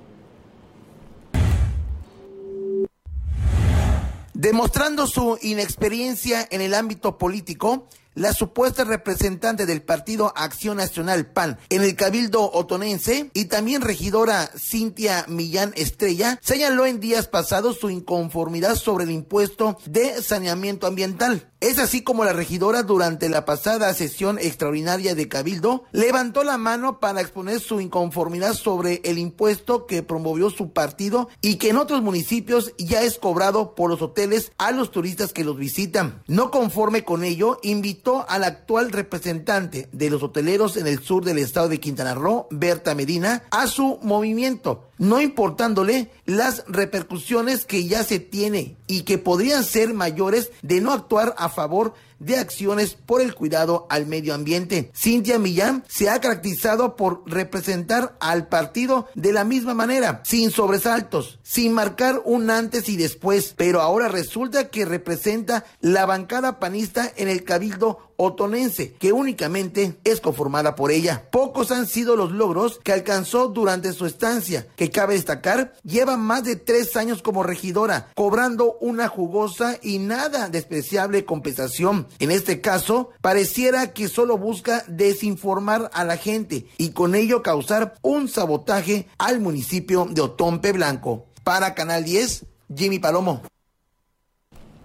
Demostrando 4.34 5.06
su 5.06 5.38
inexperiencia 5.42 6.48
en 6.50 6.62
el 6.62 6.74
ámbito 6.74 7.18
político, 7.18 7.88
la 8.16 8.34
supuesta 8.34 8.84
representante 8.84 9.66
del 9.66 9.82
Partido 9.82 10.34
Acción 10.36 10.78
Nacional 10.78 11.28
PAN 11.28 11.58
en 11.70 11.84
el 11.84 11.96
Cabildo 11.96 12.52
Otonense 12.52 13.30
y 13.34 13.46
también 13.46 13.82
regidora 13.82 14.50
Cintia 14.58 15.26
Millán 15.28 15.74
Estrella 15.76 16.40
señaló 16.42 16.86
en 16.86 17.00
días 17.00 17.28
pasados 17.28 17.80
su 17.80 17.90
inconformidad 17.90 18.76
sobre 18.76 19.06
el 19.06 19.12
impuesto 19.12 19.78
de 19.86 20.22
saneamiento 20.22 20.88
ambiental. 20.88 21.50
Es 21.62 21.78
así 21.78 22.04
como 22.04 22.24
la 22.24 22.32
regidora 22.32 22.84
durante 22.84 23.28
la 23.28 23.44
pasada 23.44 23.94
sesión 23.94 24.40
extraordinaria 24.40 25.14
de 25.14 25.28
Cabildo 25.28 25.84
levantó 25.92 26.46
la 26.46 26.58
mano 26.58 27.02
para 27.02 27.20
exponer 27.20 27.60
su 27.60 27.82
inconformidad 27.82 28.54
sobre 28.54 29.02
el 29.04 29.18
impuesto 29.18 29.86
que 29.86 30.02
promovió 30.02 30.50
su 30.52 30.72
partido 30.72 31.28
y 31.42 31.56
que 31.56 31.72
en 31.72 31.76
otros 31.76 32.02
municipios 32.02 32.74
ya 32.78 33.02
es 33.02 33.20
cobrado 33.20 33.76
por 33.76 33.90
los 33.90 34.02
hoteles 34.02 34.54
a 34.58 34.72
los 34.72 34.90
turistas 34.92 35.34
que 35.34 35.44
los 35.44 35.58
visitan. 35.58 36.24
No 36.28 36.50
conforme 36.50 37.04
con 37.04 37.26
ello, 37.26 37.60
invitó 37.62 38.26
al 38.30 38.46
actual 38.46 38.94
representante 38.94 39.90
de 39.92 40.10
los 40.10 40.24
hoteleros 40.24 40.78
en 40.78 40.88
el 40.88 41.00
sur 41.00 41.26
del 41.26 41.40
estado 41.40 41.68
de 41.68 41.82
Quintana 41.82 42.16
Roo, 42.16 42.48
Berta 42.52 42.96
Medina, 42.96 43.44
a 43.52 43.68
su 43.68 44.00
movimiento, 44.02 44.89
no 45.00 45.22
importándole 45.22 46.12
las 46.26 46.64
repercusiones 46.68 47.66
que 47.66 47.88
ya 47.88 48.04
se 48.04 48.20
tiene 48.20 48.78
y 48.86 49.02
que 49.02 49.18
podrían 49.18 49.64
ser 49.64 49.94
mayores 49.94 50.52
de 50.62 50.82
no 50.82 50.92
actuar 50.92 51.34
a 51.38 51.50
favor 51.50 51.94
acciones 52.38 52.96
por 52.96 53.22
el 53.22 53.36
cuidado 53.36 53.88
al 53.90 54.06
medio 54.06 54.34
ambiente. 54.34 54.92
Cintia 54.96 55.40
Millán 55.40 55.84
se 55.88 56.10
ha 56.10 56.20
caracterizado 56.20 56.96
por 56.96 57.24
representar 57.26 58.16
al 58.20 58.48
partido 58.48 59.08
de 59.16 59.34
la 59.34 59.44
misma 59.44 59.74
manera, 59.74 60.22
sin 60.26 60.52
sobresaltos, 60.52 61.40
sin 61.44 61.74
marcar 61.74 62.22
un 62.26 62.50
antes 62.50 62.90
y 62.90 62.98
después, 62.98 63.54
pero 63.58 63.82
ahora 63.82 64.08
resulta 64.08 64.70
que 64.70 64.86
representa 64.86 65.66
la 65.82 66.06
bancada 66.06 66.60
panista 66.60 67.12
en 67.16 67.28
el 67.28 67.44
cabildo 67.44 68.10
otonense, 68.20 68.94
que 68.96 69.14
únicamente 69.14 69.98
es 70.04 70.20
conformada 70.20 70.76
por 70.76 70.92
ella. 70.92 71.30
Pocos 71.32 71.72
han 71.72 71.88
sido 71.88 72.18
los 72.18 72.32
logros 72.32 72.80
que 72.84 72.92
alcanzó 72.92 73.48
durante 73.48 73.94
su 73.94 74.06
estancia, 74.06 74.68
que 74.76 74.92
cabe 74.92 75.14
destacar, 75.14 75.74
lleva 75.84 76.18
más 76.18 76.44
de 76.44 76.58
tres 76.58 76.98
años 76.98 77.22
como 77.22 77.44
regidora, 77.44 78.12
cobrando 78.16 78.78
una 78.82 79.08
jugosa 79.08 79.78
y 79.82 80.00
nada 80.00 80.50
despreciable 80.50 81.24
compensación. 81.24 82.08
En 82.20 82.32
este 82.32 82.62
caso, 82.62 83.12
pareciera 83.22 83.94
que 83.94 84.08
solo 84.08 84.38
busca 84.38 84.84
desinformar 84.88 85.90
a 85.94 86.04
la 86.04 86.18
gente 86.18 86.66
y 86.78 86.90
con 86.90 87.16
ello 87.16 87.44
causar 87.44 87.94
un 88.02 88.28
sabotaje 88.28 89.08
al 89.18 89.40
municipio 89.40 90.08
de 90.10 90.22
Otompe 90.22 90.72
Blanco. 90.72 91.26
Para 91.44 91.76
Canal 91.76 92.04
10, 92.04 92.46
Jimmy 92.76 93.00
Palomo. 93.00 93.42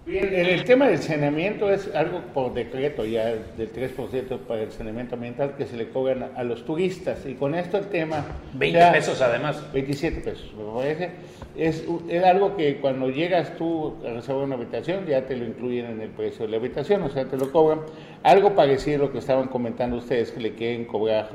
Bien, 0.05 0.31
el, 0.35 0.63
tema 0.65 0.87
del 0.87 0.99
saneamiento 0.99 1.71
es 1.71 1.89
algo 1.95 2.21
por 2.31 2.53
decreto 2.53 3.05
ya 3.05 3.25
del 3.25 3.73
3% 3.73 4.37
para 4.47 4.61
el 4.61 4.71
saneamiento 4.71 5.15
ambiental 5.15 5.55
que 5.57 5.65
se 5.65 5.75
le 5.75 5.89
cobran 5.89 6.29
a, 6.35 6.43
los 6.43 6.63
turistas. 6.63 7.25
Y 7.25 7.33
con 7.33 7.55
esto 7.55 7.79
el 7.79 7.87
tema... 7.87 8.23
20 8.53 8.91
pesos 8.91 9.19
además. 9.19 9.63
27 9.73 10.21
pesos, 10.21 10.53
me 10.55 10.63
parece. 10.79 11.09
Es, 11.57 11.83
es 12.07 12.23
algo 12.23 12.55
que 12.55 12.77
cuando 12.77 13.09
llegas 13.09 13.57
tú 13.57 13.95
a 14.05 14.11
reservar 14.11 14.43
una 14.43 14.55
habitación 14.55 15.07
ya 15.07 15.25
te 15.25 15.35
lo 15.35 15.43
incluyen 15.43 15.87
en 15.87 16.01
el 16.01 16.09
precio 16.09 16.45
de 16.45 16.51
la 16.51 16.57
habitación, 16.57 17.01
o 17.01 17.09
sea, 17.09 17.25
te 17.25 17.35
lo 17.35 17.51
cobran. 17.51 17.79
Algo 18.21 18.53
parecido 18.53 18.97
a 18.97 19.07
lo 19.07 19.11
que 19.11 19.17
estaban 19.17 19.47
comentando 19.47 19.97
ustedes 19.97 20.31
que 20.31 20.39
le 20.39 20.53
quieren 20.53 20.85
cobrar 20.85 21.29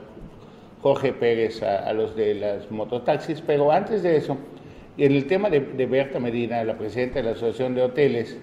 Jorge 0.81 1.13
Pérez 1.13 1.61
a, 1.65 1.93
los 1.93 2.15
de 2.15 2.35
las 2.35 2.71
mototaxis, 2.71 3.41
pero 3.41 3.73
antes 3.73 4.05
de 4.05 4.17
eso, 4.17 4.39
en 4.97 5.11
el 5.11 5.27
tema 5.27 5.51
de, 5.51 5.59
de 5.59 5.87
Berta 5.87 6.21
Medina, 6.21 6.63
la 6.63 6.79
presidenta 6.79 7.17
de 7.17 7.25
la 7.25 7.31
Asociación 7.33 7.75
de 7.75 7.83
Hoteles, 7.83 8.39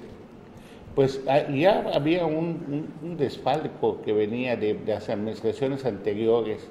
pues 0.97 1.21
ah, 1.27 1.43
ya 1.53 1.91
había 1.93 2.25
un, 2.25 2.89
un, 3.03 4.01
que 4.03 4.13
venía 4.13 4.55
de, 4.55 4.79
las 4.87 5.07
administraciones 5.09 5.85
anteriores 5.85 6.67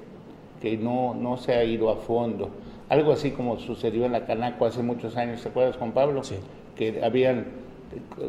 que 0.61 0.75
no, 0.75 1.13
no 1.13 1.37
se 1.37 1.53
ha 1.53 1.63
ido 1.63 1.89
a 1.89 1.95
fondo. 1.95 2.49
Algo 2.89 3.13
así 3.13 3.31
como 3.31 3.57
sucedió 3.57 4.03
en 4.03 4.11
la 4.11 4.25
Canaco 4.25 4.65
hace 4.65 4.83
muchos 4.83 5.15
años, 5.15 5.41
¿te 5.41 5.47
acuerdas, 5.47 5.77
Juan 5.77 5.93
Pablo? 5.93 6.25
Sí. 6.25 6.35
Que 6.75 7.01
habían 7.05 7.45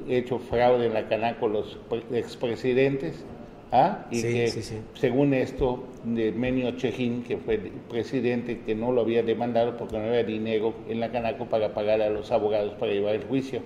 hecho 0.08 0.38
fraude 0.38 0.86
en 0.86 0.94
la 0.94 1.08
Canaco 1.08 1.48
los 1.48 1.80
expresidentes, 2.12 3.24
¿ah? 3.72 4.06
y 4.12 4.22
que 4.22 4.46
según 4.94 5.34
esto, 5.34 5.82
de 6.04 6.30
Menio 6.30 6.76
Chejín, 6.76 7.24
que 7.24 7.38
fue 7.38 7.58
presidente, 7.90 8.60
que 8.60 8.76
no 8.76 8.92
lo 8.92 9.00
había 9.00 9.24
demandado 9.24 9.76
porque 9.76 9.98
no 9.98 10.04
había 10.04 10.22
dinero 10.22 10.74
en 10.88 11.00
la 11.00 11.10
Canaco 11.10 11.46
para 11.46 11.74
pagar 11.74 12.02
a 12.02 12.08
los 12.08 12.30
abogados 12.30 12.74
para 12.74 12.92
llevar 12.92 13.16
el 13.16 13.24
juicio. 13.24 13.62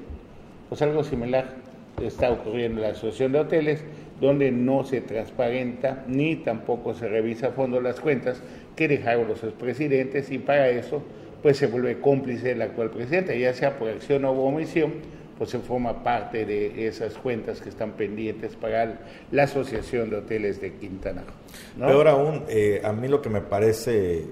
Pues 0.70 0.80
algo 0.80 1.04
similar 1.04 1.61
está 2.00 2.30
ocurriendo 2.30 2.78
en 2.78 2.82
la 2.82 2.92
Asociación 2.92 3.32
de 3.32 3.40
Hoteles, 3.40 3.84
donde 4.20 4.50
no 4.50 4.84
se 4.84 5.00
transparenta 5.00 6.04
ni 6.06 6.36
tampoco 6.36 6.94
se 6.94 7.08
revisa 7.08 7.48
a 7.48 7.50
fondo 7.52 7.80
las 7.80 8.00
cuentas 8.00 8.40
que 8.76 8.88
dejaron 8.88 9.28
los 9.28 9.42
expresidentes 9.42 10.30
y 10.30 10.38
para 10.38 10.68
eso 10.68 11.02
pues 11.42 11.56
se 11.56 11.66
vuelve 11.66 12.00
cómplice 12.00 12.48
del 12.48 12.62
actual 12.62 12.90
presidente, 12.90 13.38
ya 13.38 13.52
sea 13.52 13.76
por 13.76 13.88
acción 13.88 14.24
o 14.24 14.30
omisión, 14.30 14.92
pues 15.36 15.50
se 15.50 15.58
forma 15.58 16.04
parte 16.04 16.46
de 16.46 16.86
esas 16.86 17.14
cuentas 17.14 17.60
que 17.60 17.68
están 17.68 17.92
pendientes 17.92 18.54
para 18.54 19.00
la 19.32 19.42
Asociación 19.42 20.08
de 20.08 20.18
Hoteles 20.18 20.60
de 20.60 20.74
Quintana 20.74 21.24
Roo. 21.24 21.88
Peor 21.88 22.06
aún, 22.06 22.44
eh, 22.48 22.80
a 22.84 22.92
mí 22.92 23.08
lo 23.08 23.20
que 23.20 23.28
me 23.28 23.40
parece, 23.40 24.24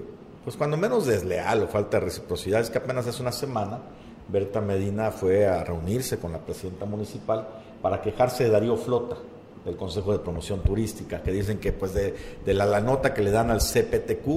pues 0.45 0.55
cuando 0.55 0.77
menos 0.77 1.05
desleal 1.05 1.63
o 1.63 1.67
falta 1.67 1.99
de 1.99 2.05
reciprocidad 2.05 2.61
es 2.61 2.69
que 2.69 2.77
apenas 2.77 3.05
hace 3.07 3.21
una 3.21 3.33
semana 3.33 3.79
Berta 4.27 4.61
Medina 4.61 5.11
fue 5.11 5.47
a 5.47 5.63
reunirse 5.63 6.17
con 6.17 6.31
la 6.31 6.39
presidenta 6.39 6.85
municipal 6.85 7.47
para 7.81 8.01
quejarse 8.01 8.45
de 8.45 8.49
Darío 8.49 8.77
Flota, 8.77 9.17
del 9.65 9.75
Consejo 9.75 10.11
de 10.13 10.19
Promoción 10.19 10.61
Turística, 10.61 11.21
que 11.21 11.31
dicen 11.31 11.59
que 11.59 11.71
pues 11.71 11.93
de, 11.93 12.13
la, 12.45 12.79
nota 12.79 13.13
que 13.13 13.21
le 13.21 13.31
dan 13.31 13.51
al 13.51 13.59
CPTQ, 13.59 14.27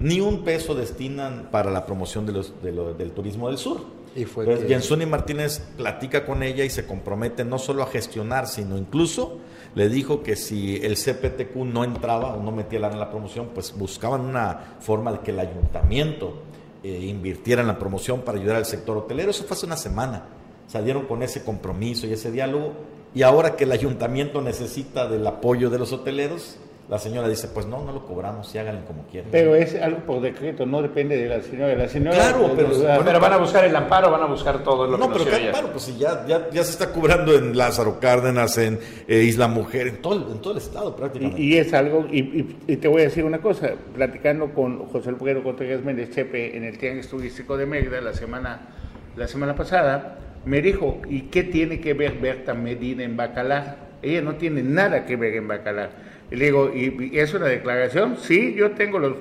ni 0.00 0.20
un 0.20 0.42
peso 0.44 0.74
destinan 0.74 1.48
para 1.50 1.70
la 1.70 1.86
promoción 1.86 2.26
de 2.26 2.32
los, 2.32 2.52
del 2.62 3.10
turismo 3.12 3.48
del 3.48 3.58
sur. 3.58 3.80
Y 4.16 4.26
fue 4.26 4.46
Jensuni 4.68 5.06
Martínez 5.06 5.60
platica 5.76 6.24
con 6.24 6.44
ella 6.44 6.64
y 6.64 6.70
se 6.70 6.86
compromete 6.86 7.44
no 7.44 7.58
solo 7.58 7.82
a 7.82 7.86
gestionar, 7.86 8.46
sino 8.46 8.78
incluso 8.78 9.38
le 9.74 9.88
dijo 9.88 10.22
que 10.22 10.36
si 10.36 10.76
el 10.76 10.94
CPTQ 10.94 11.56
no 11.56 11.82
entraba 11.82 12.34
o 12.34 12.42
no 12.42 12.52
metía 12.52 12.78
la 12.78 12.92
en 12.92 13.00
la 13.00 13.10
promoción, 13.10 13.48
pues 13.52 13.76
buscaban 13.76 14.20
una 14.20 14.76
forma 14.78 15.10
de 15.12 15.18
que 15.20 15.32
el 15.32 15.40
ayuntamiento 15.40 16.42
eh, 16.84 17.06
invirtiera 17.06 17.62
en 17.62 17.68
la 17.68 17.78
promoción 17.78 18.20
para 18.20 18.38
ayudar 18.38 18.56
al 18.56 18.66
sector 18.66 18.98
hotelero. 18.98 19.30
Eso 19.30 19.44
fue 19.44 19.56
hace 19.56 19.64
una 19.64 19.78
semana. 19.78 20.26
Salieron 20.68 21.06
con 21.06 21.22
ese 21.22 21.42
compromiso 21.42 22.06
y 22.06 22.12
ese 22.12 22.30
diálogo. 22.30 22.74
Y 23.14 23.22
ahora 23.22 23.56
que 23.56 23.64
el 23.64 23.72
ayuntamiento 23.72 24.42
necesita 24.42 25.08
del 25.08 25.26
apoyo 25.26 25.70
de 25.70 25.78
los 25.78 25.92
hoteleros, 25.94 26.58
la 26.86 26.98
señora 26.98 27.28
dice, 27.28 27.48
pues 27.48 27.64
no, 27.64 27.82
no 27.82 27.92
lo 27.92 28.04
cobramos 28.04 28.54
y 28.54 28.58
háganlo 28.58 28.84
como 28.84 29.06
quieran. 29.06 29.30
Pero 29.32 29.54
es 29.54 29.74
algo 29.80 30.00
por 30.00 30.20
decreto, 30.20 30.66
no 30.66 30.82
depende 30.82 31.16
de 31.16 31.28
la 31.28 31.40
señora. 31.40 31.74
La 31.74 31.88
señora 31.88 32.16
claro, 32.16 32.52
pero, 32.54 32.68
pero 33.02 33.20
van 33.20 33.32
a 33.32 33.36
buscar 33.38 33.64
el 33.64 33.74
amparo, 33.74 34.10
van 34.10 34.22
a 34.22 34.26
buscar 34.26 34.62
todo 34.62 34.86
lo 34.86 34.98
no, 34.98 35.10
que 35.10 35.18
No, 35.18 35.24
pero 35.24 35.50
claro, 35.50 35.68
pues 35.72 35.84
si 35.84 35.96
ya, 35.96 36.26
ya, 36.26 36.50
ya, 36.50 36.62
se 36.62 36.72
está 36.72 36.92
cobrando 36.92 37.34
en 37.34 37.56
Lázaro 37.56 37.98
Cárdenas, 38.00 38.58
en 38.58 38.78
eh, 39.08 39.22
Isla 39.22 39.48
Mujer, 39.48 39.88
en 39.88 40.02
todo, 40.02 40.30
en 40.30 40.42
todo 40.42 40.52
el 40.52 40.58
estado 40.58 40.94
prácticamente. 40.94 41.40
Y, 41.40 41.56
es 41.56 41.72
algo, 41.72 42.06
y, 42.10 42.42
te 42.76 42.86
voy 42.86 43.00
a 43.00 43.04
decir 43.04 43.24
una 43.24 43.40
cosa, 43.40 43.72
platicando 43.94 44.52
con 44.52 44.84
José 44.86 45.08
Alpuero 45.08 45.42
Contreras 45.42 45.82
Méndez 45.82 46.10
Chepe 46.10 46.54
en 46.54 46.64
el 46.64 46.76
Tianguis 46.76 47.08
Turístico 47.08 47.56
de 47.56 47.64
Mérida 47.64 48.02
la 48.02 48.12
semana, 48.12 48.60
la 49.16 49.26
semana 49.26 49.54
pasada, 49.54 50.18
me 50.44 50.60
dijo, 50.60 51.00
¿y 51.08 51.22
qué 51.22 51.44
tiene 51.44 51.80
que 51.80 51.94
ver 51.94 52.18
Berta 52.18 52.52
Medina 52.52 53.04
en 53.04 53.16
Bacalar? 53.16 53.78
Ella 54.02 54.20
no 54.20 54.34
tiene 54.34 54.62
nada 54.62 55.06
que 55.06 55.16
ver 55.16 55.34
en 55.36 55.48
Bacalar 55.48 56.12
y 56.34 56.36
le 56.36 56.46
digo, 56.46 56.72
¿y, 56.74 57.12
es 57.16 57.32
una 57.32 57.46
declaración? 57.46 58.16
Sí, 58.16 58.54
yo 58.54 58.72
tengo 58.72 58.98
los... 58.98 59.12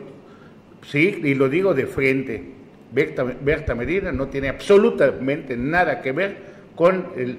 Sí, 0.87 1.21
y 1.23 1.35
lo 1.35 1.47
digo 1.47 1.75
de 1.75 1.85
frente. 1.85 2.43
Berta, 2.91 3.75
Medina 3.75 4.11
no 4.11 4.29
tiene 4.29 4.49
absolutamente 4.49 5.55
nada 5.55 6.01
que 6.01 6.11
ver 6.11 6.53
con, 6.75 7.13
el, 7.15 7.37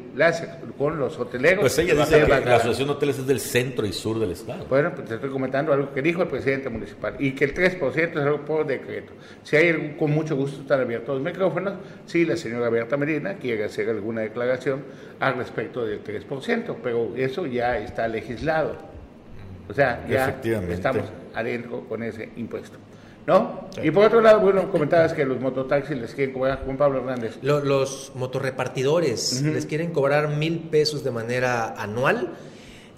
con 0.78 0.98
los 0.98 1.18
hoteleros. 1.18 1.60
Pues 1.60 1.76
ella 1.78 1.94
dice 1.94 2.22
que 2.22 2.28
la 2.28 2.54
Asociación 2.54 2.86
de 2.86 2.94
Hoteles 2.94 3.18
es 3.18 3.26
del 3.26 3.40
centro 3.40 3.84
y 3.84 3.92
sur 3.92 4.20
del 4.20 4.30
Estado. 4.30 4.64
Bueno, 4.66 4.92
pues 4.94 5.08
te 5.08 5.16
estoy 5.16 5.30
comentando 5.30 5.72
algo 5.72 5.92
que 5.92 6.02
dijo 6.02 6.22
el 6.22 6.28
presidente 6.28 6.68
municipal 6.68 7.16
y 7.18 7.32
que 7.32 7.44
el 7.44 7.54
3% 7.54 8.10
es 8.10 8.16
algo 8.16 8.44
por 8.44 8.66
decreto. 8.66 9.12
Si 9.42 9.56
hay 9.56 9.96
con 9.98 10.12
mucho 10.12 10.36
gusto 10.36 10.62
están 10.62 10.82
abiertos 10.82 11.16
los 11.16 11.24
micrófonos, 11.24 11.74
si 12.06 12.24
la 12.24 12.36
señora 12.36 12.68
Berta 12.70 12.96
Medina 12.96 13.34
quiere 13.34 13.64
hacer 13.64 13.90
alguna 13.90 14.20
declaración 14.20 14.84
al 15.18 15.34
respecto 15.34 15.84
del 15.84 16.04
3%, 16.04 16.76
pero 16.80 17.12
eso 17.16 17.46
ya 17.46 17.78
está 17.78 18.06
legislado. 18.06 18.93
O 19.68 19.72
sea, 19.74 20.06
ya 20.08 20.40
estamos 20.70 21.04
adentro 21.34 21.84
con 21.88 22.02
ese 22.02 22.30
impuesto. 22.36 22.78
¿No? 23.26 23.70
Y 23.82 23.90
por 23.90 24.04
otro 24.04 24.20
lado, 24.20 24.40
bueno, 24.40 24.70
comentabas 24.70 25.14
que 25.14 25.24
los 25.24 25.40
mototaxis 25.40 25.96
les 25.96 26.14
quieren 26.14 26.34
cobrar, 26.34 26.60
Juan 26.64 26.76
Pablo 26.76 26.98
Hernández. 26.98 27.38
Los, 27.40 28.12
motorrepartidores 28.14 29.40
les 29.40 29.64
quieren 29.64 29.92
cobrar 29.92 30.28
mil 30.28 30.58
pesos 30.68 31.02
de 31.02 31.10
manera 31.10 31.74
anual. 31.78 32.34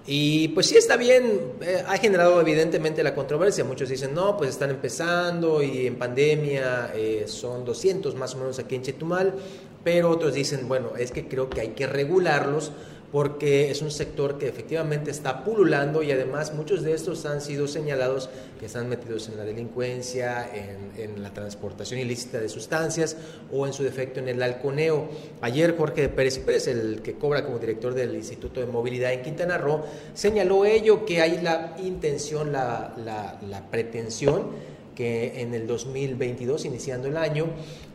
Y 0.09 0.49
pues 0.49 0.67
sí 0.67 0.77
está 0.77 0.97
bien, 0.97 1.41
eh, 1.61 1.83
ha 1.87 1.97
generado 1.99 2.41
evidentemente 2.41 3.03
la 3.03 3.15
controversia. 3.15 3.65
Muchos 3.65 3.89
dicen, 3.89 4.15
no, 4.15 4.37
pues 4.37 4.51
están 4.51 4.71
empezando 4.71 5.63
y 5.63 5.87
en 5.87 5.97
pandemia 5.97 6.93
eh, 6.95 7.25
son 7.27 7.65
200 7.65 8.15
más 8.15 8.35
o 8.35 8.39
menos 8.39 8.59
aquí 8.59 8.77
en 8.77 8.83
Chetumal. 8.83 9.35
Pero 9.83 10.11
otros 10.11 10.35
dicen, 10.35 10.69
bueno, 10.69 10.93
es 10.97 11.11
que 11.11 11.27
creo 11.27 11.49
que 11.51 11.61
hay 11.61 11.69
que 11.69 11.87
regularlos 11.87 12.73
porque 13.13 13.71
es 13.71 13.83
un 13.83 13.91
sector 13.91 14.39
que 14.39 14.49
efectivamente 14.49 15.11
está 15.11 15.45
pululando 15.45 16.03
y 16.03 16.11
además 16.11 16.53
muchos 16.55 16.83
de 16.83 16.93
estos 16.93 17.25
han 17.27 17.41
sido 17.41 17.69
señalados 17.69 18.29
que 18.59 18.67
están 18.67 18.89
metidos 18.89 19.29
en 19.29 19.37
la 19.37 19.45
delincuencia, 19.45 20.49
en, 20.53 21.23
la 21.23 21.33
transportación 21.33 22.01
ilícita 22.01 22.41
de 22.41 22.49
sustancias 22.49 23.17
o 23.53 23.67
en 23.67 23.73
su 23.73 23.83
defecto 23.83 24.21
en 24.21 24.29
el 24.29 24.43
halconeo. 24.43 25.09
Ayer 25.41 25.77
Jorge 25.77 26.09
Pérez 26.09 26.39
Pérez, 26.39 26.67
el 26.69 27.01
que 27.03 27.15
cobra 27.15 27.45
como 27.45 27.59
director 27.59 27.95
del 27.95 28.15
Instituto 28.15 28.61
de 28.61 28.67
Movilidad 28.67 29.13
en 29.13 29.23
Quintana 29.23 29.59
Roo, 29.59 29.85
señaló 30.15 30.65
ello 30.65 31.05
que 31.05 31.21
hay 31.21 31.41
la 31.41 31.77
intención, 31.83 32.53
la, 32.53 33.67
pretensión 33.71 34.77
que 34.95 35.43
en 35.43 35.55
el 35.55 35.67
2022, 35.67 36.65
iniciando 36.65 37.09
el 37.09 37.17
año, 37.19 37.47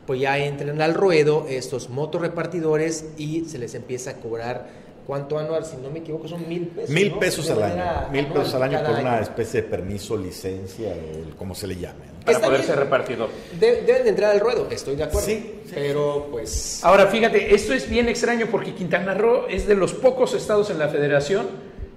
pues 0.06 0.22
ya 0.22 0.38
entren 0.38 0.82
al 0.82 0.94
ruedo 0.94 1.46
estos 1.50 1.90
motorrepartidores 1.90 3.06
y 3.18 3.46
se 3.46 3.58
les 3.58 3.74
empieza 3.76 4.12
a 4.12 4.14
cobrar 4.16 4.91
¿Cuánto 5.06 5.38
anual? 5.38 5.66
Si 5.66 5.78
no 5.78 5.90
me 5.90 6.00
equivoco, 6.00 6.28
son 6.28 6.48
mil 6.48 6.68
pesos. 6.68 6.90
Mil 6.90 7.14
pesos 7.14 7.50
al 7.50 7.64
año. 7.64 8.10
Mil 8.12 8.28
pesos 8.28 8.54
al 8.56 8.64
año 8.64 8.84
por 8.84 9.00
una 9.00 9.20
especie 9.20 9.62
de 9.64 9.68
permiso, 9.68 10.16
licencia, 10.16 10.94
como 11.38 11.56
se 11.56 11.68
le 11.68 11.76
llame. 11.76 12.12
Para 12.26 12.40
poder 12.40 12.64
ser 12.64 12.78
repartido. 12.78 13.28
deben 13.60 13.86
de 13.86 14.10
entrar 14.10 14.32
al 14.32 14.40
ruedo, 14.40 14.68
estoy 14.70 14.96
de 14.96 15.04
acuerdo. 15.04 15.28
Sí, 15.28 15.62
pero 15.74 16.28
pues. 16.32 16.84
Ahora 16.84 17.08
fíjate, 17.08 17.54
esto 17.54 17.74
es 17.74 17.90
bien 17.90 18.08
extraño 18.10 18.48
porque 18.52 18.74
Quintana 18.74 19.14
Roo 19.14 19.48
es 19.50 19.68
de 19.68 19.76
los 19.76 19.94
pocos 19.94 20.34
estados 20.34 20.70
en 20.70 20.78
la 20.78 20.88
federación 20.88 21.48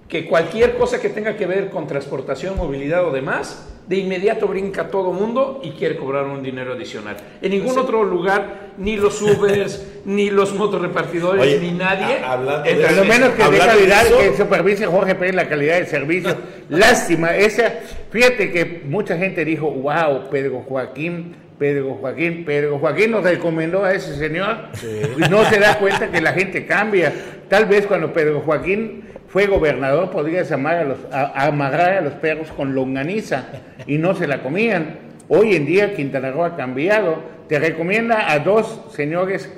que 0.09 0.29
cualquier 0.29 0.77
cosa 0.77 1.01
que 1.01 1.09
tenga 1.09 1.37
que 1.37 1.47
ver 1.47 1.71
con 1.71 1.87
transportación, 1.87 2.57
movilidad 2.57 3.07
o 3.07 3.11
demás, 3.11 3.67
de 3.87 3.97
inmediato 3.97 4.49
brinca 4.49 4.89
todo 4.89 5.13
mundo 5.13 5.61
y 5.63 5.71
quiere 5.73 5.97
cobrar 5.97 6.25
un 6.25 6.43
dinero 6.43 6.73
adicional. 6.73 7.17
En 7.43 7.51
ningún 7.51 7.79
otro 7.79 8.03
lugar, 8.03 8.71
ni 8.79 8.97
los 8.97 9.21
Ubers, 9.23 9.87
ni 10.07 10.31
los 10.31 10.55
motorrepartidores, 10.55 11.43
Oye, 11.43 11.59
ni 11.61 11.73
nadie. 11.73 12.19
a- 12.19 12.33
hablando 12.33 12.63
de 12.65 12.77
lo 12.93 13.03
en 13.03 13.09
menos 13.09 13.31
que 13.31 13.43
de 13.45 13.59
calidad, 13.59 14.07
eso- 14.07 14.19
que 14.19 14.37
supervise 14.37 14.87
Jorge 14.87 15.15
Pérez 15.15 15.35
la 15.35 15.49
calidad 15.49 15.75
del 15.75 15.87
servicio. 15.87 16.35
Lástima, 16.71 17.37
esa, 17.37 17.73
fíjate 18.11 18.51
que 18.51 18.83
mucha 18.87 19.19
gente 19.19 19.45
dijo, 19.45 19.71
wow, 19.71 20.31
Pedro 20.31 20.61
Joaquín, 20.67 21.37
Pedro 21.59 21.95
Joaquín, 22.01 22.45
Pedro 22.45 22.79
Joaquín 22.79 23.11
nos 23.13 23.23
recomendó 23.23 23.85
a 23.85 23.93
ese 23.95 24.17
señor. 24.17 24.57
Y 25.17 25.29
no 25.31 25.45
se 25.45 25.59
da 25.61 25.79
cuenta 25.79 26.11
que 26.11 26.21
la 26.21 26.33
gente 26.33 26.67
cambia. 26.67 27.13
Tal 27.49 27.67
vez 27.67 27.87
cuando 27.87 28.13
Pedro 28.13 28.41
Joaquín 28.41 29.05
fue 29.35 29.47
gobernador 29.49 30.11
podrías 30.13 30.53
amar 30.53 30.77
a 30.77 30.85
los, 30.85 30.99
a- 31.13 31.47
amarrar 31.47 31.95
a 31.95 32.01
los 32.03 32.13
perros 32.13 32.53
con 32.53 32.73
longaniza 32.77 33.47
y 33.85 33.99
no 33.99 34.15
se 34.15 34.29
la 34.29 34.45
comían. 34.45 34.97
Hoy 35.29 35.57
en 35.57 35.67
día 35.67 35.93
Quintana 35.97 36.31
Roo 36.31 36.45
ha 36.45 36.55
cambiado. 36.55 37.17
Te 37.49 37.59
recomienda 37.59 38.31
a 38.31 38.39
dos 38.39 38.81
señores 38.93 39.53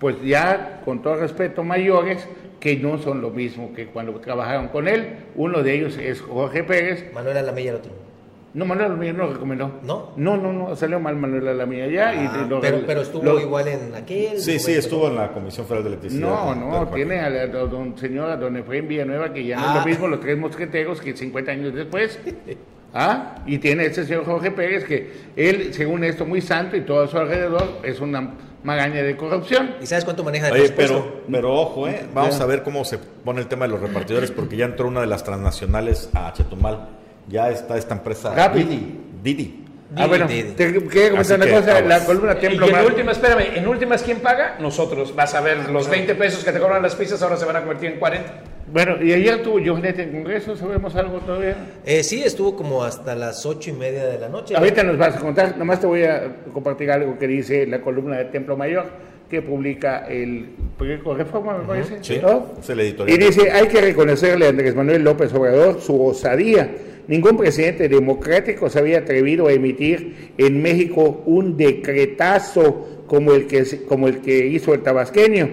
pues 0.00 0.16
ya 0.22 0.80
con 0.82 1.02
todo 1.02 1.16
respeto 1.16 1.62
mayores 1.62 2.26
que 2.58 2.76
no 2.76 2.96
son 2.96 3.20
lo 3.20 3.28
mismo 3.28 3.74
que 3.74 3.84
cuando 3.88 4.14
trabajaron 4.14 4.68
con 4.68 4.88
él. 4.88 5.16
Uno 5.36 5.62
de 5.62 5.74
ellos 5.74 5.98
es 5.98 6.22
Jorge 6.22 6.64
Pérez. 6.64 7.12
Manuel 7.12 7.36
Alamella 7.36 7.70
el 7.72 7.76
otro. 7.76 8.07
No, 8.54 8.64
Manuel 8.64 8.86
Alamilla 8.92 9.12
no 9.12 9.26
lo 9.26 9.32
recomendó. 9.34 9.78
¿No? 9.82 10.12
No, 10.16 10.36
no, 10.36 10.52
no, 10.52 10.74
salió 10.74 10.98
mal 10.98 11.14
Manuel 11.16 11.46
Alamilla 11.48 11.86
ya. 11.86 12.08
Ah, 12.08 12.42
y 12.44 12.48
lo- 12.48 12.60
pero, 12.60 12.80
pero 12.86 13.02
estuvo 13.02 13.22
lo- 13.22 13.40
igual 13.40 13.68
en 13.68 13.94
aquel. 13.94 14.40
Sí, 14.40 14.58
sí, 14.58 14.72
estuvo 14.72 15.08
en 15.08 15.16
la 15.16 15.32
Comisión 15.32 15.66
Federal 15.66 15.84
de 15.84 15.88
Electricidad. 15.90 16.28
No, 16.28 16.54
no, 16.54 16.88
tiene 16.88 17.20
a 17.20 17.28
la 17.28 17.42
a 17.42 17.46
don 17.46 17.96
señora 17.98 18.36
don 18.36 18.56
Efraín 18.56 18.88
Villanueva 18.88 19.32
que 19.32 19.44
ya 19.44 19.56
no 19.56 19.62
Ah. 19.66 19.74
es 19.76 19.80
lo 19.80 19.86
mismo 19.86 20.08
los 20.08 20.20
tres 20.20 20.38
mosqueteros 20.38 21.00
que 21.00 21.14
50 21.16 21.52
años 21.52 21.74
después. 21.74 22.18
¿Ah? 22.94 23.36
Y 23.46 23.58
tiene 23.58 23.84
este 23.84 24.04
señor 24.06 24.24
Jorge 24.24 24.50
Pérez 24.50 24.84
que 24.84 25.12
él, 25.36 25.74
según 25.74 26.02
esto, 26.04 26.24
muy 26.24 26.40
santo 26.40 26.74
y 26.74 26.80
todo 26.80 27.02
a 27.02 27.06
su 27.06 27.18
alrededor 27.18 27.80
es 27.82 28.00
una 28.00 28.30
magaña 28.64 29.02
de 29.02 29.14
corrupción. 29.14 29.74
¿Y 29.82 29.86
sabes 29.86 30.04
cuánto 30.06 30.24
maneja 30.24 30.46
de 30.46 30.52
Oye, 30.52 30.70
presupuesto? 30.70 31.04
pero, 31.26 31.26
pero 31.30 31.54
ojo, 31.54 31.86
¿eh? 31.86 32.06
Vamos 32.14 32.38
Ya. 32.38 32.44
a 32.44 32.46
ver 32.46 32.62
cómo 32.62 32.84
se 32.86 32.96
pone 32.96 33.40
el 33.40 33.46
tema 33.46 33.66
de 33.66 33.72
los 33.72 33.80
repartidores, 33.82 34.30
porque 34.30 34.56
ya 34.56 34.64
entró 34.64 34.88
una 34.88 35.02
de 35.02 35.06
las 35.06 35.22
transnacionales 35.22 36.08
a 36.14 36.32
Chetumal. 36.32 36.88
Ya 37.28 37.50
está 37.50 37.76
esta 37.76 37.94
empresa 37.94 38.34
Rappi. 38.34 38.62
Didi. 38.62 38.98
Didi. 39.22 39.64
ah, 39.96 40.06
bueno, 40.06 40.26
Didi. 40.26 40.52
te 40.52 40.72
quería 40.72 41.10
comentar 41.10 41.20
Así 41.20 41.34
una 41.34 41.46
que, 41.46 41.52
cosa, 41.52 41.80
la 41.80 42.04
columna 42.04 42.32
Y 42.32 42.36
Templo 42.36 42.66
que 42.66 42.72
en 42.72 42.86
últimas, 42.86 43.16
espérame, 43.16 43.56
en 43.56 43.68
últimas, 43.68 44.02
¿quién 44.02 44.20
paga? 44.20 44.56
Nosotros. 44.60 45.14
Vas 45.14 45.34
a 45.34 45.40
ver, 45.40 45.68
los 45.70 45.88
20 45.88 46.14
pesos 46.14 46.44
que 46.44 46.52
te 46.52 46.58
cobran 46.58 46.82
las 46.82 46.94
pizzas 46.94 47.22
ahora 47.22 47.36
se 47.36 47.44
van 47.44 47.56
a 47.56 47.60
convertir 47.60 47.92
en 47.92 47.98
40. 47.98 48.42
Bueno, 48.70 49.02
y 49.02 49.12
ayer 49.12 49.42
tuvo 49.42 49.58
Johnette 49.64 50.00
en 50.00 50.12
Congreso, 50.12 50.54
¿sabemos 50.54 50.94
algo 50.94 51.18
todavía? 51.20 51.56
Eh, 51.86 52.02
sí, 52.02 52.22
estuvo 52.22 52.54
como 52.54 52.84
hasta 52.84 53.14
las 53.14 53.46
ocho 53.46 53.70
y 53.70 53.72
media 53.72 54.04
de 54.06 54.18
la 54.18 54.28
noche. 54.28 54.54
Ahorita 54.56 54.82
nos 54.82 54.98
vas 54.98 55.16
a 55.16 55.20
contar, 55.20 55.56
nomás 55.56 55.80
te 55.80 55.86
voy 55.86 56.04
a 56.04 56.36
compartir 56.52 56.90
algo 56.90 57.18
que 57.18 57.26
dice 57.26 57.66
la 57.66 57.80
columna 57.80 58.18
de 58.18 58.26
Templo 58.26 58.56
Mayor 58.58 58.86
que 59.28 59.42
publica 59.42 60.06
el 60.06 60.50
periódico 60.78 61.14
Reforma, 61.14 61.58
me 61.58 61.64
parece. 61.64 61.98
Sí, 62.02 62.18
¿no? 62.20 62.52
es 62.60 62.70
el 62.70 62.80
editorial. 62.80 63.18
Y 63.20 63.24
dice, 63.26 63.50
hay 63.50 63.68
que 63.68 63.80
reconocerle 63.80 64.46
a 64.46 64.48
Andrés 64.48 64.74
Manuel 64.74 65.02
López 65.02 65.32
Obrador 65.34 65.80
su 65.80 66.02
osadía. 66.02 66.70
Ningún 67.08 67.38
presidente 67.38 67.88
democrático 67.88 68.68
se 68.68 68.78
había 68.78 68.98
atrevido 68.98 69.48
a 69.48 69.52
emitir 69.52 70.32
en 70.36 70.60
México 70.60 71.22
un 71.24 71.56
decretazo 71.56 73.04
como 73.06 73.32
el 73.32 73.46
que, 73.46 73.64
como 73.88 74.08
el 74.08 74.18
que 74.18 74.46
hizo 74.46 74.74
el 74.74 74.82
tabasqueño. 74.82 75.48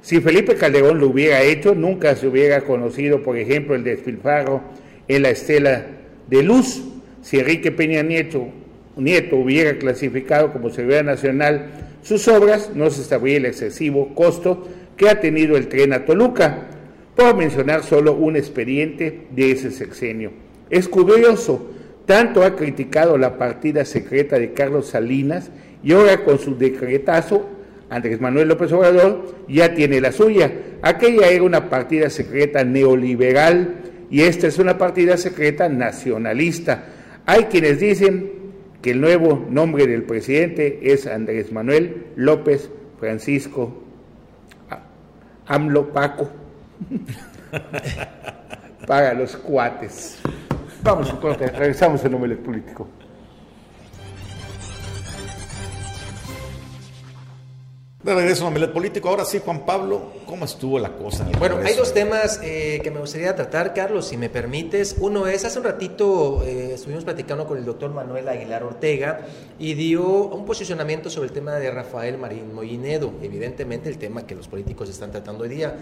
Si 0.00 0.20
Felipe 0.20 0.54
Calderón 0.54 1.00
lo 1.00 1.08
hubiera 1.08 1.42
hecho, 1.42 1.74
nunca 1.74 2.14
se 2.14 2.28
hubiera 2.28 2.60
conocido, 2.60 3.20
por 3.22 3.36
ejemplo, 3.36 3.74
el 3.74 3.82
despilfarro 3.82 4.62
en 5.08 5.22
la 5.22 5.30
estela 5.30 5.86
de 6.28 6.42
luz. 6.44 6.84
Si 7.20 7.40
Enrique 7.40 7.72
Peña 7.72 8.04
Nieto, 8.04 8.46
Nieto 8.96 9.36
hubiera 9.36 9.76
clasificado 9.78 10.52
como 10.52 10.70
seguridad 10.70 11.02
nacional 11.02 11.66
sus 12.02 12.28
obras, 12.28 12.70
no 12.74 12.90
se 12.90 13.02
sabría 13.02 13.38
el 13.38 13.46
excesivo 13.46 14.14
costo 14.14 14.68
que 14.96 15.08
ha 15.08 15.20
tenido 15.20 15.56
el 15.56 15.66
tren 15.66 15.92
a 15.92 16.04
Toluca, 16.04 16.68
por 17.16 17.36
mencionar 17.36 17.82
solo 17.82 18.14
un 18.14 18.36
expediente 18.36 19.26
de 19.32 19.50
ese 19.50 19.70
sexenio. 19.72 20.41
Es 20.72 20.88
curioso, 20.88 21.70
tanto 22.06 22.42
ha 22.42 22.56
criticado 22.56 23.18
la 23.18 23.36
partida 23.36 23.84
secreta 23.84 24.38
de 24.38 24.54
Carlos 24.54 24.86
Salinas 24.86 25.50
y 25.84 25.92
ahora 25.92 26.24
con 26.24 26.38
su 26.38 26.56
decretazo 26.56 27.46
Andrés 27.90 28.22
Manuel 28.22 28.48
López 28.48 28.72
Obrador 28.72 29.34
ya 29.46 29.74
tiene 29.74 30.00
la 30.00 30.12
suya. 30.12 30.50
Aquella 30.80 31.28
era 31.28 31.42
una 31.42 31.68
partida 31.68 32.08
secreta 32.08 32.64
neoliberal 32.64 33.74
y 34.10 34.22
esta 34.22 34.46
es 34.46 34.58
una 34.58 34.78
partida 34.78 35.18
secreta 35.18 35.68
nacionalista. 35.68 36.86
Hay 37.26 37.44
quienes 37.44 37.78
dicen 37.78 38.30
que 38.80 38.92
el 38.92 39.02
nuevo 39.02 39.46
nombre 39.50 39.86
del 39.86 40.04
presidente 40.04 40.80
es 40.90 41.06
Andrés 41.06 41.52
Manuel 41.52 42.06
López 42.16 42.70
Francisco 42.98 43.82
AMLO 45.46 45.92
Paco 45.92 46.30
para 48.86 49.12
los 49.12 49.36
cuates. 49.36 50.18
Vamos 50.84 51.12
corte, 51.20 51.46
regresamos 51.46 52.04
en 52.04 52.14
Omelet 52.14 52.40
Político. 52.40 52.88
De 58.02 58.12
regreso 58.12 58.44
a 58.44 58.48
Omelet 58.48 58.72
Político. 58.72 59.08
Ahora 59.08 59.24
sí, 59.24 59.40
Juan 59.44 59.64
Pablo, 59.64 60.10
¿cómo 60.26 60.44
estuvo 60.44 60.76
la 60.76 60.96
cosa? 60.96 61.24
Bueno, 61.38 61.58
hay 61.64 61.76
dos 61.76 61.94
temas 61.94 62.40
eh, 62.42 62.80
que 62.82 62.90
me 62.90 62.98
gustaría 62.98 63.36
tratar, 63.36 63.72
Carlos, 63.74 64.08
si 64.08 64.16
me 64.16 64.28
permites. 64.28 64.96
Uno 64.98 65.28
es, 65.28 65.44
hace 65.44 65.60
un 65.60 65.64
ratito 65.64 66.42
eh, 66.44 66.72
estuvimos 66.74 67.04
platicando 67.04 67.46
con 67.46 67.58
el 67.58 67.64
doctor 67.64 67.92
Manuel 67.92 68.28
Aguilar 68.28 68.64
Ortega 68.64 69.20
y 69.56 69.74
dio 69.74 70.04
un 70.04 70.44
posicionamiento 70.44 71.10
sobre 71.10 71.28
el 71.28 71.32
tema 71.32 71.54
de 71.54 71.70
Rafael 71.70 72.18
Marín 72.18 72.52
Mollinedo, 72.52 73.12
evidentemente 73.22 73.88
el 73.88 73.98
tema 73.98 74.26
que 74.26 74.34
los 74.34 74.48
políticos 74.48 74.88
están 74.88 75.12
tratando 75.12 75.44
hoy 75.44 75.50
día. 75.50 75.76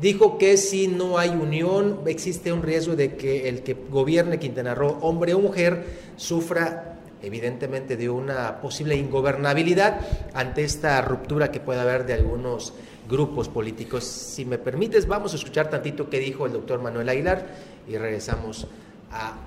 Dijo 0.00 0.38
que 0.38 0.56
si 0.58 0.86
no 0.86 1.18
hay 1.18 1.30
unión, 1.30 2.02
existe 2.06 2.52
un 2.52 2.62
riesgo 2.62 2.94
de 2.94 3.16
que 3.16 3.48
el 3.48 3.64
que 3.64 3.74
gobierne 3.90 4.38
Quintana 4.38 4.76
Roo, 4.76 4.98
hombre 5.00 5.34
o 5.34 5.40
mujer, 5.40 5.84
sufra 6.16 6.93
evidentemente 7.24 7.96
de 7.96 8.08
una 8.08 8.60
posible 8.60 8.96
ingobernabilidad 8.96 10.00
ante 10.34 10.64
esta 10.64 11.00
ruptura 11.02 11.50
que 11.50 11.60
puede 11.60 11.80
haber 11.80 12.06
de 12.06 12.14
algunos 12.14 12.74
grupos 13.08 13.48
políticos. 13.48 14.04
Si 14.04 14.44
me 14.44 14.58
permites, 14.58 15.06
vamos 15.06 15.32
a 15.32 15.36
escuchar 15.36 15.70
tantito 15.70 16.08
qué 16.10 16.18
dijo 16.18 16.46
el 16.46 16.52
doctor 16.52 16.80
Manuel 16.80 17.08
Aguilar 17.08 17.46
y 17.88 17.96
regresamos 17.96 18.66
a, 19.10 19.38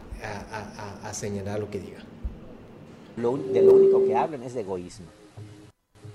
señalar 1.13 1.59
lo 1.59 1.69
que 1.69 1.80
diga. 1.80 1.99
Lo 3.15 3.38
de 3.38 3.61
lo 3.61 3.73
único 3.73 4.05
que 4.05 4.15
hablan 4.15 4.43
es 4.43 4.53
de 4.53 4.61
egoísmo. 4.61 5.07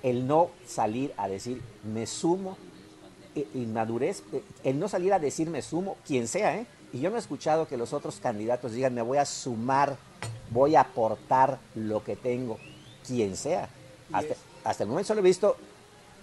El 0.02 0.26
no 0.26 0.50
salir 0.66 1.12
a 1.16 1.28
decir 1.28 1.60
me 1.92 2.06
sumo, 2.06 2.56
eh, 3.34 3.46
inmadurez, 3.54 4.22
eh, 4.32 4.42
el 4.64 4.78
no 4.78 4.88
salir 4.88 5.12
a 5.12 5.18
decir 5.18 5.48
me 5.48 5.62
sumo, 5.62 5.96
quien 6.06 6.28
sea, 6.28 6.56
¿eh? 6.56 6.66
Y 6.92 7.00
yo 7.00 7.10
no 7.10 7.16
he 7.16 7.18
escuchado 7.18 7.66
que 7.66 7.76
los 7.76 7.92
otros 7.92 8.20
candidatos 8.20 8.72
digan 8.72 8.94
me 8.94 9.02
voy 9.02 9.18
a 9.18 9.24
sumar, 9.24 9.96
voy 10.52 10.76
a 10.76 10.82
aportar 10.82 11.58
lo 11.74 12.02
que 12.04 12.16
tengo, 12.16 12.58
quien 13.06 13.36
sea. 13.36 13.68
Hasta, 14.12 14.34
hasta 14.64 14.82
el 14.84 14.88
momento 14.88 15.08
solo 15.08 15.20
he 15.20 15.24
visto 15.24 15.56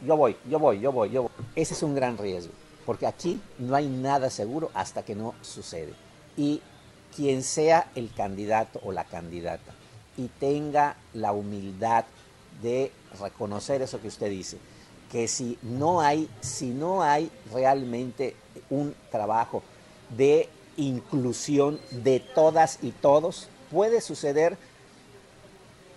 yo 0.05 0.15
voy, 0.15 0.35
yo 0.49 0.59
voy, 0.59 0.79
yo 0.79 0.91
voy, 0.91 1.09
yo 1.09 1.23
voy. 1.23 1.31
Ese 1.55 1.73
es 1.73 1.83
un 1.83 1.93
gran 1.93 2.17
riesgo, 2.17 2.53
porque 2.85 3.05
aquí 3.05 3.41
no 3.57 3.75
hay 3.75 3.87
nada 3.87 4.29
seguro 4.29 4.71
hasta 4.73 5.03
que 5.03 5.15
no 5.15 5.33
sucede. 5.41 5.93
Y 6.37 6.61
quien 7.15 7.43
sea 7.43 7.89
el 7.95 8.13
candidato 8.13 8.79
o 8.83 8.91
la 8.91 9.03
candidata 9.03 9.73
y 10.17 10.27
tenga 10.27 10.95
la 11.13 11.31
humildad 11.31 12.05
de 12.61 12.91
reconocer 13.19 13.81
eso 13.81 14.01
que 14.01 14.07
usted 14.07 14.29
dice, 14.29 14.57
que 15.11 15.27
si 15.27 15.57
no 15.61 16.01
hay, 16.01 16.29
si 16.39 16.69
no 16.69 17.03
hay 17.03 17.31
realmente 17.51 18.35
un 18.69 18.95
trabajo 19.11 19.63
de 20.15 20.47
inclusión 20.77 21.79
de 21.91 22.19
todas 22.19 22.79
y 22.81 22.91
todos, 22.91 23.49
puede 23.71 24.01
suceder 24.01 24.57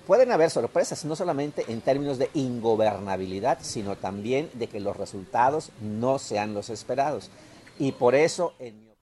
Pueden 0.06 0.32
haber 0.32 0.50
sorpresas, 0.50 1.04
no 1.04 1.14
solamente 1.14 1.64
en 1.68 1.80
términos 1.80 2.18
de 2.18 2.28
ingobernabilidad, 2.34 3.58
sino 3.60 3.94
también 3.94 4.50
de 4.54 4.66
que 4.66 4.80
los 4.80 4.96
resultados 4.96 5.70
no 5.80 6.18
sean 6.18 6.54
los 6.54 6.70
esperados. 6.70 7.30
Y 7.78 7.92
por 7.92 8.16
eso, 8.16 8.52
en 8.58 8.74
mi 8.84 8.92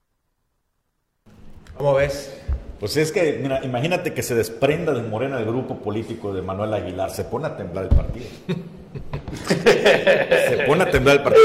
¿Cómo 1.75 1.95
ves? 1.95 2.31
Pues 2.79 2.97
es 2.97 3.11
que, 3.11 3.39
mira, 3.41 3.63
imagínate 3.63 4.13
que 4.13 4.21
se 4.21 4.35
desprenda 4.35 4.93
de 4.93 5.01
Morena 5.01 5.39
el 5.39 5.45
grupo 5.45 5.77
político 5.77 6.33
de 6.33 6.43
Manuel 6.43 6.73
Aguilar. 6.73 7.09
Se 7.09 7.23
pone 7.23 7.47
a 7.47 7.57
temblar 7.57 7.85
el 7.85 7.89
partido. 7.89 8.25
se 9.47 10.63
pone 10.67 10.83
a 10.83 10.91
temblar 10.91 11.17
el 11.17 11.23
partido. 11.23 11.43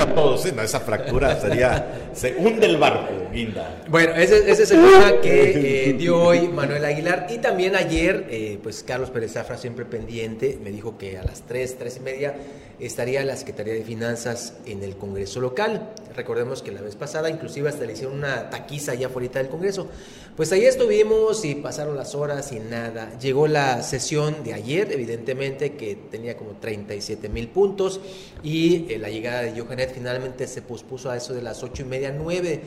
A 0.00 0.06
todos, 0.14 0.42
sí, 0.42 0.50
no, 0.54 0.62
esa 0.62 0.80
fractura 0.80 1.40
sería. 1.40 2.10
Se 2.14 2.34
hunde 2.36 2.66
el 2.66 2.78
barco. 2.78 3.12
Guinda. 3.32 3.84
Bueno, 3.88 4.14
ese, 4.14 4.50
ese 4.50 4.62
es 4.62 4.70
el 4.70 4.80
tema 4.80 5.20
que 5.20 5.90
eh, 5.90 5.92
dio 5.94 6.20
hoy 6.20 6.48
Manuel 6.48 6.84
Aguilar. 6.84 7.26
Y 7.30 7.38
también 7.38 7.76
ayer, 7.76 8.26
eh, 8.30 8.58
pues 8.62 8.82
Carlos 8.82 9.10
Pérez 9.10 9.32
Zafra, 9.32 9.56
siempre 9.56 9.84
pendiente, 9.84 10.58
me 10.62 10.70
dijo 10.70 10.98
que 10.98 11.18
a 11.18 11.24
las 11.24 11.42
3, 11.42 11.78
3 11.78 11.96
y 11.96 12.00
media 12.00 12.34
estaría 12.80 13.24
la 13.24 13.36
Secretaría 13.36 13.74
de 13.74 13.82
Finanzas 13.82 14.54
en 14.66 14.82
el 14.82 14.96
Congreso 14.96 15.40
local. 15.40 15.90
Recordemos 16.14 16.62
que 16.62 16.72
la 16.72 16.80
vez 16.80 16.96
pasada, 16.96 17.28
inclusive 17.28 17.68
hasta 17.68 17.84
le 17.84 17.92
hicieron 17.92 18.16
una 18.16 18.50
taquiza 18.50 18.92
allá 18.92 19.08
afuera 19.08 19.40
del 19.40 19.48
Congreso. 19.48 19.88
Pues 20.36 20.52
ahí 20.52 20.64
estuvimos 20.64 21.44
y 21.44 21.56
pasaron 21.56 21.96
las 21.96 22.14
horas 22.14 22.52
y 22.52 22.60
nada. 22.60 23.18
Llegó 23.18 23.48
la 23.48 23.82
sesión 23.82 24.44
de 24.44 24.54
ayer, 24.54 24.92
evidentemente, 24.92 25.74
que 25.74 25.96
tenía 25.96 26.36
como 26.36 26.52
37 26.52 27.28
mil 27.28 27.48
puntos. 27.48 28.00
Y 28.42 28.92
eh, 28.92 28.98
la 28.98 29.10
llegada 29.10 29.42
de 29.42 29.60
Johanet 29.60 29.92
finalmente 29.92 30.46
se 30.46 30.62
pospuso 30.62 31.10
a 31.10 31.16
eso 31.16 31.34
de 31.34 31.42
las 31.42 31.62
8 31.62 31.82
y 31.82 31.86
media, 31.86 32.14
9 32.16 32.62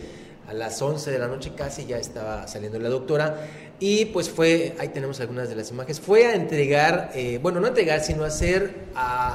a 0.51 0.53
las 0.53 0.81
11 0.81 1.11
de 1.11 1.17
la 1.17 1.27
noche 1.27 1.53
casi 1.55 1.85
ya 1.85 1.97
estaba 1.97 2.45
saliendo 2.45 2.77
la 2.77 2.89
doctora. 2.89 3.47
Y 3.79 4.05
pues 4.05 4.29
fue, 4.29 4.75
ahí 4.79 4.89
tenemos 4.89 5.19
algunas 5.21 5.49
de 5.49 5.55
las 5.55 5.71
imágenes, 5.71 5.99
fue 5.99 6.27
a 6.27 6.35
entregar, 6.35 7.11
eh, 7.15 7.39
bueno, 7.41 7.59
no 7.59 7.67
entregar, 7.67 8.01
sino 8.01 8.25
hacer 8.25 8.87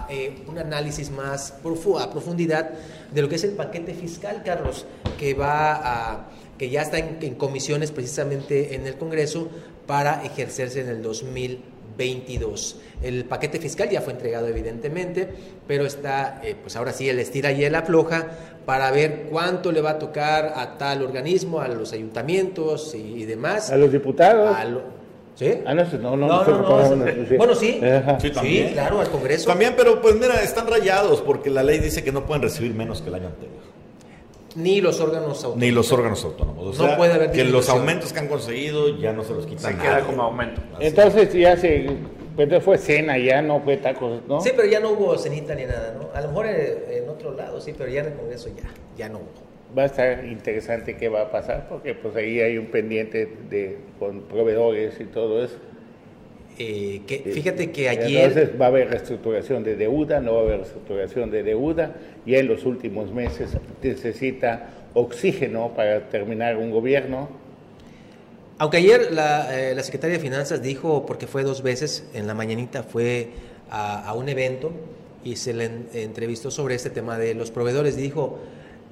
eh, 0.08 0.44
un 0.46 0.58
análisis 0.58 1.10
más 1.10 1.54
a 1.98 2.10
profundidad 2.10 2.70
de 3.12 3.22
lo 3.22 3.28
que 3.28 3.36
es 3.36 3.44
el 3.44 3.52
paquete 3.52 3.94
fiscal, 3.94 4.42
Carlos, 4.44 4.86
que 5.18 5.34
va 5.34 5.74
a, 5.74 6.28
que 6.58 6.70
ya 6.70 6.82
está 6.82 6.98
en, 6.98 7.18
en 7.22 7.34
comisiones 7.34 7.90
precisamente 7.90 8.76
en 8.76 8.86
el 8.86 8.96
Congreso 8.98 9.48
para 9.86 10.22
ejercerse 10.22 10.80
en 10.80 10.90
el 10.90 11.02
2022. 11.96 12.76
El 13.02 13.24
paquete 13.24 13.58
fiscal 13.58 13.88
ya 13.90 14.00
fue 14.00 14.12
entregado 14.12 14.46
evidentemente, 14.48 15.28
pero 15.66 15.84
está, 15.86 16.40
eh, 16.44 16.54
pues 16.60 16.76
ahora 16.76 16.92
sí, 16.92 17.08
el 17.08 17.18
estira 17.18 17.52
y 17.52 17.64
el 17.64 17.74
afloja 17.74 18.26
para 18.64 18.90
ver 18.90 19.26
cuánto 19.30 19.72
le 19.72 19.80
va 19.80 19.90
a 19.90 19.98
tocar 19.98 20.52
a 20.56 20.76
tal 20.78 21.02
organismo, 21.02 21.60
a 21.60 21.68
los 21.68 21.92
ayuntamientos 21.92 22.94
y, 22.94 23.24
demás. 23.24 23.70
A 23.70 23.76
los 23.76 23.92
diputados. 23.92 24.56
A 24.56 24.64
lo- 24.64 24.96
¿Sí? 25.36 25.52
Ah, 25.66 25.74
no, 25.74 25.84
no, 25.84 26.16
no, 26.16 26.26
No, 26.26 26.44
bueno, 27.36 27.54
sí. 27.54 27.78
Sí. 28.20 28.32
Sí, 28.40 28.70
claro, 28.72 29.00
al 29.02 29.10
Congreso. 29.10 29.46
También, 29.46 29.74
pero 29.76 30.00
pues 30.00 30.14
mira, 30.14 30.42
están 30.42 30.66
rayados 30.66 31.20
porque 31.20 31.50
la 31.50 31.62
ley 31.62 31.78
dice 31.78 32.02
que 32.02 32.10
no 32.10 32.24
pueden 32.24 32.42
recibir 32.42 32.72
menos 32.72 33.02
que 33.02 33.10
el 33.10 33.16
año 33.16 33.26
anterior. 33.26 33.60
Ni 34.56 34.80
los 34.80 35.00
órganos 35.00 35.36
autónomos. 35.44 35.58
Ni 35.58 35.70
los 35.70 35.92
órganos 35.92 36.24
autónomos. 36.24 36.80
O 36.80 36.86
No 36.86 36.96
puede 36.96 37.12
haber 37.12 37.30
que 37.30 37.44
los 37.44 37.68
aumentos 37.68 38.12
que 38.12 38.20
han 38.20 38.28
conseguido 38.28 38.96
ya 38.98 39.12
no 39.12 39.22
se 39.22 39.34
los 39.34 39.46
quitan. 39.46 39.72
Se 39.72 39.78
queda 39.78 39.92
nadie. 39.92 40.06
como 40.06 40.22
aumento. 40.22 40.62
Entonces 40.80 41.32
ya 41.34 41.56
se, 41.56 41.86
pues, 42.34 42.44
entonces 42.44 42.64
fue 42.64 42.78
cena 42.78 43.18
ya, 43.18 43.42
no 43.42 43.60
fue 43.60 43.76
tacos, 43.76 44.22
¿no? 44.26 44.40
Sí, 44.40 44.50
pero 44.56 44.68
ya 44.68 44.80
no 44.80 44.90
hubo 44.90 45.16
cenita 45.18 45.54
ni 45.54 45.64
nada, 45.64 45.94
¿no? 45.98 46.08
A 46.14 46.20
lo 46.22 46.28
mejor 46.28 46.46
eh, 46.46 47.02
en 47.02 47.08
otro 47.08 47.34
lado, 47.34 47.60
sí, 47.60 47.74
pero 47.76 47.90
ya 47.90 48.00
en 48.00 48.08
el 48.08 48.14
Congreso 48.14 48.48
ya, 48.48 48.70
ya 48.96 49.08
no 49.08 49.18
hubo. 49.18 49.46
Va 49.76 49.82
a 49.82 49.86
estar 49.86 50.24
interesante 50.24 50.96
qué 50.96 51.08
va 51.08 51.22
a 51.22 51.30
pasar, 51.30 51.66
porque 51.68 51.94
pues 51.94 52.16
ahí 52.16 52.40
hay 52.40 52.56
un 52.56 52.66
pendiente 52.66 53.26
de 53.50 53.78
con 53.98 54.22
proveedores 54.22 55.00
y 55.00 55.04
todo 55.04 55.44
eso. 55.44 55.56
Eh, 56.58 57.02
que, 57.06 57.18
Sí. 57.24 57.32
fíjate 57.32 57.70
que 57.70 57.88
ayer... 57.88 58.28
Entonces 58.28 58.60
va 58.60 58.66
a 58.66 58.68
haber 58.68 58.88
reestructuración 58.88 59.62
de 59.62 59.76
deuda, 59.76 60.20
no 60.20 60.34
va 60.34 60.40
a 60.40 60.42
haber 60.44 60.58
reestructuración 60.60 61.30
de 61.30 61.42
deuda, 61.42 61.94
y 62.24 62.34
en 62.36 62.46
los 62.48 62.64
últimos 62.64 63.12
meses 63.12 63.50
necesita 63.82 64.70
oxígeno 64.94 65.72
para 65.76 66.08
terminar 66.08 66.56
un 66.56 66.70
gobierno. 66.70 67.28
Aunque 68.58 68.78
ayer 68.78 69.12
la, 69.12 69.54
eh, 69.70 69.74
la 69.74 69.82
secretaria 69.82 70.16
de 70.16 70.22
Finanzas 70.22 70.62
dijo, 70.62 71.04
porque 71.04 71.26
fue 71.26 71.42
dos 71.42 71.62
veces, 71.62 72.06
en 72.14 72.26
la 72.26 72.32
mañanita 72.32 72.82
fue 72.82 73.28
a, 73.70 74.08
a 74.08 74.14
un 74.14 74.30
evento 74.30 74.72
y 75.22 75.36
se 75.36 75.52
le 75.52 75.64
en- 75.66 75.88
entrevistó 75.92 76.50
sobre 76.50 76.74
este 76.74 76.88
tema 76.88 77.18
de 77.18 77.34
los 77.34 77.50
proveedores. 77.50 77.96
Dijo, 77.96 78.38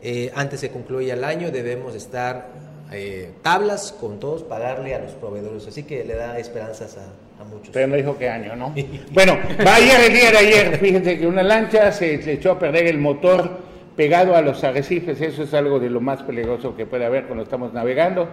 eh, 0.02 0.30
antes 0.34 0.60
se 0.60 0.68
concluya 0.70 1.14
el 1.14 1.24
año 1.24 1.50
debemos 1.50 1.94
estar 1.94 2.48
eh, 2.92 3.30
tablas 3.40 3.92
con 3.98 4.20
todos, 4.20 4.42
pagarle 4.42 4.94
a 4.94 4.98
los 4.98 5.12
proveedores. 5.12 5.66
Así 5.66 5.84
que 5.84 6.04
le 6.04 6.14
da 6.14 6.38
esperanzas 6.38 6.98
a, 6.98 7.06
a 7.44 7.48
muchos. 7.48 7.70
Pero 7.72 7.86
no 7.86 7.96
dijo 7.96 8.16
qué 8.18 8.28
año, 8.28 8.56
¿no? 8.56 8.74
Bueno, 9.12 9.38
ayer, 9.58 10.00
el 10.06 10.12
día 10.12 10.30
de 10.30 10.38
ayer, 10.38 10.78
fíjense 10.78 11.18
que 11.18 11.26
una 11.26 11.42
lancha 11.42 11.92
se, 11.92 12.32
echó 12.32 12.52
a 12.52 12.58
perder 12.58 12.86
el 12.86 12.98
motor 12.98 13.58
pegado 13.96 14.34
a 14.34 14.42
los 14.42 14.64
arrecifes, 14.64 15.20
eso 15.20 15.44
es 15.44 15.54
algo 15.54 15.78
de 15.78 15.88
lo 15.88 16.00
más 16.00 16.22
peligroso 16.22 16.76
que 16.76 16.84
puede 16.84 17.04
haber 17.04 17.24
cuando 17.26 17.44
estamos 17.44 17.72
navegando, 17.72 18.28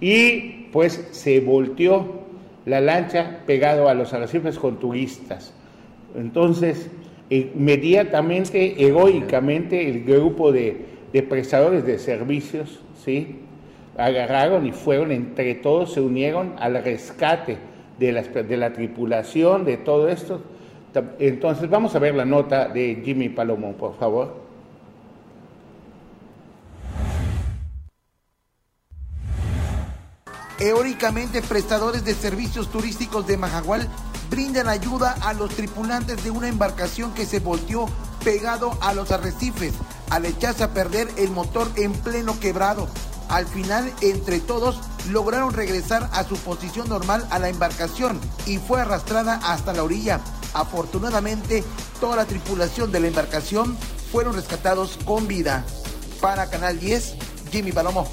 y 0.00 0.68
pues 0.72 1.08
se 1.10 1.40
volteó 1.40 2.26
la 2.66 2.80
lancha 2.80 3.40
pegado 3.46 3.88
a 3.88 3.94
los 3.94 4.12
arrecifes 4.12 4.58
con 4.58 4.78
turistas. 4.78 5.52
Entonces, 6.14 6.90
inmediatamente, 7.28 8.84
heroicamente, 8.84 9.88
el 9.88 10.04
grupo 10.04 10.52
de, 10.52 10.86
de 11.12 11.22
prestadores 11.22 11.84
de 11.84 11.98
servicios, 11.98 12.80
¿sí? 13.04 13.40
agarraron 13.96 14.66
y 14.66 14.72
fueron 14.72 15.12
entre 15.12 15.54
todos, 15.56 15.92
se 15.92 16.00
unieron 16.00 16.54
al 16.58 16.82
rescate 16.82 17.69
de, 18.00 18.56
la 18.56 18.72
tripulación, 18.72 19.64
de 19.64 19.76
todo 19.76 20.08
esto. 20.08 20.40
Entonces 21.18 21.68
vamos 21.68 21.94
a 21.94 21.98
ver 21.98 22.14
la 22.14 22.24
nota 22.24 22.68
de 22.68 23.02
Jimmy 23.04 23.28
Palomo, 23.28 23.74
por 23.74 23.96
favor. 23.98 24.40
Eóricamente, 30.58 31.40
prestadores 31.40 32.04
de 32.04 32.14
servicios 32.14 32.70
turísticos 32.70 33.26
de 33.26 33.36
Majagual 33.36 33.88
brindan 34.30 34.68
ayuda 34.68 35.16
a 35.22 35.32
los 35.32 35.54
tripulantes 35.54 36.22
de 36.22 36.30
una 36.30 36.48
embarcación 36.48 37.14
que 37.14 37.24
se 37.24 37.40
volteó 37.40 37.86
pegado 38.24 38.72
a 38.82 38.92
los 38.92 39.10
arrecifes 39.10 39.72
al 40.10 40.26
echarse 40.26 40.64
a 40.64 40.74
perder 40.74 41.08
el 41.16 41.30
motor 41.30 41.68
en 41.76 41.92
pleno 41.92 42.38
quebrado. 42.40 42.88
Al 43.28 43.46
final, 43.46 43.90
entre 44.02 44.40
todos, 44.40 44.80
lograron 45.10 45.52
regresar 45.52 46.08
a 46.12 46.24
su 46.24 46.36
posición 46.36 46.88
normal 46.88 47.26
a 47.30 47.38
la 47.38 47.48
embarcación 47.48 48.20
y 48.46 48.58
fue 48.58 48.80
arrastrada 48.80 49.40
hasta 49.44 49.72
la 49.72 49.82
orilla. 49.82 50.20
Afortunadamente, 50.54 51.64
toda 52.00 52.16
la 52.16 52.24
tripulación 52.24 52.92
de 52.92 53.00
la 53.00 53.08
embarcación 53.08 53.76
fueron 54.10 54.34
rescatados 54.34 54.98
con 55.04 55.28
vida. 55.28 55.64
Para 56.20 56.50
Canal 56.50 56.78
10, 56.78 57.16
Jimmy 57.50 57.72
Palomo. 57.72 58.06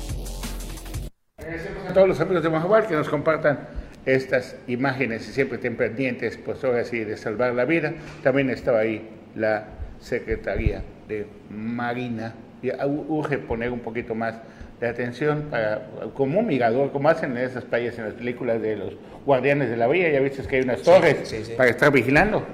a 1.90 1.94
todos 1.94 2.08
los 2.08 2.20
amigos 2.20 2.44
de 2.44 2.50
Majagual 2.50 2.88
que 2.88 2.96
nos 2.96 3.10
compartan 3.10 3.68
estas 4.06 4.56
imágenes 4.68 5.28
y 5.28 5.34
siempre 5.34 5.58
estén 5.58 5.76
pendientes, 5.76 6.38
pues 6.38 6.64
ahora 6.64 6.86
sí, 6.86 7.04
de 7.04 7.18
salvar 7.18 7.54
la 7.54 7.66
vida. 7.66 7.94
También 8.24 8.50
estaba 8.50 8.80
ahí 8.80 9.10
la 9.36 9.68
Secretaría 10.00 10.84
de 11.08 11.28
Marina. 11.50 12.34
Y 12.62 12.72
urge 12.72 13.38
poner 13.38 13.72
un 13.72 13.82
poquito 13.82 14.16
más 14.16 14.36
de 14.80 14.88
atención 14.88 15.46
para, 15.50 15.88
como 16.14 16.40
un 16.40 16.48
mirador, 16.48 16.92
como 16.92 17.10
hacen 17.10 17.32
en 17.38 17.44
esas 17.44 17.64
playas 17.66 17.98
en 17.98 18.06
las 18.06 18.14
películas 18.14 18.62
de 18.62 18.76
los 18.76 18.94
guardianes 19.26 19.70
de 19.70 19.78
la 19.78 19.88
vía, 19.88 20.10
ya 20.10 20.20
viste 20.20 20.44
que 20.44 20.58
hay 20.58 20.62
unas 20.62 20.82
torres 20.84 21.18
sí, 21.24 21.44
sí. 21.44 21.54
para 21.58 21.70
estar 21.70 21.92
vigilando. 21.92 22.46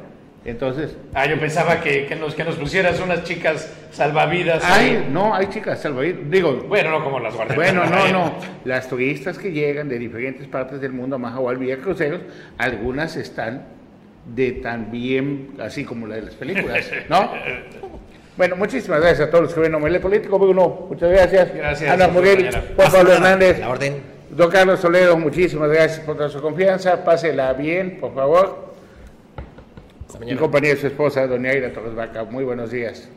Entonces, 0.45 0.97
Ah, 1.13 1.25
yo 1.25 1.39
pensaba 1.39 1.79
que, 1.79 2.05
que 2.05 2.15
nos, 2.17 2.35
que 2.35 2.43
nos 2.43 2.55
pusieras 2.55 2.99
unas 2.99 3.23
chicas 3.23 3.73
salvavidas. 3.91 4.61
hay, 4.65 4.89
ahí. 4.97 5.07
no, 5.09 5.33
hay 5.33 5.47
chicas 5.47 5.81
salvavidas, 5.81 6.29
digo, 6.29 6.65
Bueno, 6.67 6.91
no 6.91 7.03
como 7.03 7.19
las 7.19 7.33
guardias. 7.33 7.55
Bueno, 7.55 7.85
no, 7.85 8.09
no. 8.11 8.35
Las 8.65 8.89
turistas 8.89 9.37
que 9.37 9.51
llegan 9.53 9.87
de 9.87 9.97
diferentes 9.99 10.45
partes 10.47 10.81
del 10.81 10.91
mundo 10.91 11.15
a 11.15 11.19
Mahahual 11.19 11.57
vía 11.57 11.77
cruceros, 11.77 12.21
algunas 12.57 13.15
están 13.15 13.63
de 14.35 14.51
tan 14.53 14.91
bien, 14.91 15.51
así 15.59 15.85
como 15.85 16.07
la 16.07 16.15
de 16.15 16.23
las 16.23 16.35
películas, 16.35 16.91
¿no? 17.09 17.31
Bueno, 18.35 18.55
muchísimas 18.55 18.99
gracias 18.99 19.27
a 19.27 19.31
todos 19.31 19.43
los 19.43 19.53
que 19.53 19.59
ven 19.59 19.75
Omelé 19.75 19.99
Político. 19.99 20.39
Bruno, 20.39 20.87
muchas 20.89 21.11
gracias. 21.11 21.53
Gracias, 21.53 21.91
Ana 21.91 22.07
Muriel. 22.07 22.49
Juan 22.75 22.91
Pablo 22.91 23.13
Hernández, 23.13 23.59
La 23.59 23.69
orden. 23.69 24.01
don 24.31 24.49
Carlos 24.49 24.81
Toledo, 24.81 25.17
muchísimas 25.17 25.69
gracias 25.69 25.99
por 25.99 26.17
toda 26.17 26.29
su 26.29 26.41
confianza. 26.41 27.03
Pásela 27.03 27.53
bien, 27.53 27.99
por 27.99 28.13
favor. 28.15 28.73
Mi 30.19 30.31
y 30.31 30.75
su 30.77 30.87
esposa, 30.87 31.27
doña 31.27 31.51
Aida 31.51 31.71
Torres 31.71 31.95
Vaca, 31.95 32.23
muy 32.23 32.43
buenos 32.43 32.71
días. 32.71 33.09